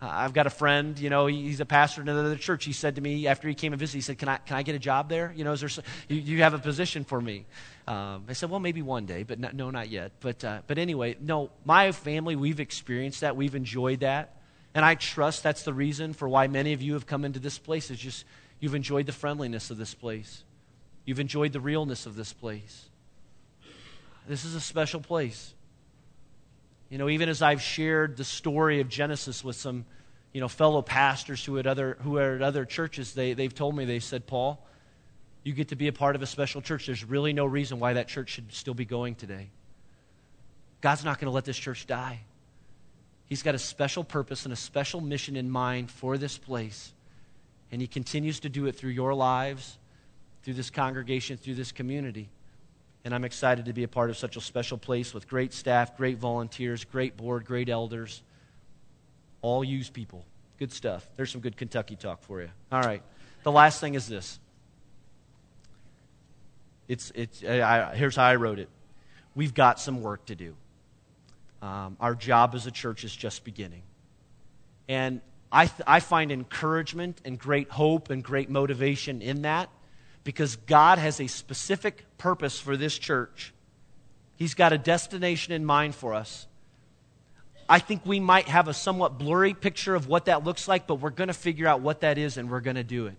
Uh, 0.00 0.08
I've 0.10 0.32
got 0.32 0.46
a 0.46 0.50
friend, 0.50 0.98
you 0.98 1.10
know, 1.10 1.26
he's 1.26 1.60
a 1.60 1.66
pastor 1.66 2.00
in 2.00 2.08
another 2.08 2.36
church. 2.36 2.64
He 2.64 2.72
said 2.72 2.94
to 2.96 3.02
me 3.02 3.26
after 3.26 3.48
he 3.48 3.54
came 3.54 3.72
and 3.72 3.78
visited, 3.78 3.98
he 3.98 4.02
said, 4.02 4.18
Can 4.18 4.30
I, 4.30 4.38
can 4.38 4.56
I 4.56 4.62
get 4.62 4.74
a 4.74 4.78
job 4.78 5.10
there? 5.10 5.30
You 5.36 5.44
know, 5.44 5.52
is 5.52 5.60
there, 5.60 5.84
you, 6.08 6.16
you 6.16 6.42
have 6.42 6.54
a 6.54 6.58
position 6.58 7.04
for 7.04 7.20
me? 7.20 7.44
Um, 7.86 8.24
I 8.28 8.32
said, 8.32 8.48
Well, 8.48 8.60
maybe 8.60 8.80
one 8.80 9.04
day, 9.04 9.24
but 9.24 9.38
not, 9.38 9.54
no, 9.54 9.70
not 9.70 9.90
yet. 9.90 10.12
But, 10.20 10.42
uh, 10.42 10.62
but 10.66 10.78
anyway, 10.78 11.16
no, 11.20 11.50
my 11.66 11.92
family, 11.92 12.34
we've 12.34 12.60
experienced 12.60 13.20
that. 13.20 13.36
We've 13.36 13.54
enjoyed 13.54 14.00
that. 14.00 14.36
And 14.74 14.84
I 14.84 14.94
trust 14.94 15.42
that's 15.42 15.64
the 15.64 15.74
reason 15.74 16.12
for 16.12 16.28
why 16.28 16.46
many 16.46 16.72
of 16.72 16.80
you 16.80 16.94
have 16.94 17.06
come 17.06 17.24
into 17.24 17.38
this 17.38 17.58
place 17.58 17.90
is 17.90 17.98
just 17.98 18.24
you've 18.60 18.74
enjoyed 18.74 19.06
the 19.06 19.12
friendliness 19.12 19.70
of 19.70 19.76
this 19.76 19.94
place. 19.94 20.44
You've 21.04 21.20
enjoyed 21.20 21.52
the 21.52 21.60
realness 21.60 22.06
of 22.06 22.16
this 22.16 22.32
place. 22.32 22.88
This 24.26 24.44
is 24.44 24.54
a 24.54 24.60
special 24.60 25.00
place. 25.00 25.52
You 26.88 26.98
know, 26.98 27.08
even 27.08 27.28
as 27.28 27.42
I've 27.42 27.60
shared 27.60 28.16
the 28.16 28.24
story 28.24 28.80
of 28.80 28.88
Genesis 28.88 29.42
with 29.42 29.56
some, 29.56 29.84
you 30.32 30.40
know, 30.40 30.48
fellow 30.48 30.80
pastors 30.80 31.44
who, 31.44 31.56
had 31.56 31.66
other, 31.66 31.96
who 32.02 32.18
are 32.18 32.36
at 32.36 32.42
other 32.42 32.64
churches, 32.64 33.14
they, 33.14 33.32
they've 33.32 33.54
told 33.54 33.74
me, 33.74 33.84
they 33.84 33.98
said, 33.98 34.26
Paul, 34.26 34.64
you 35.42 35.52
get 35.52 35.68
to 35.68 35.76
be 35.76 35.88
a 35.88 35.92
part 35.92 36.14
of 36.14 36.22
a 36.22 36.26
special 36.26 36.60
church. 36.60 36.86
There's 36.86 37.04
really 37.04 37.32
no 37.32 37.46
reason 37.46 37.80
why 37.80 37.94
that 37.94 38.08
church 38.08 38.30
should 38.30 38.52
still 38.52 38.74
be 38.74 38.84
going 38.84 39.16
today. 39.16 39.50
God's 40.80 41.04
not 41.04 41.18
going 41.18 41.26
to 41.26 41.34
let 41.34 41.44
this 41.44 41.56
church 41.56 41.86
die. 41.86 42.20
He's 43.32 43.42
got 43.42 43.54
a 43.54 43.58
special 43.58 44.04
purpose 44.04 44.44
and 44.44 44.52
a 44.52 44.56
special 44.56 45.00
mission 45.00 45.36
in 45.36 45.48
mind 45.50 45.90
for 45.90 46.18
this 46.18 46.36
place. 46.36 46.92
And 47.70 47.80
He 47.80 47.86
continues 47.86 48.40
to 48.40 48.50
do 48.50 48.66
it 48.66 48.72
through 48.72 48.90
your 48.90 49.14
lives, 49.14 49.78
through 50.42 50.52
this 50.52 50.68
congregation, 50.68 51.38
through 51.38 51.54
this 51.54 51.72
community. 51.72 52.28
And 53.06 53.14
I'm 53.14 53.24
excited 53.24 53.64
to 53.64 53.72
be 53.72 53.84
a 53.84 53.88
part 53.88 54.10
of 54.10 54.18
such 54.18 54.36
a 54.36 54.40
special 54.42 54.76
place 54.76 55.14
with 55.14 55.28
great 55.28 55.54
staff, 55.54 55.96
great 55.96 56.18
volunteers, 56.18 56.84
great 56.84 57.16
board, 57.16 57.46
great 57.46 57.70
elders, 57.70 58.22
all 59.40 59.64
used 59.64 59.94
people. 59.94 60.26
Good 60.58 60.70
stuff. 60.70 61.08
There's 61.16 61.30
some 61.30 61.40
good 61.40 61.56
Kentucky 61.56 61.96
talk 61.96 62.22
for 62.24 62.42
you. 62.42 62.50
All 62.70 62.82
right. 62.82 63.02
The 63.44 63.52
last 63.52 63.80
thing 63.80 63.94
is 63.94 64.06
this. 64.06 64.38
It's, 66.86 67.10
it's, 67.14 67.42
I, 67.42 67.94
here's 67.94 68.16
how 68.16 68.24
I 68.24 68.36
wrote 68.36 68.58
it. 68.58 68.68
We've 69.34 69.54
got 69.54 69.80
some 69.80 70.02
work 70.02 70.26
to 70.26 70.34
do. 70.34 70.54
Um, 71.62 71.96
our 72.00 72.14
job 72.16 72.54
as 72.54 72.66
a 72.66 72.72
church 72.72 73.04
is 73.04 73.14
just 73.14 73.44
beginning. 73.44 73.82
And 74.88 75.20
I, 75.52 75.66
th- 75.66 75.82
I 75.86 76.00
find 76.00 76.32
encouragement 76.32 77.20
and 77.24 77.38
great 77.38 77.70
hope 77.70 78.10
and 78.10 78.22
great 78.22 78.50
motivation 78.50 79.22
in 79.22 79.42
that 79.42 79.70
because 80.24 80.56
God 80.56 80.98
has 80.98 81.20
a 81.20 81.28
specific 81.28 82.04
purpose 82.18 82.58
for 82.58 82.76
this 82.76 82.98
church. 82.98 83.54
He's 84.36 84.54
got 84.54 84.72
a 84.72 84.78
destination 84.78 85.52
in 85.52 85.64
mind 85.64 85.94
for 85.94 86.14
us. 86.14 86.48
I 87.68 87.78
think 87.78 88.04
we 88.04 88.18
might 88.18 88.48
have 88.48 88.66
a 88.66 88.74
somewhat 88.74 89.18
blurry 89.18 89.54
picture 89.54 89.94
of 89.94 90.08
what 90.08 90.24
that 90.24 90.42
looks 90.42 90.66
like, 90.66 90.86
but 90.86 90.96
we're 90.96 91.10
going 91.10 91.28
to 91.28 91.34
figure 91.34 91.68
out 91.68 91.80
what 91.80 92.00
that 92.00 92.18
is 92.18 92.36
and 92.36 92.50
we're 92.50 92.60
going 92.60 92.76
to 92.76 92.84
do 92.84 93.06
it. 93.06 93.16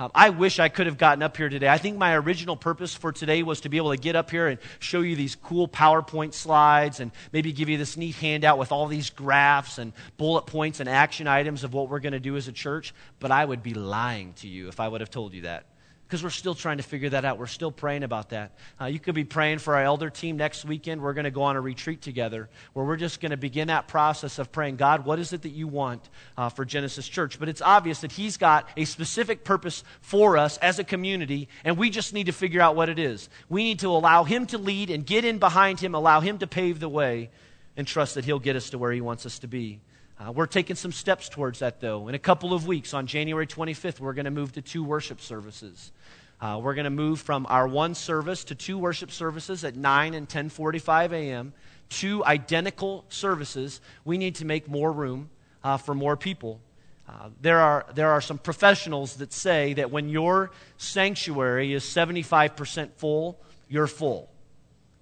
Um, 0.00 0.12
I 0.14 0.30
wish 0.30 0.60
I 0.60 0.68
could 0.68 0.86
have 0.86 0.96
gotten 0.96 1.22
up 1.22 1.36
here 1.36 1.48
today. 1.48 1.68
I 1.68 1.78
think 1.78 1.98
my 1.98 2.14
original 2.16 2.56
purpose 2.56 2.94
for 2.94 3.10
today 3.10 3.42
was 3.42 3.62
to 3.62 3.68
be 3.68 3.78
able 3.78 3.90
to 3.90 3.96
get 3.96 4.14
up 4.14 4.30
here 4.30 4.46
and 4.46 4.58
show 4.78 5.00
you 5.00 5.16
these 5.16 5.34
cool 5.34 5.66
PowerPoint 5.66 6.34
slides 6.34 7.00
and 7.00 7.10
maybe 7.32 7.52
give 7.52 7.68
you 7.68 7.78
this 7.78 7.96
neat 7.96 8.14
handout 8.14 8.58
with 8.58 8.70
all 8.70 8.86
these 8.86 9.10
graphs 9.10 9.78
and 9.78 9.92
bullet 10.16 10.42
points 10.42 10.78
and 10.78 10.88
action 10.88 11.26
items 11.26 11.64
of 11.64 11.74
what 11.74 11.88
we're 11.88 11.98
going 11.98 12.12
to 12.12 12.20
do 12.20 12.36
as 12.36 12.46
a 12.46 12.52
church. 12.52 12.94
But 13.18 13.32
I 13.32 13.44
would 13.44 13.62
be 13.62 13.74
lying 13.74 14.34
to 14.34 14.48
you 14.48 14.68
if 14.68 14.78
I 14.78 14.86
would 14.86 15.00
have 15.00 15.10
told 15.10 15.34
you 15.34 15.42
that 15.42 15.66
because 16.08 16.24
we're 16.24 16.30
still 16.30 16.54
trying 16.54 16.78
to 16.78 16.82
figure 16.82 17.10
that 17.10 17.26
out. 17.26 17.38
We're 17.38 17.46
still 17.46 17.70
praying 17.70 18.02
about 18.02 18.30
that. 18.30 18.52
Uh, 18.80 18.86
you 18.86 18.98
could 18.98 19.14
be 19.14 19.24
praying 19.24 19.58
for 19.58 19.74
our 19.76 19.82
elder 19.82 20.08
team 20.08 20.38
next 20.38 20.64
weekend. 20.64 21.02
We're 21.02 21.12
going 21.12 21.26
to 21.26 21.30
go 21.30 21.42
on 21.42 21.54
a 21.54 21.60
retreat 21.60 22.00
together 22.00 22.48
where 22.72 22.86
we're 22.86 22.96
just 22.96 23.20
going 23.20 23.32
to 23.32 23.36
begin 23.36 23.68
that 23.68 23.88
process 23.88 24.38
of 24.38 24.50
praying, 24.50 24.76
God, 24.76 25.04
what 25.04 25.18
is 25.18 25.34
it 25.34 25.42
that 25.42 25.50
you 25.50 25.68
want 25.68 26.08
uh, 26.38 26.48
for 26.48 26.64
Genesis 26.64 27.06
Church? 27.06 27.38
But 27.38 27.50
it's 27.50 27.60
obvious 27.60 28.00
that 28.00 28.12
He's 28.12 28.38
got 28.38 28.66
a 28.74 28.86
specific 28.86 29.44
purpose 29.44 29.84
for 30.00 30.38
us 30.38 30.56
as 30.58 30.78
a 30.78 30.84
community, 30.84 31.50
and 31.62 31.76
we 31.76 31.90
just 31.90 32.14
need 32.14 32.24
to 32.24 32.32
figure 32.32 32.62
out 32.62 32.74
what 32.74 32.88
it 32.88 32.98
is. 32.98 33.28
We 33.50 33.64
need 33.64 33.80
to 33.80 33.88
allow 33.88 34.24
Him 34.24 34.46
to 34.46 34.56
lead 34.56 34.88
and 34.88 35.04
get 35.04 35.26
in 35.26 35.38
behind 35.38 35.78
Him, 35.78 35.94
allow 35.94 36.20
Him 36.20 36.38
to 36.38 36.46
pave 36.46 36.80
the 36.80 36.88
way, 36.88 37.28
and 37.76 37.86
trust 37.86 38.14
that 38.14 38.24
He'll 38.24 38.38
get 38.38 38.56
us 38.56 38.70
to 38.70 38.78
where 38.78 38.92
He 38.92 39.02
wants 39.02 39.26
us 39.26 39.40
to 39.40 39.46
be. 39.46 39.82
Uh, 40.20 40.32
we're 40.32 40.46
taking 40.46 40.74
some 40.74 40.90
steps 40.90 41.28
towards 41.28 41.60
that, 41.60 41.80
though. 41.80 42.08
In 42.08 42.14
a 42.14 42.18
couple 42.18 42.52
of 42.52 42.66
weeks, 42.66 42.92
on 42.92 43.06
January 43.06 43.46
25th, 43.46 44.00
we're 44.00 44.14
going 44.14 44.24
to 44.24 44.32
move 44.32 44.52
to 44.52 44.62
two 44.62 44.82
worship 44.82 45.20
services. 45.20 45.92
Uh, 46.40 46.58
we're 46.60 46.74
going 46.74 46.84
to 46.84 46.90
move 46.90 47.20
from 47.20 47.46
our 47.48 47.68
one 47.68 47.94
service 47.94 48.42
to 48.44 48.54
two 48.56 48.78
worship 48.78 49.12
services 49.12 49.64
at 49.64 49.76
9 49.76 50.14
and 50.14 50.28
10:45 50.28 51.12
a.m. 51.12 51.52
Two 51.88 52.24
identical 52.24 53.04
services. 53.08 53.80
We 54.04 54.18
need 54.18 54.34
to 54.36 54.44
make 54.44 54.68
more 54.68 54.92
room 54.92 55.30
uh, 55.62 55.76
for 55.76 55.94
more 55.94 56.16
people. 56.16 56.60
Uh, 57.08 57.30
there, 57.40 57.60
are, 57.60 57.86
there 57.94 58.10
are 58.10 58.20
some 58.20 58.38
professionals 58.38 59.16
that 59.16 59.32
say 59.32 59.74
that 59.74 59.90
when 59.90 60.08
your 60.08 60.50
sanctuary 60.76 61.72
is 61.72 61.82
75% 61.82 62.90
full, 62.96 63.40
you're 63.68 63.86
full 63.86 64.28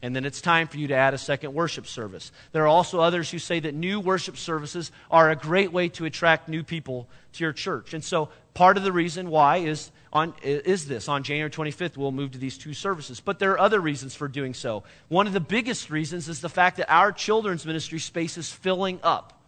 and 0.03 0.15
then 0.15 0.25
it's 0.25 0.41
time 0.41 0.69
for 0.69 0.77
you 0.77 0.89
to 0.89 0.95
add 0.95 1.15
a 1.15 1.19
second 1.19 1.55
worship 1.55 1.87
service. 1.87 2.31
There 2.53 2.65
are 2.65 2.69
also 2.69 3.01
others 3.01 3.31
who 3.31 3.39
say 3.39 3.61
that 3.61 3.75
new 3.75 3.99
worship 3.99 4.37
services 4.37 4.93
are 5.11 5.31
a 5.31 5.37
great 5.37 5.73
way 5.73 5.89
to 5.91 6.05
attract 6.05 6.49
new 6.49 6.63
people 6.63 7.09
to 7.33 7.45
your 7.45 7.53
church. 7.53 7.95
And 7.95 8.05
so 8.05 8.29
part 8.53 8.77
of 8.77 8.83
the 8.83 8.93
reason 8.93 9.31
why 9.31 9.59
is 9.59 9.91
on 10.13 10.35
is 10.43 10.87
this 10.87 11.09
on 11.09 11.23
January 11.23 11.51
25th 11.51 11.97
we'll 11.97 12.13
move 12.13 12.33
to 12.33 12.39
these 12.39 12.59
two 12.59 12.75
services. 12.75 13.21
But 13.21 13.39
there 13.39 13.53
are 13.53 13.59
other 13.59 13.81
reasons 13.81 14.15
for 14.15 14.29
doing 14.29 14.53
so. 14.53 14.85
One 15.09 15.27
of 15.27 15.33
the 15.33 15.41
biggest 15.41 15.91
reasons 15.91 16.29
is 16.29 16.41
the 16.41 16.49
fact 16.49 16.77
that 16.77 16.93
our 16.93 17.11
children's 17.11 17.65
ministry 17.65 17.99
space 17.99 18.37
is 18.37 18.53
filling 18.53 19.01
up, 19.03 19.43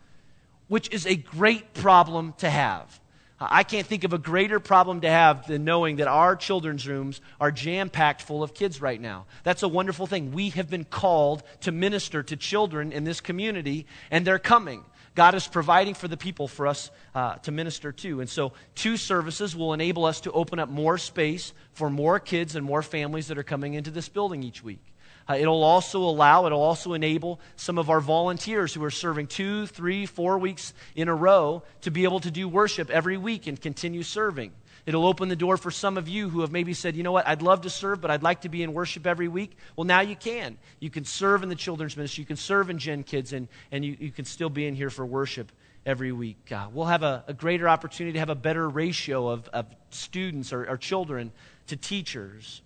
which 0.69 0.91
is 0.93 1.07
a 1.07 1.17
great 1.17 1.75
problem 1.75 2.35
to 2.39 2.49
have. 2.49 3.01
I 3.41 3.63
can't 3.63 3.87
think 3.87 4.03
of 4.03 4.13
a 4.13 4.19
greater 4.19 4.59
problem 4.59 5.03
to 5.03 5.11
have 5.11 5.47
than 5.47 5.65
knowing 5.65 5.97
that 5.97 6.09
our 6.09 6.35
children's 6.35 6.89
rooms 6.89 7.21
are 7.41 7.53
jam 7.53 7.89
packed 7.89 8.23
full 8.23 8.43
of 8.43 8.53
kids 8.53 8.81
right 8.81 9.01
now. 9.01 9.27
That's 9.45 9.63
a 9.63 9.69
wonderful 9.69 10.09
thing. 10.09 10.33
We 10.33 10.51
have 10.51 10.69
been 10.69 10.85
called 10.85 11.45
to 11.61 11.71
minister 11.71 12.25
to 12.25 12.37
children 12.37 12.91
in 12.91 13.05
this 13.05 13.21
community, 13.21 13.87
and 14.11 14.27
they're 14.27 14.41
coming. 14.41 14.85
God 15.15 15.35
is 15.35 15.47
providing 15.47 15.95
for 15.95 16.09
the 16.09 16.17
people 16.17 16.49
for 16.49 16.67
us 16.67 16.91
uh, 17.15 17.37
to 17.37 17.53
minister 17.53 17.93
to. 17.93 18.21
And 18.21 18.29
so, 18.29 18.53
two 18.75 18.97
services 18.97 19.55
will 19.55 19.73
enable 19.73 20.05
us 20.05 20.21
to 20.23 20.33
open 20.33 20.59
up 20.59 20.69
more 20.69 20.99
space 20.99 21.53
for 21.73 21.91
more 21.91 22.21
kids 22.21 22.57
and 22.57 22.65
more 22.65 22.83
families 22.83 23.29
that 23.29 23.39
are 23.39 23.45
coming 23.45 23.75
into 23.75 23.91
this 23.91 24.09
building 24.09 24.43
each 24.43 24.63
week. 24.63 24.85
Uh, 25.29 25.35
it'll 25.35 25.63
also 25.63 26.01
allow, 26.01 26.47
it'll 26.47 26.63
also 26.63 26.95
enable 26.95 27.39
some 27.57 27.79
of 27.79 27.91
our 27.91 28.01
volunteers 28.01 28.73
who 28.73 28.83
are 28.83 28.91
serving 28.91 29.27
two, 29.27 29.67
three, 29.67 30.07
four 30.07 30.39
weeks 30.39 30.73
in 30.97 31.09
a 31.09 31.15
row 31.15 31.63
to 31.83 31.91
be 31.91 32.05
able 32.05 32.21
to 32.21 32.31
do 32.31 32.49
worship 32.49 32.89
every 32.91 33.17
week 33.17 33.47
and 33.47 33.61
continue 33.61 34.03
serving. 34.03 34.53
It'll 34.87 35.07
open 35.07 35.29
the 35.29 35.37
door 35.37 35.59
for 35.59 35.71
some 35.71 35.99
of 35.99 36.09
you 36.09 36.31
who 36.31 36.41
have 36.41 36.51
maybe 36.51 36.73
said, 36.73 36.97
you 36.97 37.03
know 37.03 37.13
what, 37.13 37.29
I'd 37.29 37.43
love 37.43 37.61
to 37.63 37.71
serve, 37.71 38.01
but 38.01 38.11
I'd 38.11 38.23
like 38.23 38.41
to 38.43 38.49
be 38.49 38.63
in 38.63 38.73
worship 38.73 39.07
every 39.07 39.29
week. 39.29 39.55
Well, 39.77 39.85
now 39.85 40.01
you 40.01 40.17
can. 40.17 40.57
You 40.81 40.89
can 40.89 41.05
serve 41.05 41.43
in 41.43 41.51
the 41.51 41.55
children's 41.55 41.95
ministry, 41.95 42.23
you 42.23 42.27
can 42.27 42.37
serve 42.37 42.71
in 42.71 42.79
Gen 42.79 43.03
Kids, 43.03 43.35
and, 43.35 43.49
and 43.71 43.85
you, 43.85 43.99
you 44.01 44.11
can 44.11 44.25
still 44.25 44.49
be 44.49 44.67
in 44.67 44.75
here 44.75 44.89
for 44.89 45.05
worship 45.05 45.53
every 45.85 46.11
week. 46.11 46.51
Uh, 46.51 46.69
we'll 46.73 46.87
have 46.87 47.03
a, 47.03 47.23
a, 47.29 47.35
greater 47.35 47.69
opportunity 47.69 48.15
to 48.15 48.19
have 48.19 48.31
a 48.31 48.35
better 48.35 48.67
ratio 48.69 49.29
of, 49.29 49.49
of 49.49 49.67
students 49.91 50.53
or, 50.53 50.69
or 50.69 50.77
children 50.79 51.33
to 51.67 51.77
teachers. 51.77 52.63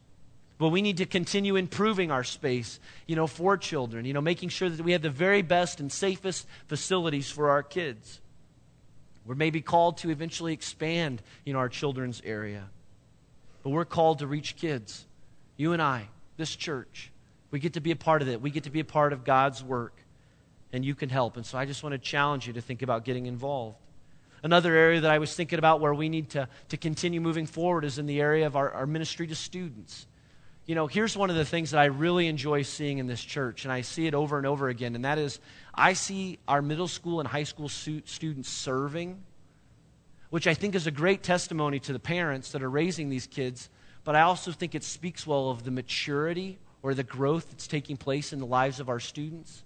But 0.59 0.69
we 0.69 0.83
need 0.83 0.99
to 0.99 1.07
continue 1.07 1.57
improving 1.57 2.11
our 2.11 2.25
space, 2.25 2.79
you 3.07 3.17
know, 3.17 3.27
for 3.27 3.57
children, 3.57 4.05
you 4.05 4.13
know, 4.13 4.21
making 4.21 4.51
sure 4.51 4.69
that 4.69 4.83
we 4.83 4.93
have 4.93 5.03
the 5.03 5.11
very 5.11 5.43
best 5.43 5.81
and 5.81 5.91
safest 5.91 6.47
facilities 6.69 7.31
for 7.31 7.51
our 7.51 7.63
kids. 7.63 8.21
We're 9.25 9.35
maybe 9.35 9.61
called 9.61 9.99
to 9.99 10.11
eventually 10.11 10.53
expand, 10.53 11.23
you 11.45 11.53
know, 11.53 11.59
our 11.59 11.69
children's 11.69 12.21
area. 12.25 12.69
But 13.63 13.71
we're 13.71 13.85
called 13.85 14.19
to 14.19 14.27
reach 14.27 14.57
kids. 14.57 15.07
You 15.57 15.73
and 15.73 15.81
I, 15.81 16.09
this 16.37 16.55
church, 16.55 17.11
we 17.51 17.61
get 17.61 17.75
to 17.75 17.81
be 17.81 17.93
a 17.93 17.97
part 17.97 18.23
of 18.23 18.29
it. 18.29 18.41
We 18.41 18.51
get 18.51 18.65
to 18.65 18.71
be 18.71 18.81
a 18.81 18.85
part 18.85 19.13
of 19.13 19.25
God's 19.25 19.63
work, 19.63 19.95
and 20.73 20.85
you 20.85 20.95
can 20.95 21.09
help. 21.09 21.37
And 21.37 21.47
so 21.47 21.57
I 21.57 21.67
just 21.67 21.83
want 21.83 21.93
to 21.93 21.99
challenge 21.99 22.47
you 22.47 22.53
to 22.55 22.61
think 22.61 22.83
about 22.83 23.05
getting 23.05 23.27
involved. 23.27 23.79
Another 24.43 24.75
area 24.75 25.01
that 25.01 25.11
I 25.11 25.19
was 25.19 25.35
thinking 25.35 25.59
about 25.61 25.81
where 25.81 25.95
we 25.95 26.09
need 26.09 26.31
to, 26.31 26.49
to 26.71 26.77
continue 26.77 27.21
moving 27.21 27.47
forward 27.47 27.85
is 27.85 27.99
in 27.99 28.07
the 28.07 28.21
area 28.21 28.47
of 28.47 28.57
our, 28.57 28.73
our 28.73 28.87
ministry 28.87 29.29
to 29.29 29.37
students 29.37 30.07
you 30.65 30.77
know, 30.77 30.87
here's 30.87 31.17
one 31.17 31.29
of 31.29 31.37
the 31.37 31.45
things 31.45 31.73
that 31.73 31.81
I 31.81 31.87
really 31.87 32.29
enjoy 32.29 32.63
seeing 32.63 32.99
in 32.99 33.07
this 33.07 33.23
church, 33.23 33.65
and 33.65 33.73
I 33.73 33.81
see 33.81 34.07
it 34.07 34.15
over 34.15 34.39
and 34.39 34.47
over 34.47 34.69
again, 34.69 34.95
and 34.95 35.05
that 35.05 35.19
is 35.19 35.41
I 35.75 35.95
see 35.95 36.39
our 36.47 36.63
middle 36.63 36.89
school 36.89 37.19
and 37.19 37.29
high 37.29 37.43
school 37.43 37.69
students 37.69 38.49
serving, 38.49 39.21
which 40.31 40.47
I 40.47 40.55
think 40.55 40.75
is 40.75 40.87
a 40.87 40.93
great 40.93 41.23
testimony 41.23 41.81
to 41.81 41.93
the 41.93 41.99
parents 41.99 42.53
that 42.53 42.63
are 42.63 42.71
raising 42.71 43.09
these 43.09 43.27
kids, 43.27 43.71
but 44.05 44.15
I 44.15 44.23
also 44.23 44.53
think 44.53 44.75
it 44.75 44.85
speaks 44.85 45.27
well 45.27 45.51
of 45.51 45.65
the 45.65 45.71
maturity 45.73 46.59
or 46.83 46.95
the 46.95 47.03
growth 47.03 47.51
that's 47.51 47.67
taking 47.67 47.97
place 47.97 48.33
in 48.33 48.39
the 48.39 48.47
lives 48.47 48.79
of 48.79 48.89
our 48.89 49.01
students. 49.01 49.65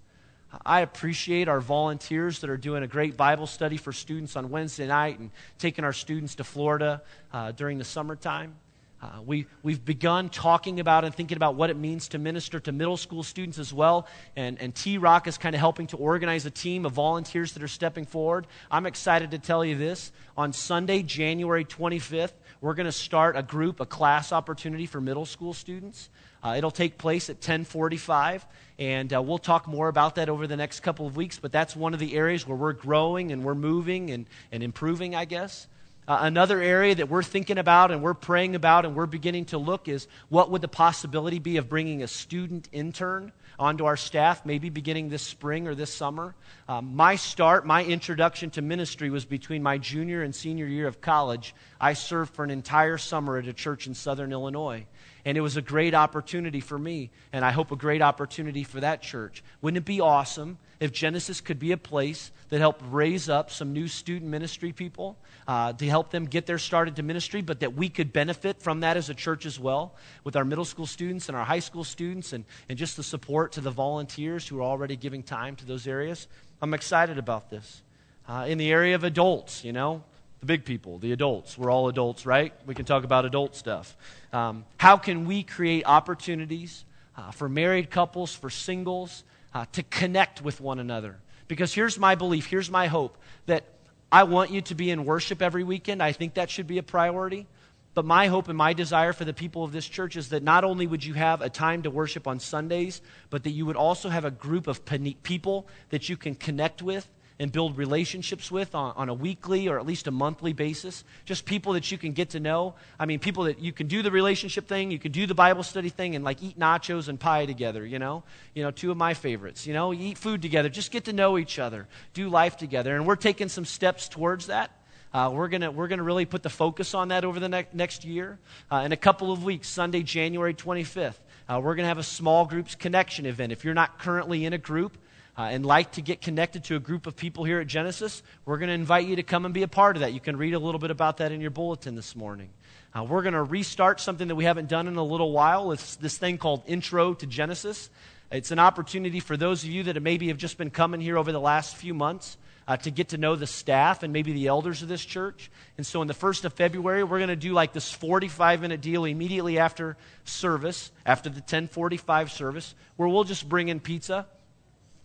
I 0.65 0.81
appreciate 0.81 1.47
our 1.47 1.59
volunteers 1.59 2.39
that 2.39 2.49
are 2.49 2.57
doing 2.57 2.81
a 2.81 2.87
great 2.87 3.17
Bible 3.17 3.47
study 3.47 3.77
for 3.77 3.91
students 3.91 4.35
on 4.35 4.49
Wednesday 4.49 4.87
night 4.87 5.19
and 5.19 5.29
taking 5.59 5.83
our 5.83 5.93
students 5.93 6.35
to 6.35 6.43
Florida 6.43 7.01
uh, 7.33 7.51
during 7.51 7.77
the 7.77 7.83
summertime. 7.83 8.55
Uh, 8.99 9.21
we, 9.23 9.45
we've 9.61 9.85
begun 9.85 10.27
talking 10.27 10.79
about 10.79 11.05
and 11.05 11.13
thinking 11.13 11.35
about 11.35 11.53
what 11.53 11.69
it 11.69 11.77
means 11.77 12.07
to 12.07 12.17
minister 12.17 12.59
to 12.59 12.71
middle 12.71 12.97
school 12.97 13.21
students 13.21 13.59
as 13.59 13.71
well. 13.71 14.07
And, 14.35 14.59
and 14.59 14.73
T 14.73 14.97
Rock 14.97 15.27
is 15.27 15.37
kind 15.37 15.53
of 15.53 15.59
helping 15.59 15.85
to 15.87 15.97
organize 15.97 16.47
a 16.47 16.51
team 16.51 16.83
of 16.83 16.93
volunteers 16.93 17.51
that 17.53 17.61
are 17.61 17.67
stepping 17.67 18.05
forward. 18.05 18.47
I'm 18.71 18.87
excited 18.87 19.31
to 19.31 19.39
tell 19.39 19.63
you 19.63 19.77
this. 19.77 20.11
On 20.35 20.51
Sunday, 20.51 21.03
January 21.03 21.63
25th, 21.63 22.33
we're 22.59 22.73
going 22.73 22.87
to 22.87 22.91
start 22.91 23.35
a 23.37 23.43
group, 23.43 23.79
a 23.79 23.85
class 23.85 24.31
opportunity 24.31 24.87
for 24.87 24.99
middle 24.99 25.27
school 25.27 25.53
students. 25.53 26.09
Uh, 26.43 26.55
it'll 26.57 26.71
take 26.71 26.97
place 26.97 27.29
at 27.29 27.35
1045, 27.35 28.47
and 28.79 29.13
uh, 29.13 29.21
we'll 29.21 29.37
talk 29.37 29.67
more 29.67 29.89
about 29.89 30.15
that 30.15 30.27
over 30.27 30.47
the 30.47 30.57
next 30.57 30.79
couple 30.79 31.05
of 31.05 31.15
weeks. 31.15 31.37
But 31.37 31.51
that's 31.51 31.75
one 31.75 31.93
of 31.93 31.99
the 31.99 32.15
areas 32.15 32.47
where 32.47 32.57
we're 32.57 32.73
growing 32.73 33.31
and 33.31 33.43
we're 33.43 33.55
moving 33.55 34.09
and, 34.09 34.25
and 34.51 34.63
improving, 34.63 35.13
I 35.13 35.25
guess. 35.25 35.67
Uh, 36.07 36.19
another 36.21 36.61
area 36.61 36.95
that 36.95 37.09
we're 37.09 37.21
thinking 37.21 37.57
about 37.57 37.91
and 37.91 38.01
we're 38.01 38.13
praying 38.13 38.55
about 38.55 38.85
and 38.85 38.95
we're 38.95 39.05
beginning 39.05 39.43
to 39.43 39.57
look 39.57 39.89
is 39.89 40.07
what 40.29 40.49
would 40.49 40.61
the 40.61 40.67
possibility 40.67 41.37
be 41.37 41.57
of 41.57 41.67
bringing 41.67 42.01
a 42.01 42.07
student 42.07 42.69
intern 42.71 43.33
onto 43.59 43.85
our 43.85 43.97
staff, 43.97 44.45
maybe 44.45 44.69
beginning 44.69 45.09
this 45.09 45.21
spring 45.21 45.67
or 45.67 45.75
this 45.75 45.93
summer. 45.93 46.33
Um, 46.69 46.95
my 46.95 47.15
start, 47.17 47.65
my 47.65 47.83
introduction 47.83 48.51
to 48.51 48.61
ministry 48.61 49.09
was 49.09 49.25
between 49.25 49.61
my 49.61 49.77
junior 49.77 50.23
and 50.23 50.33
senior 50.33 50.65
year 50.65 50.87
of 50.87 51.01
college. 51.01 51.53
I 51.81 51.93
served 51.93 52.35
for 52.35 52.45
an 52.45 52.51
entire 52.51 52.97
summer 52.97 53.37
at 53.37 53.47
a 53.47 53.53
church 53.53 53.87
in 53.87 53.93
southern 53.93 54.31
Illinois. 54.31 54.85
And 55.27 55.37
it 55.37 55.41
was 55.41 55.57
a 55.57 55.61
great 55.61 55.93
opportunity 55.93 56.61
for 56.61 56.79
me, 56.79 57.11
and 57.33 57.43
I 57.43 57.51
hope 57.51 57.73
a 57.73 57.75
great 57.75 58.01
opportunity 58.01 58.63
for 58.63 58.79
that 58.79 59.01
church. 59.01 59.43
Wouldn't 59.61 59.77
it 59.77 59.83
be 59.83 59.99
awesome 59.99 60.57
if 60.79 60.93
Genesis 60.93 61.41
could 61.41 61.59
be 61.59 61.73
a 61.73 61.77
place 61.77 62.31
that 62.47 62.59
helped 62.59 62.81
raise 62.89 63.27
up 63.27 63.51
some 63.51 63.73
new 63.73 63.89
student 63.89 64.31
ministry 64.31 64.71
people 64.71 65.17
uh, 65.45 65.73
to 65.73 65.85
help 65.85 66.11
them 66.11 66.27
get 66.27 66.45
their 66.45 66.57
start 66.57 66.87
into 66.87 67.03
ministry, 67.03 67.41
but 67.41 67.59
that 67.59 67.73
we 67.73 67.89
could 67.89 68.13
benefit 68.13 68.61
from 68.61 68.79
that 68.79 68.95
as 68.95 69.09
a 69.09 69.13
church 69.13 69.45
as 69.45 69.59
well 69.59 69.95
with 70.23 70.37
our 70.37 70.45
middle 70.45 70.63
school 70.63 70.85
students 70.85 71.27
and 71.27 71.37
our 71.37 71.43
high 71.43 71.59
school 71.59 71.83
students 71.83 72.31
and, 72.31 72.45
and 72.69 72.77
just 72.77 72.95
the 72.95 73.03
support 73.03 73.51
to 73.51 73.59
the 73.59 73.69
volunteers 73.69 74.47
who 74.47 74.59
are 74.59 74.63
already 74.63 74.95
giving 74.95 75.23
time 75.23 75.57
to 75.57 75.65
those 75.65 75.87
areas. 75.87 76.29
I'm 76.61 76.73
excited 76.73 77.17
about 77.17 77.49
this. 77.49 77.81
Uh, 78.29 78.45
in 78.47 78.57
the 78.57 78.71
area 78.71 78.95
of 78.95 79.03
adults, 79.03 79.65
you 79.65 79.73
know, 79.73 80.05
the 80.39 80.45
big 80.45 80.65
people, 80.65 80.99
the 80.99 81.11
adults. 81.11 81.57
We're 81.57 81.71
all 81.71 81.87
adults, 81.87 82.25
right? 82.25 82.53
We 82.65 82.75
can 82.75 82.85
talk 82.85 83.03
about 83.03 83.25
adult 83.25 83.55
stuff. 83.55 83.95
Um, 84.31 84.65
how 84.77 84.97
can 84.97 85.25
we 85.25 85.43
create 85.43 85.83
opportunities 85.85 86.85
uh, 87.15 87.31
for 87.31 87.49
married 87.49 87.89
couples, 87.89 88.33
for 88.33 88.49
singles, 88.49 89.23
uh, 89.53 89.65
to 89.73 89.83
connect 89.83 90.41
with 90.41 90.61
one 90.61 90.79
another? 90.79 91.17
Because 91.47 91.73
here's 91.73 91.97
my 91.97 92.15
belief, 92.15 92.45
here's 92.45 92.69
my 92.69 92.87
hope 92.87 93.17
that 93.45 93.63
I 94.11 94.23
want 94.23 94.51
you 94.51 94.61
to 94.61 94.75
be 94.75 94.91
in 94.91 95.05
worship 95.05 95.41
every 95.41 95.63
weekend. 95.63 96.03
I 96.03 96.11
think 96.11 96.35
that 96.35 96.49
should 96.49 96.67
be 96.67 96.77
a 96.77 96.83
priority. 96.83 97.47
But 97.93 98.05
my 98.05 98.27
hope 98.27 98.47
and 98.47 98.55
my 98.55 98.73
desire 98.73 99.11
for 99.11 99.25
the 99.25 99.33
people 99.33 99.63
of 99.63 99.71
this 99.71 99.87
church 99.87 100.17
is 100.17 100.29
that 100.29 100.43
not 100.43 100.63
only 100.63 100.85
would 100.85 101.03
you 101.03 101.15
have 101.15 101.41
a 101.41 101.49
time 101.49 101.81
to 101.81 101.89
worship 101.89 102.27
on 102.27 102.39
Sundays, 102.39 103.01
but 103.31 103.43
that 103.43 103.49
you 103.49 103.65
would 103.65 103.75
also 103.75 104.09
have 104.09 104.23
a 104.23 104.29
group 104.29 104.67
of 104.67 104.85
people 105.23 105.67
that 105.89 106.07
you 106.07 106.15
can 106.15 106.35
connect 106.35 106.83
with 106.83 107.09
and 107.39 107.51
build 107.51 107.77
relationships 107.77 108.51
with 108.51 108.73
on, 108.73 108.93
on, 108.95 109.09
a 109.09 109.13
weekly 109.13 109.67
or 109.67 109.79
at 109.79 109.85
least 109.85 110.07
a 110.07 110.11
monthly 110.11 110.53
basis. 110.53 111.03
Just 111.25 111.45
people 111.45 111.73
that 111.73 111.91
you 111.91 111.97
can 111.97 112.13
get 112.13 112.31
to 112.31 112.39
know. 112.39 112.75
I 112.99 113.05
mean, 113.05 113.19
people 113.19 113.43
that 113.43 113.59
you 113.59 113.71
can 113.71 113.87
do 113.87 114.01
the 114.01 114.11
relationship 114.11 114.67
thing, 114.67 114.89
you 114.89 114.99
can 114.99 115.11
do 115.11 115.27
the 115.27 115.35
Bible 115.35 115.63
study 115.63 115.89
thing, 115.89 116.15
and 116.15 116.25
like 116.25 116.41
eat 116.41 116.57
nachos 116.57 117.07
and 117.07 117.19
pie 117.19 117.45
together, 117.45 117.85
you 117.85 117.99
know? 117.99 118.23
You 118.53 118.63
know, 118.63 118.71
two 118.71 118.89
of 118.89 118.97
my 118.97 119.13
favorites. 119.13 119.67
You 119.67 119.73
know, 119.73 119.93
eat 119.93 120.17
food 120.17 120.41
together, 120.41 120.69
just 120.69 120.91
get 120.91 121.05
to 121.05 121.13
know 121.13 121.37
each 121.37 121.59
other, 121.59 121.87
do 122.13 122.29
life 122.29 122.57
together. 122.57 122.95
And 122.95 123.05
we're 123.05 123.15
taking 123.15 123.49
some 123.49 123.65
steps 123.65 124.09
towards 124.09 124.47
that. 124.47 124.71
Uh, 125.13 125.31
we're 125.33 125.47
going 125.47 125.75
we're 125.75 125.87
gonna 125.87 126.03
really 126.03 126.25
put 126.25 126.43
the 126.43 126.49
focus 126.49 126.93
on 126.93 127.07
that 127.09 127.23
over 127.23 127.39
the 127.39 127.49
ne- 127.49 127.67
next 127.73 128.03
year. 128.03 128.39
Uh, 128.71 128.77
in 128.85 128.91
a 128.91 128.97
couple 128.97 129.31
of 129.31 129.43
weeks, 129.43 129.69
Sunday, 129.69 130.03
January 130.03 130.53
25th, 130.53 131.15
uh, 131.49 131.59
we're 131.63 131.75
going 131.75 131.85
to 131.85 131.87
have 131.87 131.97
a 131.97 132.03
small 132.03 132.45
groups 132.45 132.75
connection 132.75 133.25
event. 133.25 133.51
If 133.53 133.63
you're 133.63 133.73
not 133.73 133.99
currently 133.99 134.43
in 134.43 134.51
a 134.51 134.57
group, 134.57 134.97
uh, 135.37 135.41
and 135.43 135.65
like 135.65 135.91
to 135.91 136.01
get 136.01 136.19
connected 136.19 136.63
to 136.63 136.75
a 136.75 136.79
group 136.79 137.05
of 137.05 137.15
people 137.15 137.43
here 137.43 137.59
at 137.59 137.67
Genesis, 137.67 138.23
we're 138.45 138.57
going 138.57 138.69
to 138.69 138.73
invite 138.73 139.05
you 139.05 139.17
to 139.17 139.23
come 139.23 139.45
and 139.45 139.53
be 139.53 139.61
a 139.61 139.67
part 139.67 139.95
of 139.95 139.99
that. 139.99 140.13
You 140.13 140.19
can 140.19 140.35
read 140.35 140.55
a 140.55 140.59
little 140.59 140.79
bit 140.79 140.89
about 140.89 141.17
that 141.17 141.31
in 141.31 141.41
your 141.41 141.51
bulletin 141.51 141.95
this 141.95 142.15
morning. 142.15 142.49
Uh, 142.97 143.03
we're 143.03 143.21
going 143.21 143.35
to 143.35 143.43
restart 143.43 143.99
something 143.99 144.29
that 144.29 144.35
we 144.35 144.45
haven't 144.45 144.67
done 144.67 144.87
in 144.87 144.95
a 144.95 145.03
little 145.03 145.31
while. 145.31 145.71
It's 145.71 145.95
this 145.97 146.17
thing 146.17 146.39
called 146.39 146.63
Intro 146.65 147.13
to 147.13 147.27
Genesis. 147.27 147.91
It's 148.31 148.49
an 148.49 148.57
opportunity 148.57 149.19
for 149.19 149.37
those 149.37 149.63
of 149.63 149.69
you 149.69 149.83
that 149.83 150.01
maybe 150.01 150.29
have 150.29 150.37
just 150.37 150.57
been 150.57 150.71
coming 150.71 150.99
here 150.99 151.17
over 151.17 151.31
the 151.31 151.39
last 151.39 151.75
few 151.75 151.93
months. 151.93 152.37
Uh, 152.69 152.75
to 152.75 152.91
get 152.91 153.07
to 153.07 153.17
know 153.17 153.37
the 153.37 153.47
staff 153.47 154.03
and 154.03 154.11
maybe 154.11 154.33
the 154.33 154.47
elders 154.47 154.81
of 154.81 154.89
this 154.89 155.05
church. 155.05 155.49
And 155.77 155.85
so, 155.85 156.01
in 156.01 156.09
the 156.09 156.13
first 156.13 156.43
of 156.43 156.51
February, 156.51 157.01
we're 157.01 157.19
going 157.19 157.29
to 157.29 157.37
do 157.37 157.53
like 157.53 157.71
this 157.71 157.89
45 157.93 158.59
minute 158.59 158.81
deal 158.81 159.05
immediately 159.05 159.57
after 159.57 159.95
service, 160.25 160.91
after 161.05 161.29
the 161.29 161.39
1045 161.39 162.29
service, 162.29 162.75
where 162.97 163.07
we'll 163.07 163.23
just 163.23 163.47
bring 163.47 163.69
in 163.69 163.79
pizza 163.79 164.27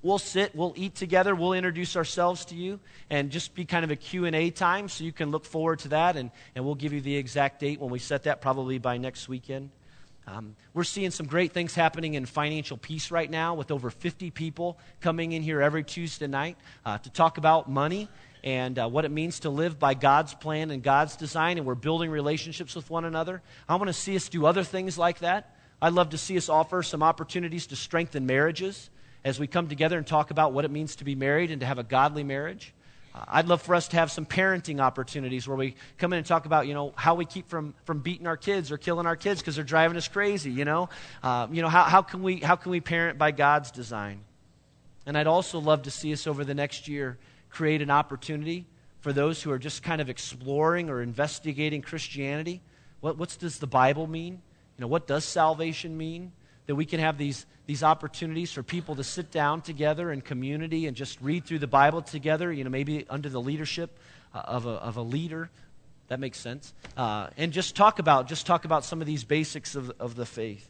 we'll 0.03 0.19
sit 0.19 0.55
we'll 0.55 0.75
eat 0.77 0.95
together 0.95 1.35
we'll 1.35 1.53
introduce 1.53 1.97
ourselves 1.97 2.45
to 2.45 2.55
you 2.55 2.79
and 3.11 3.31
just 3.31 3.55
be 3.55 3.65
kind 3.65 3.85
of 3.85 3.91
a 3.91 3.97
q&a 3.97 4.51
time 4.51 4.89
so 4.89 5.05
you 5.05 5.13
can 5.13 5.31
look 5.31 5.45
forward 5.45 5.79
to 5.79 5.89
that 5.89 6.17
and, 6.17 6.31
and 6.55 6.65
we'll 6.65 6.75
give 6.75 6.93
you 6.93 7.01
the 7.01 7.17
exact 7.17 7.61
date 7.61 7.81
when 7.81 7.91
we 7.91 7.99
set 7.99 8.25
that 8.25 8.41
probably 8.41 8.79
by 8.79 8.97
next 8.99 9.29
weekend 9.29 9.71
um, 10.27 10.55
we're 10.73 10.85
seeing 10.85 11.11
some 11.11 11.27
great 11.27 11.53
things 11.53 11.75
happening 11.75 12.15
in 12.15 12.27
financial 12.27 12.77
peace 12.77 13.11
right 13.11 13.31
now 13.31 13.55
with 13.55 13.71
over 13.71 13.91
50 13.91 14.31
people 14.31 14.79
coming 15.01 15.33
in 15.33 15.43
here 15.43 15.61
every 15.61 15.85
tuesday 15.85 16.27
night 16.27 16.57
uh, 16.85 16.99
to 16.99 17.11
talk 17.11 17.39
about 17.39 17.71
money 17.71 18.09
and 18.45 18.79
uh, 18.79 18.89
what 18.89 19.05
it 19.05 19.11
means 19.11 19.41
to 19.41 19.51
live 19.51 19.79
by 19.79 19.95
God's 19.95 20.35
plan 20.35 20.73
and 20.73 20.83
God's 20.83 21.15
design, 21.15 21.59
and 21.59 21.67
we're 21.67 21.77
building 21.77 22.11
relationships 22.11 22.75
with 22.75 22.91
one 22.91 23.05
another. 23.05 23.41
I 23.69 23.77
want 23.77 23.87
to 23.87 23.93
see 23.93 24.17
us 24.17 24.29
do 24.29 24.47
other 24.47 24.65
things 24.65 24.99
like 24.99 25.21
that. 25.21 25.55
I'd 25.81 25.93
love 25.93 26.11
to 26.11 26.19
see 26.19 26.37
us 26.37 26.49
offer 26.49 26.83
some 26.83 27.05
opportunities 27.05 27.69
to 27.69 27.77
strengthen 27.77 28.27
marriages 28.27 28.91
as 29.25 29.39
we 29.39 29.47
come 29.47 29.69
together 29.69 29.99
and 29.99 30.07
talk 30.07 30.31
about 30.31 30.53
what 30.53 30.65
it 30.65 30.71
means 30.71 30.97
to 30.97 31.05
be 31.05 31.15
married 31.15 31.51
and 31.51 31.61
to 31.61 31.67
have 31.67 31.79
a 31.79 31.83
godly 31.83 32.25
marriage. 32.25 32.75
Uh, 33.15 33.25
I'd 33.29 33.47
love 33.47 33.63
for 33.63 33.75
us 33.75 33.89
to 33.89 33.97
have 33.97 34.11
some 34.11 34.25
parenting 34.25 34.81
opportunities 34.81 35.47
where 35.47 35.57
we 35.57 35.77
come 35.99 36.13
in 36.13 36.19
and 36.19 36.27
talk 36.27 36.47
about, 36.47 36.67
you 36.67 36.75
know, 36.75 36.93
how 36.97 37.15
we 37.15 37.25
keep 37.25 37.49
from, 37.49 37.75
from 37.85 38.01
beating 38.01 38.27
our 38.27 38.37
kids 38.37 38.73
or 38.73 38.79
killing 38.79 39.07
our 39.07 39.17
kids 39.17 39.41
because 39.41 39.57
they're 39.57 39.65
driving 39.65 39.97
us 39.97 40.09
crazy, 40.09 40.51
you 40.51 40.65
know. 40.65 40.89
Uh, 41.23 41.47
you 41.51 41.63
know, 41.63 41.69
how, 41.69 41.85
how, 41.85 42.03
can 42.03 42.23
we, 42.23 42.37
how 42.37 42.57
can 42.57 42.73
we 42.73 42.81
parent 42.81 43.19
by 43.19 43.31
God's 43.31 43.71
design? 43.71 44.21
And 45.07 45.19
I'd 45.19 45.27
also 45.27 45.59
love 45.59 45.83
to 45.83 45.91
see 45.91 46.13
us 46.13 46.27
over 46.27 46.45
the 46.45 46.55
next 46.55 46.89
year 46.89 47.19
create 47.51 47.83
an 47.83 47.91
opportunity 47.91 48.67
for 49.01 49.13
those 49.13 49.43
who 49.43 49.51
are 49.51 49.59
just 49.59 49.83
kind 49.83 50.01
of 50.01 50.09
exploring 50.09 50.89
or 50.89 51.03
investigating 51.03 51.83
Christianity. 51.83 52.63
What 53.01 53.19
what's, 53.19 53.37
does 53.37 53.59
the 53.59 53.67
Bible 53.67 54.07
mean? 54.07 54.41
You 54.79 54.83
know, 54.83 54.87
what 54.87 55.07
does 55.07 55.25
salvation 55.25 55.97
mean? 55.99 56.33
That 56.67 56.75
we 56.75 56.85
can 56.85 57.01
have 57.01 57.19
these, 57.19 57.47
these 57.67 57.83
opportunities 57.83 58.53
for 58.53 58.63
people 58.63 58.97
to 58.97 59.05
sit 59.05 59.31
down 59.31 59.63
together 59.63 60.13
in 60.13 60.21
community 60.21 60.87
and 60.87 60.97
just 60.97 61.21
read 61.21 61.45
through 61.45 61.59
the 61.59 61.67
Bible 61.67 62.03
together, 62.03 62.53
you 62.53 62.65
know, 62.65 62.71
maybe 62.71 63.07
under 63.11 63.29
the 63.29 63.41
leadership 63.41 63.99
uh, 64.35 64.39
of, 64.39 64.67
a, 64.67 64.71
of 64.71 64.97
a 64.97 65.03
leader. 65.03 65.51
That 66.09 66.21
makes 66.21 66.39
sense. 66.39 66.73
Uh, 66.97 67.29
and 67.37 67.53
just 67.53 67.75
talk 67.75 67.99
about 67.99 68.29
just 68.29 68.47
talk 68.47 68.65
about 68.65 68.85
some 68.85 69.01
of 69.01 69.07
these 69.07 69.25
basics 69.25 69.75
of, 69.75 69.91
of 69.99 70.15
the 70.15 70.27
faith. 70.27 70.69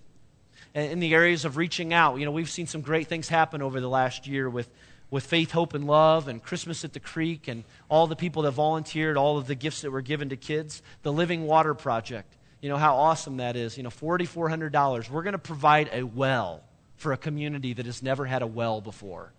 And 0.75 0.93
in 0.93 1.01
the 1.01 1.15
areas 1.15 1.45
of 1.45 1.57
reaching 1.57 1.93
out, 1.93 2.19
you 2.19 2.25
know, 2.25 2.31
we've 2.31 2.49
seen 2.49 2.67
some 2.67 2.81
great 2.81 3.09
things 3.09 3.29
happen 3.29 3.61
over 3.61 3.81
the 3.81 3.89
last 3.89 4.27
year 4.27 4.49
with, 4.49 4.71
with 5.11 5.25
Faith, 5.27 5.51
Hope, 5.51 5.75
and 5.75 5.87
Love 5.87 6.29
and 6.29 6.43
Christmas 6.43 6.85
at 6.85 6.93
the 6.93 7.01
Creek 7.01 7.49
and 7.49 7.65
all 7.91 8.07
the 8.07 8.17
people 8.17 8.43
that 8.43 8.53
volunteered, 8.53 9.17
all 9.17 9.37
of 9.37 9.47
the 9.47 9.55
gifts 9.55 9.83
that 9.83 9.91
were 9.91 10.01
given 10.01 10.31
to 10.31 10.37
kids. 10.37 10.83
The 11.03 11.13
Living 11.13 11.47
Water 11.47 11.75
Project 11.75 12.37
you 12.63 12.69
know, 12.69 12.79
how 12.79 12.97
awesome 12.97 13.37
that 13.39 13.57
is. 13.57 13.77
You 13.77 13.83
know, 13.83 13.91
$4,400. 13.91 15.11
We're 15.11 15.23
going 15.23 15.33
to 15.33 15.39
provide 15.39 15.91
a 15.93 16.05
well 16.05 16.63
for 16.97 17.13
a 17.13 17.19
community 17.19 17.75
that 17.75 17.85
has 17.85 18.03
never 18.03 18.25
had 18.25 18.41
a 18.41 18.47
well 18.47 18.81
before. 18.81 19.33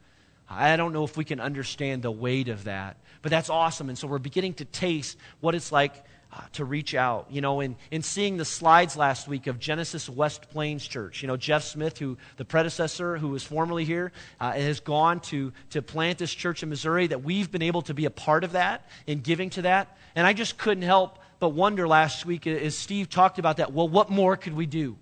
I 0.50 0.76
don't 0.76 0.94
know 0.94 1.06
if 1.06 1.18
we 1.18 1.24
can 1.24 1.40
understand 1.40 2.04
the 2.04 2.12
weight 2.12 2.50
of 2.50 2.66
that, 2.66 2.98
but 3.22 3.32
that's 3.32 3.50
awesome. 3.50 3.90
And 3.90 3.98
so 3.98 4.08
we're 4.08 4.20
beginning 4.20 4.56
to 4.56 4.66
taste 4.66 5.18
what 5.40 5.56
it's 5.56 5.72
like 5.72 6.04
uh, 6.34 6.42
to 6.54 6.66
reach 6.66 6.94
out. 6.94 7.28
You 7.30 7.42
know, 7.42 7.62
in, 7.62 7.78
in 7.92 8.02
seeing 8.02 8.36
the 8.36 8.46
slides 8.46 8.98
last 8.98 9.28
week 9.28 9.48
of 9.48 9.58
Genesis 9.58 10.10
West 10.10 10.50
Plains 10.50 10.86
Church, 10.86 11.22
you 11.22 11.28
know, 11.28 11.38
Jeff 11.38 11.64
Smith, 11.64 11.98
who 11.98 12.18
the 12.36 12.46
predecessor 12.46 13.18
who 13.18 13.30
was 13.30 13.44
formerly 13.44 13.86
here, 13.86 14.12
uh, 14.40 14.52
has 14.52 14.82
gone 14.82 15.22
to, 15.22 15.54
to 15.70 15.82
plant 15.82 16.18
this 16.18 16.34
church 16.34 16.62
in 16.62 16.70
Missouri, 16.70 17.08
that 17.08 17.24
we've 17.24 17.50
been 17.50 17.62
able 17.62 17.84
to 17.84 17.94
be 17.94 18.06
a 18.06 18.12
part 18.12 18.44
of 18.44 18.52
that 18.52 18.90
in 19.08 19.22
giving 19.22 19.50
to 19.52 19.62
that. 19.64 19.98
And 20.16 20.28
I 20.28 20.34
just 20.34 20.58
couldn't 20.58 20.84
help 20.84 21.20
but 21.44 21.50
wonder 21.50 21.86
last 21.86 22.26
week 22.26 22.48
as 22.48 22.78
Steve 22.78 23.10
talked 23.10 23.38
about 23.38 23.58
that. 23.58 23.74
Well, 23.74 23.90
what 23.90 24.10
more 24.10 24.38
could 24.38 24.54
we 24.54 24.66
do? 24.66 24.96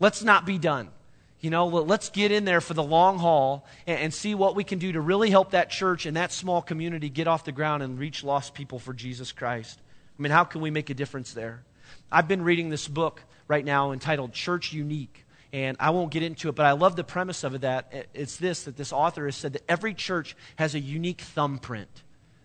Let's 0.00 0.22
not 0.22 0.44
be 0.44 0.58
done. 0.58 0.90
You 1.40 1.48
know, 1.48 1.66
let's 1.66 2.10
get 2.10 2.30
in 2.30 2.44
there 2.44 2.60
for 2.60 2.74
the 2.74 2.82
long 2.82 3.18
haul 3.18 3.66
and, 3.86 3.98
and, 3.98 4.12
see 4.12 4.34
what 4.34 4.54
we 4.54 4.64
can 4.64 4.78
do 4.78 4.92
to 4.92 5.00
really 5.00 5.30
help 5.30 5.52
that 5.52 5.70
church 5.70 6.04
and 6.04 6.18
that 6.18 6.30
small 6.30 6.60
community 6.60 7.08
get 7.08 7.26
off 7.26 7.46
the 7.46 7.52
ground 7.52 7.82
and 7.82 7.98
reach 7.98 8.22
lost 8.22 8.52
people 8.52 8.78
for 8.78 8.92
Jesus 8.92 9.32
Christ. 9.32 9.78
I 10.18 10.22
mean, 10.22 10.30
how 10.30 10.44
can 10.44 10.60
we 10.60 10.70
make 10.70 10.90
a 10.90 10.94
difference 10.94 11.32
there? 11.32 11.62
I've 12.10 12.28
been 12.28 12.42
reading 12.42 12.68
this 12.68 12.86
book 12.86 13.24
right 13.48 13.64
now 13.64 13.92
entitled 13.92 14.34
Church 14.34 14.74
Unique. 14.74 15.24
And 15.54 15.78
I 15.80 15.88
won't 15.88 16.10
get 16.10 16.22
into 16.22 16.50
it, 16.50 16.54
but 16.54 16.66
I 16.66 16.72
love 16.72 16.96
the 16.96 17.04
premise 17.04 17.44
of 17.44 17.54
it 17.54 17.62
that 17.62 18.08
it's 18.12 18.36
this 18.36 18.64
that 18.64 18.76
this 18.76 18.92
author 18.92 19.24
has 19.24 19.36
said 19.36 19.54
that 19.54 19.62
every 19.70 19.94
church 19.94 20.36
has 20.56 20.74
a 20.74 20.80
unique 20.80 21.22
thumbprint. 21.22 22.01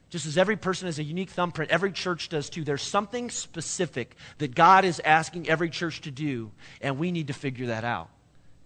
Just 0.09 0.25
as 0.25 0.37
every 0.37 0.55
person 0.55 0.85
has 0.85 0.99
a 0.99 1.03
unique 1.03 1.29
thumbprint, 1.29 1.69
every 1.69 1.91
church 1.91 2.29
does 2.29 2.49
too. 2.49 2.63
There's 2.63 2.81
something 2.81 3.29
specific 3.29 4.15
that 4.37 4.55
God 4.55 4.85
is 4.85 5.01
asking 5.03 5.49
every 5.49 5.69
church 5.69 6.01
to 6.01 6.11
do, 6.11 6.51
and 6.81 6.97
we 6.97 7.11
need 7.11 7.27
to 7.27 7.33
figure 7.33 7.67
that 7.67 7.83
out. 7.83 8.09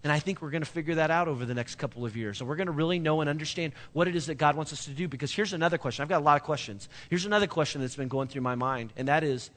And 0.04 0.12
I 0.12 0.18
think 0.18 0.42
we're 0.42 0.50
going 0.50 0.62
to 0.62 0.70
figure 0.70 0.96
that 0.96 1.10
out 1.10 1.28
over 1.28 1.44
the 1.44 1.54
next 1.54 1.76
couple 1.76 2.04
of 2.04 2.16
years. 2.16 2.40
And 2.40 2.48
we're 2.48 2.56
going 2.56 2.66
to 2.66 2.72
really 2.72 2.98
know 2.98 3.20
and 3.20 3.30
understand 3.30 3.72
what 3.92 4.08
it 4.08 4.16
is 4.16 4.26
that 4.26 4.34
God 4.34 4.56
wants 4.56 4.72
us 4.72 4.84
to 4.86 4.90
do. 4.90 5.06
Because 5.06 5.32
here's 5.32 5.52
another 5.52 5.78
question. 5.78 6.02
I've 6.02 6.08
got 6.08 6.20
a 6.20 6.24
lot 6.24 6.36
of 6.36 6.42
questions. 6.42 6.88
Here's 7.08 7.24
another 7.24 7.46
question 7.46 7.80
that's 7.80 7.94
been 7.94 8.08
going 8.08 8.26
through 8.28 8.42
my 8.42 8.56
mind, 8.56 8.92
and 8.96 9.08
that 9.08 9.22
is 9.22 9.50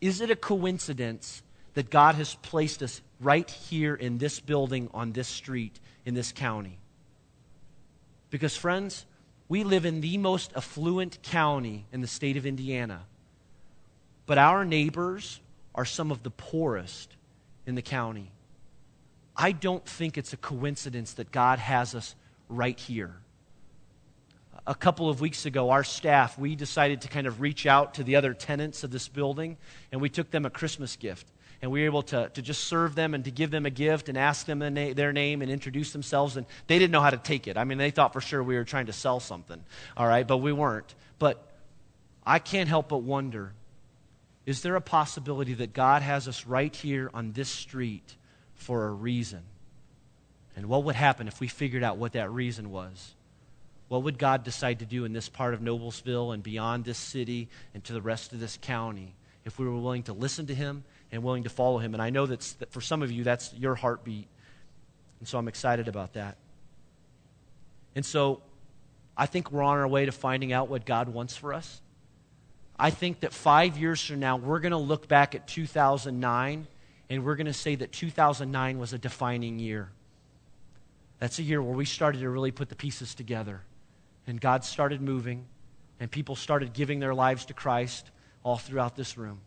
Is 0.00 0.20
it 0.20 0.30
a 0.30 0.36
coincidence 0.36 1.42
that 1.74 1.90
God 1.90 2.16
has 2.16 2.34
placed 2.36 2.82
us 2.82 3.00
right 3.20 3.48
here 3.48 3.94
in 3.94 4.18
this 4.18 4.40
building, 4.40 4.88
on 4.94 5.12
this 5.12 5.28
street, 5.28 5.80
in 6.04 6.14
this 6.14 6.30
county? 6.30 6.78
Because, 8.30 8.56
friends, 8.56 9.04
we 9.52 9.64
live 9.64 9.84
in 9.84 10.00
the 10.00 10.16
most 10.16 10.50
affluent 10.56 11.20
county 11.22 11.84
in 11.92 12.00
the 12.00 12.06
state 12.06 12.38
of 12.38 12.46
Indiana, 12.46 13.02
but 14.24 14.38
our 14.38 14.64
neighbors 14.64 15.42
are 15.74 15.84
some 15.84 16.10
of 16.10 16.22
the 16.22 16.30
poorest 16.30 17.14
in 17.66 17.74
the 17.74 17.82
county. 17.82 18.30
I 19.36 19.52
don't 19.52 19.84
think 19.84 20.16
it's 20.16 20.32
a 20.32 20.38
coincidence 20.38 21.12
that 21.12 21.30
God 21.30 21.58
has 21.58 21.94
us 21.94 22.14
right 22.48 22.80
here. 22.80 23.14
A 24.66 24.74
couple 24.74 25.10
of 25.10 25.20
weeks 25.20 25.44
ago, 25.44 25.68
our 25.68 25.84
staff, 25.84 26.38
we 26.38 26.56
decided 26.56 27.02
to 27.02 27.08
kind 27.08 27.26
of 27.26 27.42
reach 27.42 27.66
out 27.66 27.92
to 27.96 28.04
the 28.04 28.16
other 28.16 28.32
tenants 28.32 28.84
of 28.84 28.90
this 28.90 29.06
building, 29.06 29.58
and 29.92 30.00
we 30.00 30.08
took 30.08 30.30
them 30.30 30.46
a 30.46 30.50
Christmas 30.50 30.96
gift. 30.96 31.26
And 31.62 31.70
we 31.70 31.80
were 31.80 31.86
able 31.86 32.02
to, 32.02 32.28
to 32.30 32.42
just 32.42 32.64
serve 32.64 32.96
them 32.96 33.14
and 33.14 33.24
to 33.24 33.30
give 33.30 33.52
them 33.52 33.64
a 33.66 33.70
gift 33.70 34.08
and 34.08 34.18
ask 34.18 34.46
them 34.46 34.58
their 34.58 35.12
name 35.12 35.42
and 35.42 35.50
introduce 35.50 35.92
themselves. 35.92 36.36
And 36.36 36.44
they 36.66 36.80
didn't 36.80 36.90
know 36.90 37.00
how 37.00 37.10
to 37.10 37.16
take 37.16 37.46
it. 37.46 37.56
I 37.56 37.62
mean, 37.62 37.78
they 37.78 37.92
thought 37.92 38.12
for 38.12 38.20
sure 38.20 38.42
we 38.42 38.56
were 38.56 38.64
trying 38.64 38.86
to 38.86 38.92
sell 38.92 39.20
something, 39.20 39.62
all 39.96 40.06
right, 40.06 40.26
but 40.26 40.38
we 40.38 40.52
weren't. 40.52 40.92
But 41.20 41.46
I 42.26 42.40
can't 42.40 42.68
help 42.68 42.88
but 42.88 42.98
wonder 42.98 43.54
is 44.44 44.62
there 44.62 44.74
a 44.74 44.80
possibility 44.80 45.54
that 45.54 45.72
God 45.72 46.02
has 46.02 46.26
us 46.26 46.46
right 46.46 46.74
here 46.74 47.08
on 47.14 47.30
this 47.30 47.48
street 47.48 48.16
for 48.56 48.88
a 48.88 48.90
reason? 48.90 49.42
And 50.56 50.66
what 50.66 50.82
would 50.82 50.96
happen 50.96 51.28
if 51.28 51.38
we 51.38 51.46
figured 51.46 51.84
out 51.84 51.96
what 51.96 52.14
that 52.14 52.28
reason 52.32 52.72
was? 52.72 53.14
What 53.86 54.02
would 54.02 54.18
God 54.18 54.42
decide 54.42 54.80
to 54.80 54.84
do 54.84 55.04
in 55.04 55.12
this 55.12 55.28
part 55.28 55.54
of 55.54 55.60
Noblesville 55.60 56.34
and 56.34 56.42
beyond 56.42 56.84
this 56.84 56.98
city 56.98 57.48
and 57.72 57.84
to 57.84 57.92
the 57.92 58.02
rest 58.02 58.32
of 58.32 58.40
this 58.40 58.58
county 58.60 59.14
if 59.44 59.60
we 59.60 59.66
were 59.66 59.78
willing 59.78 60.02
to 60.04 60.12
listen 60.12 60.46
to 60.46 60.54
Him 60.54 60.82
and 61.12 61.22
willing 61.22 61.44
to 61.44 61.50
follow 61.50 61.78
Him? 61.78 61.94
And 61.94 62.02
I 62.02 62.10
know 62.10 62.26
that's, 62.26 62.54
that 62.54 62.72
for 62.72 62.80
some 62.80 63.02
of 63.02 63.12
you, 63.12 63.22
that's 63.22 63.54
your 63.54 63.74
heartbeat. 63.74 64.26
And 65.20 65.28
so 65.28 65.38
I'm 65.38 65.46
excited 65.46 65.86
about 65.86 66.14
that. 66.14 66.36
And 67.94 68.04
so 68.04 68.42
I 69.16 69.26
think 69.26 69.52
we're 69.52 69.62
on 69.62 69.78
our 69.78 69.86
way 69.86 70.06
to 70.06 70.12
finding 70.12 70.52
out 70.52 70.68
what 70.68 70.84
God 70.84 71.08
wants 71.08 71.36
for 71.36 71.52
us. 71.52 71.80
I 72.78 72.90
think 72.90 73.20
that 73.20 73.32
five 73.32 73.78
years 73.78 74.04
from 74.04 74.18
now, 74.18 74.36
we're 74.36 74.58
going 74.58 74.72
to 74.72 74.78
look 74.78 75.06
back 75.06 75.34
at 75.34 75.46
2009 75.46 76.66
and 77.10 77.24
we're 77.24 77.36
going 77.36 77.46
to 77.46 77.52
say 77.52 77.74
that 77.76 77.92
2009 77.92 78.78
was 78.78 78.94
a 78.94 78.98
defining 78.98 79.58
year. 79.58 79.90
That's 81.18 81.38
a 81.38 81.42
year 81.42 81.62
where 81.62 81.74
we 81.76 81.84
started 81.84 82.22
to 82.22 82.30
really 82.30 82.50
put 82.50 82.70
the 82.70 82.74
pieces 82.74 83.14
together 83.14 83.60
and 84.26 84.40
God 84.40 84.64
started 84.64 85.00
moving, 85.00 85.46
and 86.00 86.10
people 86.10 86.36
started 86.36 86.72
giving 86.72 87.00
their 87.00 87.14
lives 87.14 87.46
to 87.46 87.54
Christ 87.54 88.10
all 88.44 88.56
throughout 88.56 88.96
this 88.96 89.16
room. 89.16 89.40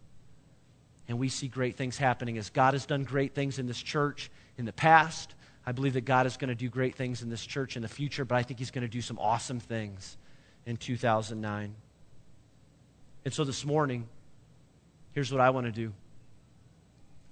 And 1.07 1.19
we 1.19 1.29
see 1.29 1.47
great 1.47 1.75
things 1.75 1.97
happening 1.97 2.37
as 2.37 2.49
God 2.49 2.73
has 2.73 2.85
done 2.85 3.03
great 3.03 3.35
things 3.35 3.59
in 3.59 3.67
this 3.67 3.81
church 3.81 4.31
in 4.57 4.65
the 4.65 4.73
past. 4.73 5.35
I 5.65 5.71
believe 5.71 5.93
that 5.93 6.05
God 6.05 6.25
is 6.25 6.37
going 6.37 6.49
to 6.49 6.55
do 6.55 6.69
great 6.69 6.95
things 6.95 7.21
in 7.21 7.29
this 7.29 7.45
church 7.45 7.75
in 7.75 7.81
the 7.81 7.87
future, 7.87 8.25
but 8.25 8.35
I 8.35 8.43
think 8.43 8.59
He's 8.59 8.71
going 8.71 8.83
to 8.83 8.87
do 8.87 9.01
some 9.01 9.19
awesome 9.19 9.59
things 9.59 10.17
in 10.65 10.77
2009. 10.77 11.75
And 13.23 13.33
so 13.33 13.43
this 13.43 13.65
morning, 13.65 14.07
here's 15.13 15.31
what 15.31 15.41
I 15.41 15.49
want 15.51 15.65
to 15.65 15.71
do 15.71 15.93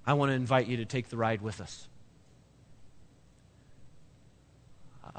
I 0.06 0.14
want 0.14 0.30
to 0.30 0.36
invite 0.36 0.68
you 0.68 0.78
to 0.78 0.86
take 0.86 1.10
the 1.10 1.18
ride 1.18 1.42
with 1.42 1.62
us. 1.62 1.88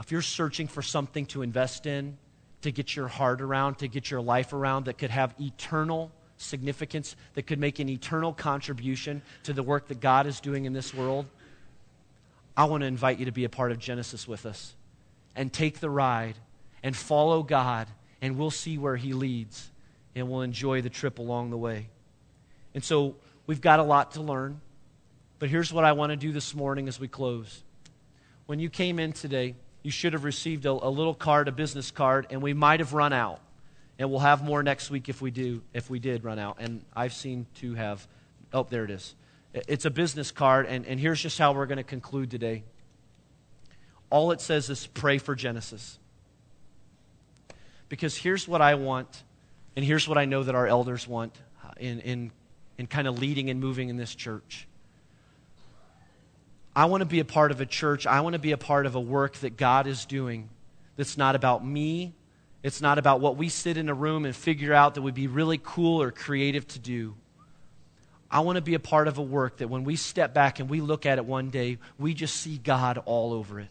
if 0.01 0.11
you're 0.11 0.23
searching 0.23 0.67
for 0.67 0.83
something 0.83 1.27
to 1.27 1.43
invest 1.43 1.87
in, 1.87 2.17
to 2.63 2.73
get 2.73 2.97
your 2.97 3.09
heart 3.09 3.41
around, 3.41 3.79
to 3.79 3.89
get 3.89 4.11
your 4.11 4.21
life 4.21 4.53
around 4.53 4.87
that 4.87 4.99
could 4.99 5.11
have 5.11 5.35
eternal 5.41 6.11
significance, 6.45 7.17
that 7.35 7.47
could 7.47 7.59
make 7.59 7.79
an 7.79 7.89
eternal 7.89 8.33
contribution 8.33 9.23
to 9.45 9.53
the 9.53 9.63
work 9.63 9.89
that 9.89 10.01
God 10.01 10.27
is 10.27 10.41
doing 10.41 10.65
in 10.65 10.73
this 10.73 10.95
world, 10.95 11.27
I 12.57 12.65
want 12.65 12.83
to 12.83 12.87
invite 12.87 13.19
you 13.19 13.25
to 13.25 13.33
be 13.33 13.45
a 13.45 13.49
part 13.49 13.73
of 13.73 13.79
Genesis 13.79 14.29
with 14.29 14.47
us 14.47 14.75
and 15.35 15.53
take 15.53 15.81
the 15.81 15.91
ride 15.91 16.37
and 16.83 16.95
follow 16.95 17.43
God, 17.43 17.89
and 18.23 18.39
we'll 18.39 18.51
see 18.51 18.79
where 18.79 18.97
He 18.97 19.13
leads, 19.13 19.71
and 20.15 20.31
we'll 20.31 20.43
enjoy 20.43 20.83
the 20.83 20.91
trip 20.91 21.19
along 21.19 21.51
the 21.51 21.57
way. 21.57 21.89
And 22.75 22.85
so 22.85 23.17
we've 23.47 23.61
got 23.61 23.81
a 23.81 23.83
lot 23.83 24.13
to 24.13 24.23
learn, 24.23 24.61
but 25.39 25.49
here's 25.49 25.73
what 25.73 25.85
I 25.85 25.93
want 25.93 26.11
to 26.11 26.17
do 26.17 26.31
this 26.31 26.55
morning 26.55 26.87
as 26.87 27.01
we 27.01 27.09
close. 27.09 27.63
When 28.47 28.61
you 28.61 28.69
came 28.69 28.99
in 28.99 29.13
today, 29.13 29.57
you 29.83 29.91
should 29.91 30.13
have 30.13 30.25
received 30.25 30.67
a, 30.67 30.71
a 30.71 30.89
little 30.89 31.15
card, 31.15 31.49
a 31.49 31.53
business 31.53 31.91
card, 31.91 32.27
and 32.31 32.41
we 32.41 32.53
might 32.53 32.81
have 32.81 32.93
run 32.93 33.13
out. 33.13 33.41
And 33.99 34.11
we'll 34.11 34.21
have 34.21 34.43
more 34.43 34.63
next 34.63 34.91
week 34.91 35.09
if 35.09 35.23
we 35.23 35.31
do, 35.31 35.63
if 35.73 35.89
we 35.89 35.99
did 35.99 36.25
run 36.25 36.39
out. 36.39 36.57
And 36.59 36.85
I've 36.95 37.13
seen 37.13 37.47
to 37.57 37.75
have, 37.75 38.07
oh, 38.53 38.67
there 38.69 38.85
it 38.85 38.91
is. 38.91 39.15
It's 39.53 39.85
a 39.85 39.91
business 39.91 40.33
card, 40.33 40.67
and, 40.67 40.85
and 40.85 40.99
here's 40.99 41.23
just 41.23 41.39
how 41.39 41.53
we're 41.53 41.67
going 41.67 41.79
to 41.79 41.85
conclude 41.85 42.31
today. 42.31 42.65
All 44.11 44.33
it 44.33 44.41
says 44.41 44.69
is 44.69 44.87
pray 44.89 45.19
for 45.19 45.37
Genesis. 45.37 45.99
Because 47.89 48.17
here's 48.17 48.49
what 48.49 48.61
I 48.61 48.75
want, 48.75 49.23
and 49.77 49.85
here's 49.85 50.09
what 50.09 50.19
I 50.19 50.25
know 50.25 50.43
that 50.43 50.57
our 50.57 50.67
elders 50.67 51.07
want 51.07 51.37
uh, 51.65 51.69
in, 51.79 52.01
in, 52.01 52.33
in 52.79 52.89
kind 52.89 53.07
of 53.07 53.21
leading 53.21 53.49
and 53.49 53.61
moving 53.61 53.91
in 53.91 53.97
this 53.97 54.13
church. 54.13 54.67
I 56.75 56.87
want 56.87 57.03
to 57.03 57.07
be 57.07 57.21
a 57.21 57.25
part 57.25 57.53
of 57.53 57.61
a 57.61 57.67
church. 57.67 58.07
I 58.07 58.21
want 58.23 58.33
to 58.33 58.41
be 58.41 58.51
a 58.51 58.59
part 58.59 58.87
of 58.87 58.97
a 58.97 59.01
work 59.01 59.35
that 59.37 59.57
God 59.57 59.87
is 59.87 60.05
doing 60.05 60.49
that's 60.97 61.17
not 61.17 61.37
about 61.37 61.65
me. 61.65 62.15
It's 62.65 62.81
not 62.81 62.97
about 62.97 63.21
what 63.21 63.37
we 63.37 63.51
sit 63.51 63.77
in 63.77 63.91
a 63.91 63.95
room 63.95 64.25
and 64.25 64.35
figure 64.35 64.73
out 64.73 64.95
that 64.95 65.03
would 65.03 65.15
be 65.15 65.27
really 65.27 65.61
cool 65.63 66.01
or 66.01 66.11
creative 66.11 66.67
to 66.69 66.79
do. 66.79 67.15
I 68.31 68.41
want 68.41 68.57
to 68.57 68.63
be 68.63 68.73
a 68.73 68.81
part 68.81 69.07
of 69.07 69.19
a 69.19 69.23
work 69.23 69.59
that 69.59 69.69
when 69.69 69.85
we 69.85 69.97
step 69.97 70.33
back 70.33 70.61
and 70.61 70.71
we 70.71 70.81
look 70.81 71.05
at 71.05 71.19
it 71.19 71.27
one 71.27 71.51
day, 71.51 71.77
we 71.99 72.15
just 72.15 72.37
see 72.39 72.57
God 72.57 73.03
all 73.05 73.35
over 73.35 73.61
it. 73.61 73.69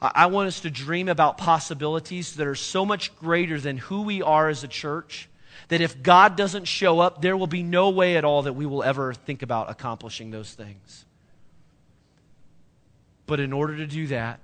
I 0.00 0.26
want 0.26 0.48
us 0.48 0.60
to 0.60 0.70
dream 0.70 1.06
about 1.06 1.36
possibilities 1.36 2.34
that 2.36 2.46
are 2.46 2.54
so 2.54 2.86
much 2.86 3.14
greater 3.16 3.60
than 3.60 3.76
who 3.76 4.02
we 4.02 4.22
are 4.22 4.48
as 4.48 4.64
a 4.64 4.68
church 4.68 5.28
that 5.68 5.82
if 5.82 6.02
God 6.02 6.36
doesn't 6.36 6.64
show 6.64 6.98
up, 6.98 7.20
there 7.20 7.36
will 7.36 7.46
be 7.46 7.62
no 7.62 7.90
way 7.90 8.16
at 8.16 8.24
all 8.24 8.42
that 8.42 8.54
we 8.54 8.64
will 8.64 8.82
ever 8.82 9.12
think 9.12 9.42
about 9.42 9.70
accomplishing 9.70 10.30
those 10.30 10.52
things. 10.52 11.04
But 13.26 13.38
in 13.38 13.52
order 13.52 13.76
to 13.76 13.86
do 13.86 14.06
that, 14.06 14.40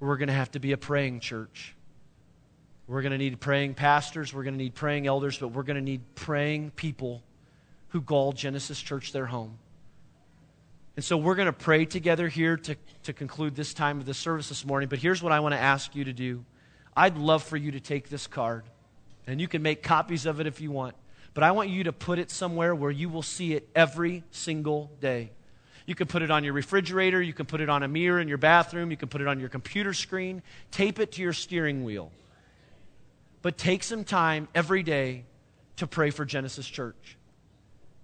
we're 0.00 0.16
going 0.16 0.28
to 0.28 0.34
have 0.34 0.50
to 0.50 0.58
be 0.58 0.72
a 0.72 0.76
praying 0.76 1.20
church. 1.20 1.75
We're 2.86 3.02
going 3.02 3.12
to 3.12 3.18
need 3.18 3.40
praying 3.40 3.74
pastors. 3.74 4.32
We're 4.32 4.44
going 4.44 4.54
to 4.54 4.62
need 4.62 4.74
praying 4.74 5.06
elders, 5.06 5.38
but 5.38 5.48
we're 5.48 5.64
going 5.64 5.76
to 5.76 5.82
need 5.82 6.02
praying 6.14 6.70
people 6.70 7.22
who 7.88 8.00
call 8.00 8.32
Genesis 8.32 8.80
Church 8.80 9.12
their 9.12 9.26
home. 9.26 9.58
And 10.94 11.04
so 11.04 11.16
we're 11.16 11.34
going 11.34 11.46
to 11.46 11.52
pray 11.52 11.84
together 11.84 12.28
here 12.28 12.56
to, 12.56 12.76
to 13.02 13.12
conclude 13.12 13.54
this 13.54 13.74
time 13.74 13.98
of 13.98 14.06
the 14.06 14.14
service 14.14 14.48
this 14.48 14.64
morning. 14.64 14.88
But 14.88 14.98
here's 14.98 15.22
what 15.22 15.32
I 15.32 15.40
want 15.40 15.54
to 15.54 15.60
ask 15.60 15.94
you 15.94 16.04
to 16.04 16.12
do 16.12 16.44
I'd 16.96 17.18
love 17.18 17.42
for 17.42 17.56
you 17.56 17.72
to 17.72 17.80
take 17.80 18.08
this 18.08 18.26
card, 18.26 18.64
and 19.26 19.40
you 19.40 19.48
can 19.48 19.62
make 19.62 19.82
copies 19.82 20.24
of 20.24 20.40
it 20.40 20.46
if 20.46 20.60
you 20.60 20.70
want. 20.70 20.94
But 21.34 21.44
I 21.44 21.50
want 21.50 21.68
you 21.68 21.84
to 21.84 21.92
put 21.92 22.18
it 22.18 22.30
somewhere 22.30 22.74
where 22.74 22.90
you 22.90 23.10
will 23.10 23.22
see 23.22 23.52
it 23.52 23.68
every 23.74 24.24
single 24.30 24.90
day. 25.00 25.32
You 25.84 25.94
can 25.94 26.06
put 26.06 26.22
it 26.22 26.30
on 26.30 26.44
your 26.44 26.54
refrigerator. 26.54 27.20
You 27.20 27.34
can 27.34 27.44
put 27.44 27.60
it 27.60 27.68
on 27.68 27.82
a 27.82 27.88
mirror 27.88 28.18
in 28.18 28.26
your 28.26 28.38
bathroom. 28.38 28.90
You 28.90 28.96
can 28.96 29.08
put 29.08 29.20
it 29.20 29.26
on 29.28 29.38
your 29.38 29.50
computer 29.50 29.92
screen. 29.92 30.42
Tape 30.70 30.98
it 30.98 31.12
to 31.12 31.22
your 31.22 31.34
steering 31.34 31.84
wheel. 31.84 32.10
But 33.46 33.56
take 33.56 33.84
some 33.84 34.02
time 34.02 34.48
every 34.56 34.82
day 34.82 35.22
to 35.76 35.86
pray 35.86 36.10
for 36.10 36.24
Genesis 36.24 36.66
Church. 36.66 37.16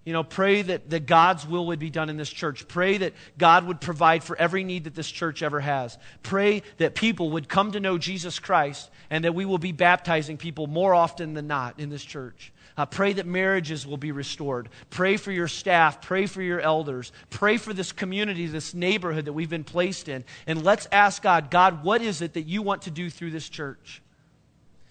You 0.04 0.12
know, 0.12 0.22
pray 0.22 0.62
that, 0.62 0.90
that 0.90 1.06
God's 1.06 1.44
will 1.44 1.66
would 1.66 1.80
be 1.80 1.90
done 1.90 2.08
in 2.08 2.16
this 2.16 2.30
church. 2.30 2.68
Pray 2.68 2.98
that 2.98 3.12
God 3.38 3.66
would 3.66 3.80
provide 3.80 4.22
for 4.22 4.36
every 4.38 4.62
need 4.62 4.84
that 4.84 4.94
this 4.94 5.10
church 5.10 5.42
ever 5.42 5.58
has. 5.58 5.98
Pray 6.22 6.62
that 6.76 6.94
people 6.94 7.32
would 7.32 7.48
come 7.48 7.72
to 7.72 7.80
know 7.80 7.98
Jesus 7.98 8.38
Christ 8.38 8.88
and 9.10 9.24
that 9.24 9.34
we 9.34 9.44
will 9.44 9.58
be 9.58 9.72
baptizing 9.72 10.36
people 10.36 10.68
more 10.68 10.94
often 10.94 11.34
than 11.34 11.48
not 11.48 11.80
in 11.80 11.90
this 11.90 12.04
church. 12.04 12.52
Uh, 12.76 12.86
pray 12.86 13.12
that 13.12 13.26
marriages 13.26 13.84
will 13.84 13.96
be 13.96 14.12
restored. 14.12 14.68
Pray 14.90 15.16
for 15.16 15.32
your 15.32 15.48
staff. 15.48 16.02
Pray 16.02 16.26
for 16.26 16.40
your 16.40 16.60
elders. 16.60 17.10
Pray 17.30 17.56
for 17.56 17.72
this 17.72 17.90
community, 17.90 18.46
this 18.46 18.74
neighborhood 18.74 19.24
that 19.24 19.32
we've 19.32 19.50
been 19.50 19.64
placed 19.64 20.08
in. 20.08 20.22
And 20.46 20.62
let's 20.62 20.86
ask 20.92 21.20
God, 21.20 21.50
God, 21.50 21.82
what 21.82 22.00
is 22.00 22.22
it 22.22 22.34
that 22.34 22.42
you 22.42 22.62
want 22.62 22.82
to 22.82 22.92
do 22.92 23.10
through 23.10 23.32
this 23.32 23.48
church? 23.48 24.02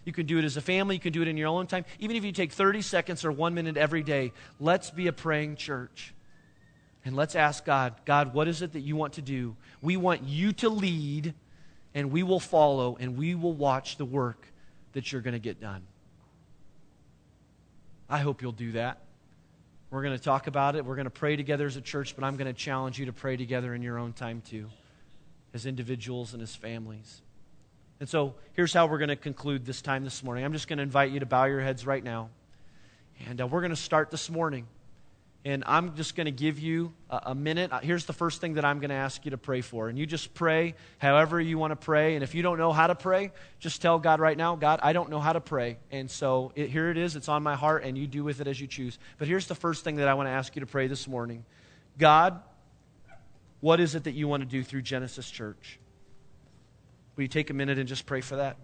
You 0.04 0.14
can 0.14 0.26
do 0.26 0.40
it 0.40 0.46
as 0.46 0.58
a 0.58 0.62
family, 0.62 0.96
you 0.96 1.02
can 1.02 1.14
do 1.14 1.22
it 1.22 1.28
in 1.28 1.38
your 1.38 1.50
own 1.50 1.68
time. 1.68 1.86
Even 2.00 2.16
if 2.16 2.26
you 2.26 2.32
take 2.32 2.52
30 2.52 2.82
seconds 2.82 3.24
or 3.24 3.32
one 3.32 3.54
minute 3.54 3.78
every 3.78 4.04
day, 4.04 4.34
let's 4.60 4.90
be 4.90 5.08
a 5.08 5.14
praying 5.14 5.58
church. 5.58 6.14
And 7.06 7.16
let's 7.16 7.36
ask 7.36 7.66
God, 7.66 7.96
God, 8.06 8.34
what 8.34 8.48
is 8.48 8.62
it 8.62 8.74
that 8.74 8.82
you 8.82 8.96
want 8.96 9.14
to 9.14 9.22
do? 9.22 9.56
We 9.82 9.98
want 9.98 10.24
you 10.24 10.54
to 10.54 10.70
lead, 10.70 11.34
and 11.94 12.12
we 12.12 12.24
will 12.24 12.40
follow, 12.40 12.98
and 13.00 13.18
we 13.18 13.36
will 13.36 13.54
watch 13.54 13.98
the 13.98 14.06
work 14.06 14.48
that 14.94 15.12
you're 15.12 15.22
going 15.22 15.34
to 15.34 15.40
get 15.40 15.60
done. 15.60 15.84
I 18.10 18.20
hope 18.20 18.42
you'll 18.42 18.52
do 18.52 18.74
that. 18.74 19.00
We're 19.90 20.04
going 20.04 20.18
to 20.18 20.24
talk 20.24 20.48
about 20.48 20.76
it. 20.76 20.86
We're 20.86 20.96
going 20.96 21.06
to 21.06 21.10
pray 21.10 21.36
together 21.36 21.66
as 21.66 21.76
a 21.76 21.82
church, 21.82 22.16
but 22.16 22.24
I'm 22.24 22.38
going 22.38 22.48
to 22.48 22.58
challenge 22.58 23.00
you 23.00 23.08
to 23.08 23.14
pray 23.14 23.36
together 23.38 23.74
in 23.74 23.82
your 23.82 23.98
own 23.98 24.14
time 24.14 24.42
too, 24.46 24.70
as 25.54 25.66
individuals 25.66 26.34
and 26.34 26.42
as 26.42 26.56
families. 26.56 27.22
And 28.02 28.10
so 28.10 28.34
here's 28.54 28.74
how 28.74 28.88
we're 28.88 28.98
going 28.98 29.10
to 29.10 29.16
conclude 29.16 29.64
this 29.64 29.84
time 29.84 30.04
this 30.04 30.24
morning. 30.24 30.44
I'm 30.44 30.54
just 30.54 30.68
going 30.68 30.78
to 30.78 30.84
invite 30.84 31.12
you 31.12 31.20
to 31.20 31.28
bow 31.28 31.44
your 31.44 31.62
heads 31.62 31.86
right 31.86 32.04
now. 32.04 32.32
And 33.28 33.40
uh, 33.40 33.46
we're 33.46 33.62
going 33.62 33.70
to 33.70 33.76
start 33.76 34.10
this 34.10 34.28
morning. 34.28 34.66
And 35.46 35.64
I'm 35.68 35.96
just 35.96 36.16
going 36.16 36.26
to 36.26 36.32
give 36.32 36.58
you 36.58 36.94
a, 37.12 37.22
a, 37.26 37.36
minute. 37.36 37.72
Uh, 37.72 37.80
here's 37.80 38.06
the 38.06 38.14
first 38.14 38.42
thing 38.42 38.56
that 38.56 38.66
I'm 38.66 38.80
going 38.80 38.90
to 38.90 38.96
ask 38.96 39.24
you 39.24 39.30
to 39.32 39.38
pray 39.38 39.62
for. 39.62 39.88
And 39.88 40.00
you 40.00 40.08
just 40.08 40.34
pray 40.34 40.74
however 40.98 41.40
you 41.40 41.60
want 41.60 41.74
to 41.74 41.76
pray. 41.76 42.16
And 42.16 42.24
if 42.24 42.34
you 42.34 42.42
don't 42.42 42.58
know 42.58 42.74
how 42.74 42.88
to 42.88 42.96
pray, 42.96 43.34
just 43.60 43.84
tell 43.84 44.00
God 44.00 44.20
right 44.20 44.36
now, 44.36 44.56
God, 44.56 44.80
I 44.82 44.94
don't 44.94 45.12
know 45.12 45.20
how 45.20 45.34
to 45.34 45.42
pray. 45.42 45.78
And 45.92 46.10
so 46.10 46.54
it, 46.56 46.72
here 46.72 46.90
it 46.90 46.98
is. 46.98 47.16
It's 47.16 47.30
on 47.30 47.44
my 47.44 47.56
heart, 47.56 47.84
and 47.84 47.96
you 47.96 48.08
do 48.08 48.24
with 48.24 48.42
it 48.42 48.48
as 48.48 48.60
you 48.60 48.66
choose. 48.66 48.98
But 49.20 49.28
here's 49.28 49.46
the 49.46 49.54
first 49.54 49.84
thing 49.84 49.98
that 49.98 50.08
I 50.08 50.16
want 50.16 50.26
to 50.26 50.32
ask 50.32 50.56
you 50.56 50.62
to 50.62 50.66
pray 50.66 50.88
this 50.88 51.08
morning 51.08 51.46
God, 52.00 52.42
what 53.60 53.80
is 53.80 53.94
it 53.94 54.06
that 54.06 54.14
you 54.14 54.28
want 54.28 54.42
to 54.42 54.50
do 54.50 54.64
through 54.64 54.82
Genesis 54.82 55.30
Church? 55.30 55.78
Will 57.16 57.24
you 57.24 57.28
take 57.28 57.50
a 57.50 57.54
minute 57.54 57.78
and 57.78 57.88
just 57.88 58.06
pray 58.06 58.22
for 58.22 58.38
that? 58.38 58.58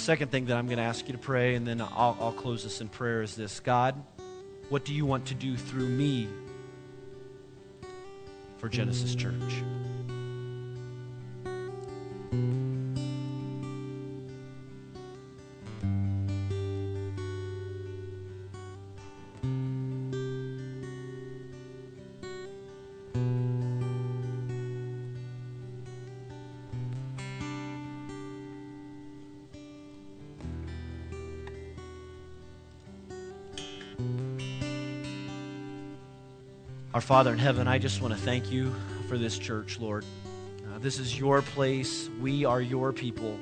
The 0.00 0.06
second 0.06 0.30
thing 0.30 0.46
that 0.46 0.56
I'm 0.56 0.64
going 0.64 0.78
to 0.78 0.82
ask 0.82 1.06
you 1.08 1.12
to 1.12 1.18
pray, 1.18 1.56
and 1.56 1.66
then 1.66 1.82
I'll, 1.82 2.16
I'll 2.18 2.32
close 2.32 2.64
this 2.64 2.80
in 2.80 2.88
prayer, 2.88 3.20
is 3.20 3.36
this 3.36 3.60
God, 3.60 4.02
what 4.70 4.86
do 4.86 4.94
you 4.94 5.04
want 5.04 5.26
to 5.26 5.34
do 5.34 5.58
through 5.58 5.88
me 5.88 6.26
for 8.56 8.70
Genesis 8.70 9.14
Church? 9.14 9.62
Father 37.10 37.32
in 37.32 37.40
heaven, 37.40 37.66
I 37.66 37.78
just 37.78 38.00
want 38.00 38.14
to 38.14 38.20
thank 38.20 38.52
you 38.52 38.72
for 39.08 39.18
this 39.18 39.36
church, 39.36 39.80
Lord. 39.80 40.04
Uh, 40.64 40.78
this 40.78 41.00
is 41.00 41.18
your 41.18 41.42
place. 41.42 42.08
We 42.20 42.44
are 42.44 42.60
your 42.60 42.92
people. 42.92 43.36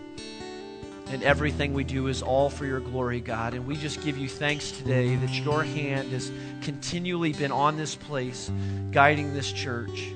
And 1.09 1.23
everything 1.23 1.75
we 1.75 1.85
do 1.85 2.07
is 2.07 2.23
all 2.23 2.49
for 2.49 2.65
your 2.65 2.81
glory, 2.81 3.21
God. 3.21 3.53
And 3.53 3.67
we 3.67 3.77
just 3.77 4.03
give 4.03 4.17
you 4.17 4.27
thanks 4.27 4.71
today 4.71 5.17
that 5.17 5.35
your 5.35 5.63
hand 5.65 6.13
has 6.13 6.33
continually 6.63 7.35
been 7.35 7.53
on 7.53 7.77
this 7.77 7.95
place, 7.95 8.51
guiding 8.91 9.35
this 9.35 9.53
church. 9.53 10.15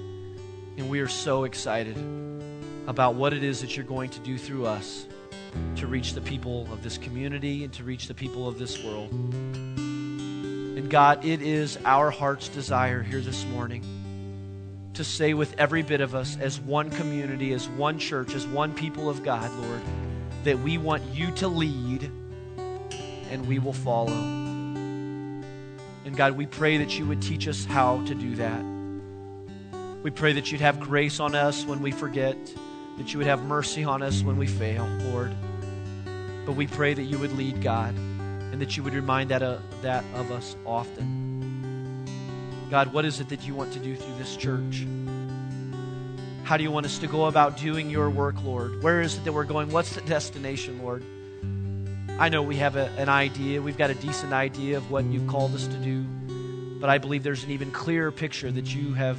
And 0.78 0.88
we 0.88 1.00
are 1.00 1.06
so 1.06 1.44
excited 1.44 1.98
about 2.86 3.16
what 3.16 3.34
it 3.34 3.44
is 3.44 3.60
that 3.60 3.76
you're 3.76 3.84
going 3.84 4.08
to 4.08 4.20
do 4.20 4.38
through 4.38 4.64
us 4.64 5.06
to 5.76 5.86
reach 5.86 6.14
the 6.14 6.22
people 6.22 6.66
of 6.72 6.82
this 6.82 6.96
community 6.96 7.64
and 7.64 7.72
to 7.74 7.84
reach 7.84 8.08
the 8.08 8.14
people 8.14 8.48
of 8.48 8.58
this 8.58 8.82
world. 8.82 9.12
And 10.82 10.90
God, 10.90 11.24
it 11.24 11.40
is 11.42 11.78
our 11.84 12.10
heart's 12.10 12.48
desire 12.48 13.04
here 13.04 13.20
this 13.20 13.44
morning 13.46 13.84
to 14.94 15.04
say 15.04 15.32
with 15.32 15.54
every 15.56 15.82
bit 15.82 16.00
of 16.00 16.16
us, 16.16 16.36
as 16.40 16.58
one 16.58 16.90
community, 16.90 17.52
as 17.52 17.68
one 17.68 18.00
church, 18.00 18.34
as 18.34 18.48
one 18.48 18.74
people 18.74 19.08
of 19.08 19.22
God, 19.22 19.48
Lord, 19.60 19.80
that 20.42 20.58
we 20.58 20.78
want 20.78 21.04
you 21.14 21.30
to 21.36 21.46
lead 21.46 22.10
and 23.30 23.46
we 23.46 23.60
will 23.60 23.72
follow. 23.72 24.10
And 26.04 26.16
God, 26.16 26.36
we 26.36 26.46
pray 26.46 26.78
that 26.78 26.98
you 26.98 27.06
would 27.06 27.22
teach 27.22 27.46
us 27.46 27.64
how 27.64 28.04
to 28.06 28.14
do 28.16 28.34
that. 28.34 28.64
We 30.02 30.10
pray 30.10 30.32
that 30.32 30.50
you'd 30.50 30.62
have 30.62 30.80
grace 30.80 31.20
on 31.20 31.36
us 31.36 31.64
when 31.64 31.80
we 31.80 31.92
forget, 31.92 32.36
that 32.98 33.12
you 33.12 33.18
would 33.18 33.28
have 33.28 33.44
mercy 33.44 33.84
on 33.84 34.02
us 34.02 34.24
when 34.24 34.36
we 34.36 34.48
fail, 34.48 34.84
Lord. 35.12 35.32
But 36.44 36.56
we 36.56 36.66
pray 36.66 36.92
that 36.92 37.04
you 37.04 37.20
would 37.20 37.36
lead, 37.36 37.62
God 37.62 37.94
and 38.52 38.60
that 38.60 38.76
you 38.76 38.82
would 38.82 38.94
remind 38.94 39.30
that, 39.30 39.42
uh, 39.42 39.58
that 39.80 40.04
of 40.14 40.30
us 40.30 40.54
often. 40.64 42.04
God, 42.70 42.92
what 42.92 43.04
is 43.04 43.18
it 43.18 43.30
that 43.30 43.46
you 43.46 43.54
want 43.54 43.72
to 43.72 43.78
do 43.78 43.96
through 43.96 44.14
this 44.18 44.36
church? 44.36 44.86
How 46.44 46.56
do 46.56 46.62
you 46.62 46.70
want 46.70 46.86
us 46.86 46.98
to 46.98 47.06
go 47.06 47.26
about 47.26 47.56
doing 47.56 47.90
your 47.90 48.10
work, 48.10 48.42
Lord? 48.44 48.82
Where 48.82 49.00
is 49.00 49.16
it 49.16 49.24
that 49.24 49.32
we're 49.32 49.44
going? 49.44 49.70
What's 49.70 49.94
the 49.94 50.02
destination, 50.02 50.82
Lord? 50.82 51.02
I 52.18 52.28
know 52.28 52.42
we 52.42 52.56
have 52.56 52.76
a, 52.76 52.86
an 52.98 53.08
idea. 53.08 53.62
We've 53.62 53.78
got 53.78 53.90
a 53.90 53.94
decent 53.94 54.32
idea 54.32 54.76
of 54.76 54.90
what 54.90 55.04
you've 55.06 55.26
called 55.26 55.54
us 55.54 55.66
to 55.66 55.76
do. 55.78 56.04
But 56.78 56.90
I 56.90 56.98
believe 56.98 57.22
there's 57.22 57.44
an 57.44 57.50
even 57.50 57.70
clearer 57.70 58.12
picture 58.12 58.50
that 58.50 58.74
you 58.74 58.92
have 58.92 59.16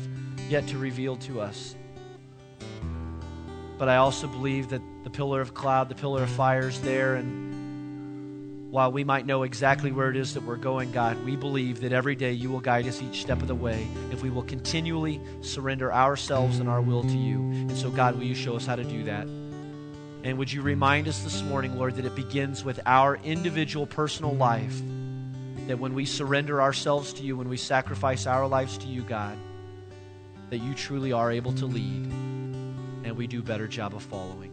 yet 0.47 0.67
to 0.67 0.77
reveal 0.77 1.15
to 1.17 1.41
us. 1.41 1.75
But 3.77 3.89
I 3.89 3.97
also 3.97 4.27
believe 4.27 4.69
that 4.69 4.81
the 5.03 5.09
pillar 5.09 5.41
of 5.41 5.53
cloud, 5.53 5.89
the 5.89 5.95
pillar 5.95 6.23
of 6.23 6.29
fire 6.29 6.67
is 6.67 6.79
there, 6.81 7.15
and 7.15 7.62
while 8.73 8.91
we 8.91 9.03
might 9.03 9.27
know 9.27 9.43
exactly 9.43 9.91
where 9.91 10.09
it 10.09 10.15
is 10.15 10.33
that 10.33 10.41
we're 10.41 10.55
going, 10.55 10.91
God, 10.91 11.23
we 11.23 11.35
believe 11.35 11.81
that 11.81 11.93
every 11.93 12.15
day 12.15 12.31
you 12.31 12.49
will 12.49 12.59
guide 12.59 12.87
us 12.87 13.03
each 13.03 13.21
step 13.21 13.39
of 13.43 13.47
the 13.47 13.53
way 13.53 13.87
if 14.09 14.23
we 14.23 14.31
will 14.31 14.41
continually 14.41 15.21
surrender 15.41 15.93
ourselves 15.93 16.57
and 16.57 16.67
our 16.67 16.81
will 16.81 17.03
to 17.03 17.15
you. 17.15 17.37
And 17.37 17.77
so, 17.77 17.91
God, 17.91 18.15
will 18.15 18.23
you 18.23 18.33
show 18.33 18.55
us 18.55 18.65
how 18.65 18.75
to 18.75 18.83
do 18.83 19.03
that? 19.03 19.27
And 20.23 20.39
would 20.39 20.51
you 20.51 20.63
remind 20.63 21.07
us 21.07 21.21
this 21.21 21.43
morning, 21.43 21.77
Lord, 21.77 21.97
that 21.97 22.05
it 22.05 22.15
begins 22.15 22.63
with 22.63 22.79
our 22.87 23.17
individual 23.17 23.85
personal 23.85 24.33
life, 24.33 24.81
that 25.67 25.77
when 25.77 25.93
we 25.93 26.05
surrender 26.05 26.59
ourselves 26.59 27.13
to 27.13 27.21
you, 27.21 27.37
when 27.37 27.49
we 27.49 27.57
sacrifice 27.57 28.25
our 28.25 28.47
lives 28.47 28.79
to 28.79 28.87
you, 28.87 29.03
God, 29.03 29.37
that 30.49 30.57
you 30.57 30.73
truly 30.73 31.11
are 31.11 31.31
able 31.31 31.53
to 31.53 31.67
lead 31.67 32.11
and 33.03 33.15
we 33.15 33.27
do 33.27 33.37
a 33.37 33.43
better 33.43 33.67
job 33.67 33.93
of 33.93 34.01
following. 34.01 34.51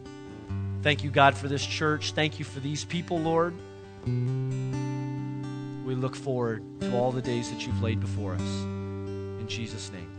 Thank 0.83 1.03
you, 1.03 1.09
God, 1.09 1.35
for 1.35 1.47
this 1.47 1.65
church. 1.65 2.11
Thank 2.11 2.37
you 2.37 2.45
for 2.45 2.59
these 2.59 2.85
people, 2.85 3.17
Lord. 3.17 3.55
We 4.05 5.95
look 5.95 6.15
forward 6.15 6.63
to 6.81 6.95
all 6.95 7.11
the 7.11 7.21
days 7.21 7.51
that 7.51 7.65
you've 7.65 7.81
laid 7.81 7.99
before 7.99 8.33
us. 8.33 8.41
In 8.41 9.45
Jesus' 9.47 9.91
name. 9.91 10.10